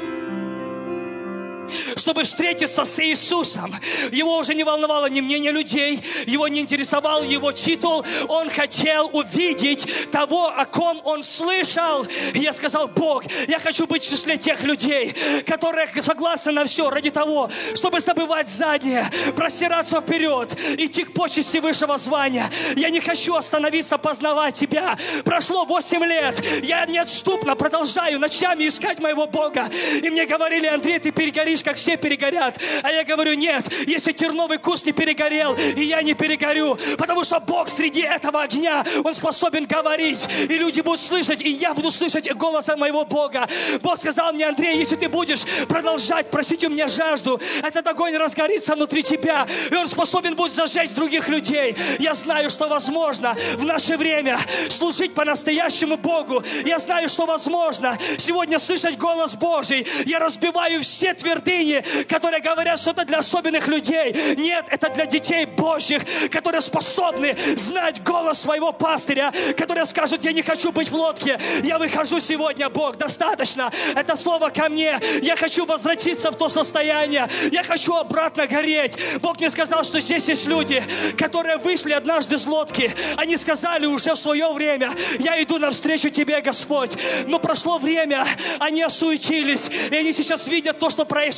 чтобы 1.96 2.24
встретиться 2.24 2.84
с 2.84 3.02
Иисусом. 3.02 3.74
Его 4.12 4.36
уже 4.38 4.54
не 4.54 4.64
волновало 4.64 5.06
ни 5.06 5.20
мнение 5.20 5.52
людей, 5.52 6.02
его 6.26 6.48
не 6.48 6.60
интересовал 6.60 7.22
его 7.22 7.52
титул. 7.52 8.04
Он 8.28 8.50
хотел 8.50 9.10
увидеть 9.12 10.10
того, 10.10 10.48
о 10.48 10.64
ком 10.64 11.00
он 11.04 11.22
слышал. 11.22 12.06
И 12.34 12.38
я 12.40 12.52
сказал, 12.52 12.88
Бог, 12.88 13.24
я 13.48 13.58
хочу 13.58 13.86
быть 13.86 14.02
в 14.02 14.08
числе 14.08 14.36
тех 14.36 14.62
людей, 14.62 15.14
которые 15.46 15.88
согласны 16.02 16.52
на 16.52 16.64
все 16.64 16.90
ради 16.90 17.10
того, 17.10 17.50
чтобы 17.74 18.00
забывать 18.00 18.48
заднее, 18.48 19.10
простираться 19.34 20.00
вперед, 20.00 20.58
идти 20.78 21.04
к 21.04 21.12
почести 21.12 21.58
высшего 21.58 21.98
звания. 21.98 22.50
Я 22.76 22.90
не 22.90 23.00
хочу 23.00 23.34
остановиться, 23.34 23.98
познавать 23.98 24.56
Тебя. 24.56 24.96
Прошло 25.24 25.64
8 25.64 26.04
лет, 26.04 26.44
я 26.62 26.86
неотступно 26.86 27.56
продолжаю 27.56 28.18
ночами 28.18 28.68
искать 28.68 28.98
моего 29.00 29.26
Бога. 29.26 29.70
И 30.02 30.10
мне 30.10 30.26
говорили, 30.26 30.66
Андрей, 30.66 30.98
ты 30.98 31.10
перегоришь, 31.10 31.55
как 31.62 31.76
все 31.76 31.96
перегорят. 31.96 32.58
А 32.82 32.90
я 32.90 33.04
говорю, 33.04 33.34
нет, 33.34 33.64
если 33.86 34.12
терновый 34.12 34.58
куст 34.58 34.86
не 34.86 34.92
перегорел, 34.92 35.54
и 35.54 35.82
я 35.82 36.02
не 36.02 36.14
перегорю, 36.14 36.78
потому 36.98 37.24
что 37.24 37.40
Бог 37.40 37.68
среди 37.68 38.00
этого 38.00 38.42
огня, 38.42 38.84
Он 39.04 39.14
способен 39.14 39.66
говорить, 39.66 40.28
и 40.48 40.54
люди 40.58 40.80
будут 40.80 41.00
слышать, 41.00 41.42
и 41.42 41.50
я 41.50 41.74
буду 41.74 41.90
слышать 41.90 42.32
голос 42.34 42.66
моего 42.76 43.04
Бога. 43.04 43.48
Бог 43.82 43.98
сказал 43.98 44.32
мне, 44.32 44.46
Андрей, 44.46 44.78
если 44.78 44.96
ты 44.96 45.08
будешь 45.08 45.44
продолжать 45.68 46.30
просить 46.30 46.64
у 46.64 46.68
меня 46.68 46.88
жажду, 46.88 47.40
этот 47.62 47.86
огонь 47.86 48.16
разгорится 48.16 48.74
внутри 48.74 49.02
тебя, 49.02 49.46
и 49.70 49.74
он 49.74 49.86
способен 49.88 50.34
будет 50.34 50.52
зажечь 50.52 50.90
других 50.90 51.28
людей. 51.28 51.76
Я 51.98 52.14
знаю, 52.14 52.50
что 52.50 52.68
возможно 52.68 53.36
в 53.56 53.64
наше 53.64 53.96
время 53.96 54.38
служить 54.68 55.14
по-настоящему 55.14 55.96
Богу. 55.96 56.42
Я 56.64 56.78
знаю, 56.78 57.08
что 57.08 57.26
возможно 57.26 57.98
сегодня 58.18 58.58
слышать 58.58 58.98
голос 58.98 59.34
Божий. 59.34 59.86
Я 60.06 60.18
разбиваю 60.18 60.82
все 60.82 61.14
твердыни, 61.14 61.45
люди, 61.46 62.04
которые 62.08 62.40
говорят, 62.40 62.78
что 62.78 62.90
это 62.90 63.04
для 63.04 63.18
особенных 63.18 63.68
людей. 63.68 64.36
Нет, 64.36 64.66
это 64.70 64.88
для 64.90 65.06
детей 65.06 65.46
Божьих, 65.46 66.02
которые 66.30 66.60
способны 66.60 67.36
знать 67.56 68.02
голос 68.02 68.40
своего 68.40 68.72
пастыря, 68.72 69.32
которые 69.56 69.86
скажут, 69.86 70.24
я 70.24 70.32
не 70.32 70.42
хочу 70.42 70.72
быть 70.72 70.90
в 70.90 70.94
лодке, 70.94 71.38
я 71.62 71.78
выхожу 71.78 72.20
сегодня, 72.20 72.68
Бог, 72.68 72.96
достаточно. 72.96 73.70
Это 73.94 74.16
слово 74.16 74.50
ко 74.50 74.68
мне. 74.68 74.98
Я 75.22 75.36
хочу 75.36 75.64
возвратиться 75.64 76.30
в 76.30 76.36
то 76.36 76.48
состояние. 76.48 77.28
Я 77.52 77.62
хочу 77.62 77.94
обратно 77.94 78.46
гореть. 78.46 78.96
Бог 79.20 79.38
мне 79.38 79.50
сказал, 79.50 79.84
что 79.84 80.00
здесь 80.00 80.28
есть 80.28 80.46
люди, 80.46 80.82
которые 81.16 81.56
вышли 81.58 81.92
однажды 81.92 82.38
с 82.38 82.46
лодки. 82.46 82.94
Они 83.16 83.36
сказали 83.36 83.86
уже 83.86 84.14
в 84.14 84.18
свое 84.18 84.52
время, 84.52 84.90
я 85.18 85.42
иду 85.42 85.58
навстречу 85.58 86.10
тебе, 86.10 86.40
Господь. 86.40 86.92
Но 87.26 87.38
прошло 87.38 87.78
время, 87.78 88.26
они 88.58 88.82
осуетились, 88.82 89.68
и 89.90 89.94
они 89.94 90.12
сейчас 90.12 90.48
видят 90.48 90.78
то, 90.78 90.90
что 90.90 91.04
происходит. 91.04 91.35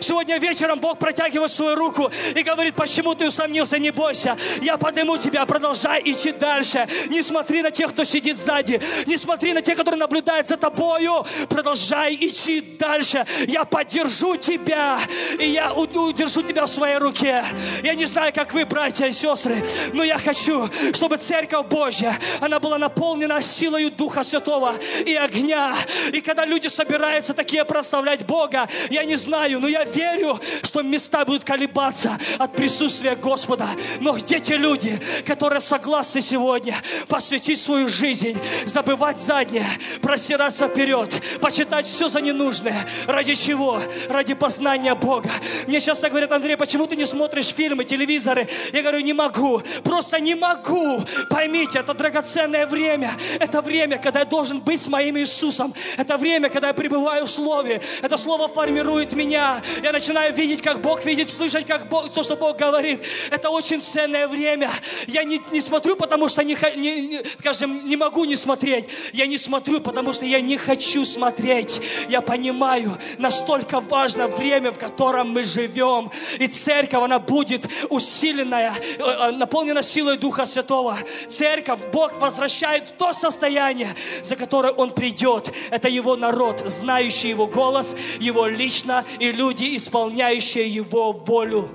Сегодня 0.00 0.38
вечером 0.38 0.80
Бог 0.80 0.98
протягивает 0.98 1.52
свою 1.52 1.74
руку 1.74 2.10
и 2.34 2.42
говорит, 2.42 2.74
почему 2.74 3.14
ты 3.14 3.28
усомнился, 3.28 3.78
не 3.78 3.90
бойся. 3.90 4.36
Я 4.62 4.76
подниму 4.76 5.16
тебя, 5.18 5.46
продолжай 5.46 6.02
идти 6.04 6.32
дальше. 6.32 6.86
Не 7.08 7.22
смотри 7.22 7.62
на 7.62 7.70
тех, 7.70 7.90
кто 7.90 8.04
сидит 8.04 8.38
сзади. 8.38 8.80
Не 9.06 9.16
смотри 9.16 9.52
на 9.52 9.62
тех, 9.62 9.76
которые 9.76 9.98
наблюдают 9.98 10.46
за 10.46 10.56
тобою. 10.56 11.24
Продолжай 11.48 12.14
идти 12.14 12.60
дальше. 12.60 13.24
Я 13.46 13.64
поддержу 13.64 14.36
тебя, 14.36 14.98
и 15.38 15.48
я 15.48 15.72
удержу 15.72 16.42
тебя 16.42 16.66
в 16.66 16.70
своей 16.70 16.98
руке. 16.98 17.44
Я 17.82 17.94
не 17.94 18.06
знаю, 18.06 18.32
как 18.34 18.52
вы, 18.52 18.64
братья 18.64 19.06
и 19.06 19.12
сестры, 19.12 19.64
но 19.92 20.04
я 20.04 20.18
хочу, 20.18 20.68
чтобы 20.94 21.16
Церковь 21.16 21.66
Божья, 21.66 22.16
она 22.40 22.60
была 22.60 22.78
наполнена 22.78 23.42
силой 23.42 23.90
Духа 23.90 24.22
Святого 24.22 24.74
и 25.04 25.14
огня. 25.14 25.74
И 26.12 26.20
когда 26.20 26.44
люди 26.44 26.68
собираются 26.68 27.34
такие 27.34 27.64
прославлять 27.64 28.26
Бога, 28.26 28.68
я 28.90 29.04
не 29.04 29.16
знаю, 29.16 29.25
но 29.26 29.68
я 29.68 29.84
верю, 29.84 30.40
что 30.62 30.82
места 30.82 31.24
будут 31.24 31.44
колебаться 31.44 32.18
от 32.38 32.52
присутствия 32.54 33.16
Господа. 33.16 33.68
Но 34.00 34.12
где 34.12 34.40
те 34.40 34.56
люди, 34.56 35.00
которые 35.26 35.60
согласны 35.60 36.20
сегодня 36.20 36.76
посвятить 37.08 37.60
свою 37.60 37.88
жизнь, 37.88 38.38
забывать 38.66 39.18
заднее, 39.18 39.66
простираться 40.00 40.68
вперед, 40.68 41.14
почитать 41.40 41.86
все 41.86 42.08
за 42.08 42.20
ненужное. 42.20 42.86
Ради 43.06 43.34
чего? 43.34 43.80
Ради 44.08 44.34
познания 44.34 44.94
Бога. 44.94 45.30
Мне 45.66 45.80
часто 45.80 46.08
говорят, 46.08 46.32
Андрей, 46.32 46.56
почему 46.56 46.86
ты 46.86 46.96
не 46.96 47.06
смотришь 47.06 47.48
фильмы, 47.48 47.84
телевизоры? 47.84 48.48
Я 48.72 48.82
говорю, 48.82 49.00
не 49.00 49.12
могу, 49.12 49.62
просто 49.82 50.20
не 50.20 50.34
могу. 50.34 51.02
Поймите, 51.30 51.78
это 51.78 51.94
драгоценное 51.94 52.66
время. 52.66 53.12
Это 53.38 53.62
время, 53.62 53.98
когда 53.98 54.20
я 54.20 54.24
должен 54.24 54.60
быть 54.60 54.80
с 54.80 54.88
моим 54.88 55.18
Иисусом. 55.18 55.74
Это 55.96 56.16
время, 56.16 56.48
когда 56.48 56.68
я 56.68 56.74
пребываю 56.74 57.26
в 57.26 57.30
Слове. 57.30 57.82
Это 58.02 58.16
Слово 58.16 58.48
формирует 58.48 59.12
меня. 59.16 59.62
Я 59.82 59.92
начинаю 59.92 60.34
видеть, 60.34 60.62
как 60.62 60.80
Бог 60.80 61.04
видит, 61.04 61.30
слышать, 61.30 61.66
как 61.66 61.88
Бог, 61.88 62.12
то, 62.12 62.22
что 62.22 62.36
Бог 62.36 62.56
говорит. 62.56 63.00
Это 63.30 63.50
очень 63.50 63.80
ценное 63.80 64.28
время. 64.28 64.70
Я 65.06 65.24
не, 65.24 65.40
не 65.50 65.60
смотрю, 65.60 65.96
потому 65.96 66.28
что 66.28 66.44
не, 66.44 66.56
не, 66.76 67.00
не, 67.08 67.22
скажем, 67.38 67.88
не 67.88 67.96
могу 67.96 68.24
не 68.24 68.36
смотреть. 68.36 68.84
Я 69.12 69.26
не 69.26 69.38
смотрю, 69.38 69.80
потому 69.80 70.12
что 70.12 70.26
я 70.26 70.40
не 70.40 70.56
хочу 70.56 71.04
смотреть. 71.04 71.80
Я 72.08 72.20
понимаю, 72.20 72.96
настолько 73.18 73.80
важно 73.80 74.28
время, 74.28 74.72
в 74.72 74.78
котором 74.78 75.30
мы 75.30 75.42
живем. 75.42 76.10
И 76.38 76.46
церковь, 76.46 77.02
она 77.02 77.18
будет 77.18 77.66
усиленная, 77.88 78.74
э, 78.98 79.02
э, 79.02 79.30
наполнена 79.32 79.82
силой 79.82 80.18
Духа 80.18 80.46
Святого. 80.46 80.98
Церковь, 81.28 81.80
Бог 81.92 82.20
возвращает 82.20 82.88
в 82.88 82.92
то 82.92 83.12
состояние, 83.12 83.94
за 84.22 84.36
которое 84.36 84.72
Он 84.72 84.90
придет. 84.90 85.52
Это 85.70 85.88
Его 85.88 86.16
народ, 86.16 86.62
знающий 86.66 87.30
Его 87.30 87.46
голос, 87.46 87.96
Его 88.20 88.46
лично, 88.46 89.04
и 89.18 89.32
люди, 89.32 89.76
исполняющие 89.76 90.68
Его 90.68 91.12
волю. 91.12 91.68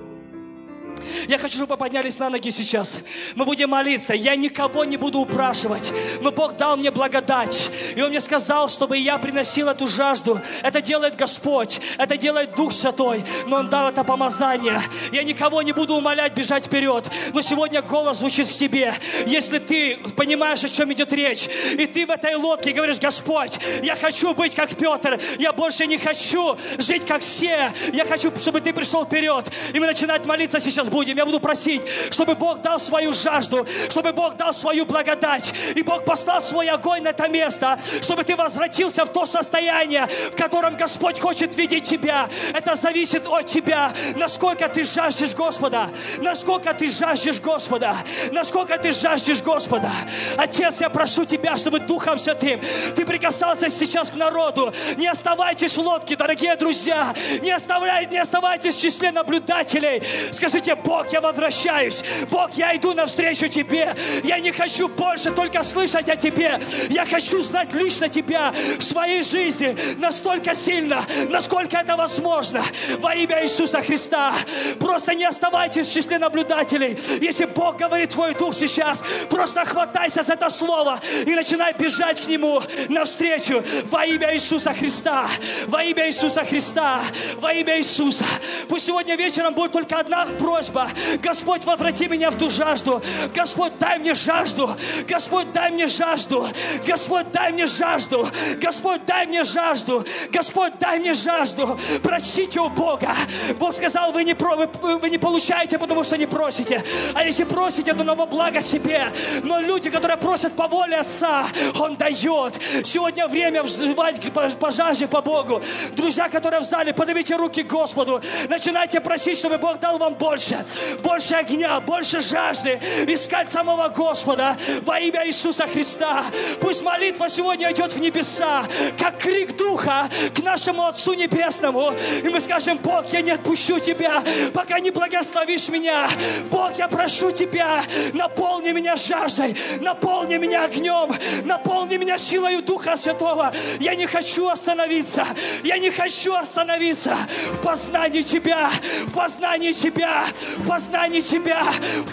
Я 1.28 1.38
хочу, 1.38 1.56
чтобы 1.56 1.74
вы 1.74 1.76
поднялись 1.78 2.18
на 2.18 2.30
ноги 2.30 2.50
сейчас. 2.50 3.00
Мы 3.34 3.44
будем 3.44 3.70
молиться. 3.70 4.14
Я 4.14 4.36
никого 4.36 4.84
не 4.84 4.96
буду 4.96 5.20
упрашивать. 5.20 5.92
Но 6.20 6.30
Бог 6.32 6.56
дал 6.56 6.76
мне 6.76 6.90
благодать. 6.90 7.70
И 7.96 8.02
Он 8.02 8.10
мне 8.10 8.20
сказал, 8.20 8.68
чтобы 8.68 8.98
я 8.98 9.18
приносил 9.18 9.68
эту 9.68 9.88
жажду. 9.88 10.40
Это 10.62 10.80
делает 10.80 11.16
Господь. 11.16 11.80
Это 11.98 12.16
делает 12.16 12.54
Дух 12.54 12.72
Святой. 12.72 13.24
Но 13.46 13.58
Он 13.58 13.68
дал 13.68 13.88
это 13.88 14.04
помазание. 14.04 14.80
Я 15.12 15.22
никого 15.22 15.62
не 15.62 15.72
буду 15.72 15.94
умолять 15.94 16.34
бежать 16.34 16.66
вперед. 16.66 17.10
Но 17.32 17.42
сегодня 17.42 17.82
голос 17.82 18.18
звучит 18.18 18.46
в 18.46 18.52
себе. 18.52 18.94
Если 19.26 19.58
ты 19.58 19.96
понимаешь, 20.16 20.64
о 20.64 20.68
чем 20.68 20.92
идет 20.92 21.12
речь, 21.12 21.48
и 21.78 21.86
ты 21.86 22.06
в 22.06 22.10
этой 22.10 22.34
лодке 22.34 22.72
говоришь, 22.72 22.98
Господь, 22.98 23.58
я 23.82 23.96
хочу 23.96 24.34
быть 24.34 24.54
как 24.54 24.76
Петр. 24.76 25.20
Я 25.38 25.52
больше 25.52 25.86
не 25.86 25.98
хочу 25.98 26.56
жить 26.78 27.06
как 27.06 27.22
все. 27.22 27.72
Я 27.92 28.04
хочу, 28.04 28.32
чтобы 28.38 28.60
ты 28.60 28.72
пришел 28.72 29.04
вперед. 29.04 29.50
И 29.72 29.80
мы 29.80 29.86
начинаем 29.86 30.22
молиться 30.26 30.60
сейчас 30.60 30.88
будем, 30.92 31.16
я 31.16 31.24
буду 31.24 31.40
просить, 31.40 31.82
чтобы 32.10 32.34
Бог 32.34 32.60
дал 32.60 32.78
свою 32.78 33.12
жажду, 33.12 33.66
чтобы 33.88 34.12
Бог 34.12 34.36
дал 34.36 34.52
свою 34.52 34.84
благодать, 34.84 35.52
и 35.74 35.82
Бог 35.82 36.04
послал 36.04 36.40
свой 36.40 36.68
огонь 36.68 37.02
на 37.02 37.08
это 37.08 37.28
место, 37.28 37.78
чтобы 38.02 38.22
ты 38.22 38.36
возвратился 38.36 39.04
в 39.04 39.08
то 39.08 39.26
состояние, 39.26 40.06
в 40.06 40.36
котором 40.36 40.76
Господь 40.76 41.18
хочет 41.18 41.56
видеть 41.56 41.84
тебя. 41.84 42.28
Это 42.52 42.74
зависит 42.74 43.26
от 43.26 43.46
тебя, 43.46 43.92
насколько 44.16 44.68
ты 44.68 44.84
жаждешь 44.84 45.34
Господа, 45.34 45.88
насколько 46.18 46.74
ты 46.74 46.90
жаждешь 46.90 47.40
Господа, 47.40 47.96
насколько 48.30 48.78
ты 48.78 48.92
жаждешь 48.92 49.42
Господа. 49.42 49.90
Отец, 50.36 50.80
я 50.80 50.90
прошу 50.90 51.24
тебя, 51.24 51.56
чтобы 51.56 51.80
Духом 51.80 52.18
Святым 52.18 52.60
ты 52.94 53.06
прикасался 53.06 53.70
сейчас 53.70 54.10
к 54.10 54.16
народу. 54.16 54.72
Не 54.96 55.08
оставайтесь 55.08 55.76
в 55.76 55.80
лодке, 55.80 56.16
дорогие 56.16 56.56
друзья, 56.56 57.14
не, 57.42 57.50
оставляй, 57.50 58.06
не 58.06 58.18
оставайтесь 58.18 58.76
в 58.76 58.80
числе 58.80 59.10
наблюдателей. 59.12 60.02
Скажите, 60.32 60.76
Бог, 60.84 61.12
я 61.12 61.20
возвращаюсь. 61.20 62.02
Бог, 62.30 62.52
я 62.54 62.76
иду 62.76 62.94
навстречу 62.94 63.48
Тебе. 63.48 63.94
Я 64.24 64.38
не 64.38 64.52
хочу 64.52 64.88
больше 64.88 65.30
только 65.30 65.62
слышать 65.62 66.08
о 66.08 66.16
Тебе. 66.16 66.60
Я 66.90 67.04
хочу 67.04 67.40
знать 67.42 67.72
лично 67.72 68.08
Тебя 68.08 68.52
в 68.78 68.82
своей 68.82 69.22
жизни 69.22 69.76
настолько 69.98 70.54
сильно, 70.54 71.04
насколько 71.28 71.76
это 71.76 71.96
возможно. 71.96 72.62
Во 72.98 73.14
имя 73.14 73.42
Иисуса 73.44 73.80
Христа. 73.80 74.34
Просто 74.78 75.14
не 75.14 75.24
оставайтесь 75.24 75.88
в 75.88 75.92
числе 75.92 76.18
наблюдателей. 76.18 76.98
Если 77.20 77.44
Бог 77.44 77.76
говорит 77.76 78.10
Твой 78.10 78.34
Дух 78.34 78.54
сейчас, 78.54 79.02
просто 79.30 79.64
хватайся 79.64 80.22
за 80.22 80.34
это 80.34 80.48
слово 80.50 81.00
и 81.26 81.34
начинай 81.34 81.72
бежать 81.74 82.20
к 82.20 82.28
Нему 82.28 82.62
навстречу 82.88 83.62
во 83.90 84.04
имя 84.04 84.34
Иисуса 84.34 84.74
Христа. 84.74 85.28
Во 85.66 85.82
имя 85.82 86.06
Иисуса 86.08 86.44
Христа. 86.44 87.00
Во 87.40 87.52
имя 87.52 87.78
Иисуса. 87.78 88.24
Пусть 88.68 88.86
сегодня 88.86 89.16
вечером 89.16 89.54
будет 89.54 89.72
только 89.72 89.98
одна 89.98 90.26
просьба 90.38 90.71
просьба. 90.72 90.90
Господь, 91.22 91.64
возврати 91.64 92.08
меня 92.08 92.30
в 92.30 92.36
ту 92.36 92.50
жажду. 92.50 93.02
Господь, 93.34 93.72
дай 93.78 93.98
мне 93.98 94.14
жажду. 94.14 94.70
Господь, 95.08 95.52
дай 95.52 95.70
мне 95.70 95.86
жажду. 95.86 96.48
Господь, 96.86 97.26
дай 97.32 97.52
мне 97.52 97.66
жажду. 97.66 98.28
Господь, 98.60 99.02
дай 99.06 99.26
мне 99.26 99.44
жажду. 99.44 100.04
Господь, 100.30 100.72
дай 100.80 100.98
мне 100.98 101.14
жажду. 101.14 101.78
Просите 102.02 102.60
у 102.60 102.68
Бога. 102.68 103.14
Бог 103.58 103.74
сказал, 103.74 104.12
вы 104.12 104.24
не, 104.24 104.34
про, 104.34 104.56
вы, 104.56 104.98
вы 104.98 105.10
не 105.10 105.18
получаете, 105.18 105.78
потому 105.78 106.04
что 106.04 106.16
не 106.16 106.26
просите. 106.26 106.82
А 107.14 107.24
если 107.24 107.44
просите, 107.44 107.92
то 107.94 108.04
на 108.04 108.14
во 108.14 108.26
благо 108.26 108.60
себе. 108.60 109.12
Но 109.42 109.60
люди, 109.60 109.90
которые 109.90 110.16
просят 110.16 110.54
по 110.54 110.68
воле 110.68 110.96
Отца, 110.96 111.46
Он 111.78 111.96
дает. 111.96 112.60
Сегодня 112.84 113.26
время 113.28 113.62
взывать 113.62 114.20
по 114.32 114.70
жажде 114.70 115.06
по 115.06 115.20
Богу. 115.20 115.62
Друзья, 115.92 116.28
которые 116.28 116.60
в 116.60 116.64
зале, 116.64 116.92
поднимите 116.92 117.36
руки 117.36 117.62
Господу. 117.62 118.20
Начинайте 118.48 119.00
просить, 119.00 119.38
чтобы 119.38 119.58
Бог 119.58 119.78
дал 119.78 119.98
вам 119.98 120.14
больше 120.14 120.61
больше 121.02 121.34
огня, 121.34 121.80
больше 121.80 122.20
жажды 122.20 122.80
искать 123.06 123.50
самого 123.50 123.88
Господа 123.88 124.56
во 124.82 124.98
имя 124.98 125.26
Иисуса 125.26 125.66
Христа. 125.66 126.24
Пусть 126.60 126.82
молитва 126.82 127.28
сегодня 127.28 127.70
идет 127.72 127.92
в 127.92 128.00
небеса, 128.00 128.64
как 128.98 129.18
крик 129.18 129.56
Духа 129.56 130.08
к 130.34 130.42
нашему 130.42 130.86
Отцу 130.86 131.14
Небесному. 131.14 131.94
И 132.22 132.28
мы 132.28 132.40
скажем, 132.40 132.78
Бог, 132.78 133.12
я 133.12 133.20
не 133.22 133.30
отпущу 133.30 133.78
Тебя, 133.78 134.22
пока 134.52 134.78
не 134.80 134.90
благословишь 134.90 135.68
меня. 135.68 136.08
Бог, 136.50 136.78
я 136.78 136.88
прошу 136.88 137.30
Тебя, 137.30 137.84
наполни 138.12 138.72
меня 138.72 138.96
жаждой, 138.96 139.56
наполни 139.80 140.36
меня 140.36 140.64
огнем, 140.64 141.16
наполни 141.44 141.96
меня 141.96 142.18
силой 142.18 142.60
Духа 142.62 142.96
Святого. 142.96 143.52
Я 143.80 143.94
не 143.94 144.06
хочу 144.06 144.48
остановиться, 144.48 145.26
я 145.62 145.78
не 145.78 145.90
хочу 145.90 146.34
остановиться 146.34 147.16
в 147.52 147.58
познании 147.62 148.22
Тебя, 148.22 148.70
в 149.06 149.12
познании 149.12 149.72
Тебя, 149.72 150.24
в 150.58 151.30
Тебя, 151.30 151.64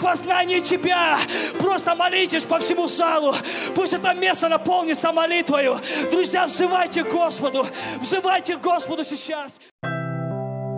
Тебя. 0.62 1.18
Просто 1.58 1.94
молитесь 1.94 2.44
по 2.44 2.58
всему 2.58 2.88
залу. 2.88 3.34
Пусть 3.74 3.92
это 3.92 4.14
место 4.14 4.48
наполнится 4.48 5.12
молитвою. 5.12 5.80
Друзья, 6.10 6.46
взывайте 6.46 7.04
к 7.04 7.12
Господу. 7.12 7.66
Взывайте 8.00 8.56
к 8.56 8.60
Господу 8.60 9.04
сейчас. 9.04 9.58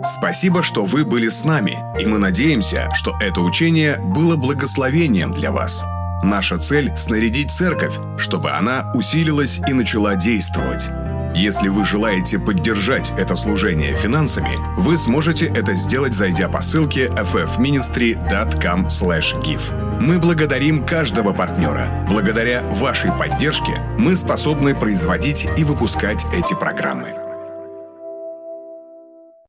Спасибо, 0.03 0.61
что 0.61 0.83
вы 0.83 1.05
были 1.05 1.29
с 1.29 1.45
нами, 1.45 1.81
и 1.97 2.05
мы 2.05 2.17
надеемся, 2.17 2.89
что 2.93 3.15
это 3.21 3.39
учение 3.39 3.97
было 3.99 4.35
благословением 4.35 5.33
для 5.33 5.51
вас. 5.51 5.85
Наша 6.23 6.57
цель– 6.57 6.93
снарядить 6.95 7.51
церковь, 7.51 7.93
чтобы 8.17 8.51
она 8.51 8.91
усилилась 8.95 9.59
и 9.67 9.73
начала 9.73 10.15
действовать. 10.15 10.89
Если 11.35 11.67
вы 11.67 11.83
желаете 11.83 12.37
поддержать 12.37 13.11
это 13.17 13.35
служение 13.35 13.95
финансами, 13.95 14.57
вы 14.77 14.97
сможете 14.97 15.47
это 15.47 15.73
сделать, 15.73 16.13
зайдя 16.13 16.47
по 16.47 16.61
ссылке 16.61 17.07
ffministry.com 17.07 18.85
give. 18.85 19.99
Мы 19.99 20.19
благодарим 20.19 20.85
каждого 20.85 21.33
партнера. 21.33 22.05
Благодаря 22.07 22.61
вашей 22.63 23.11
поддержке 23.11 23.81
мы 23.97 24.15
способны 24.15 24.75
производить 24.75 25.47
и 25.57 25.63
выпускать 25.63 26.25
эти 26.33 26.53
программы. 26.53 27.22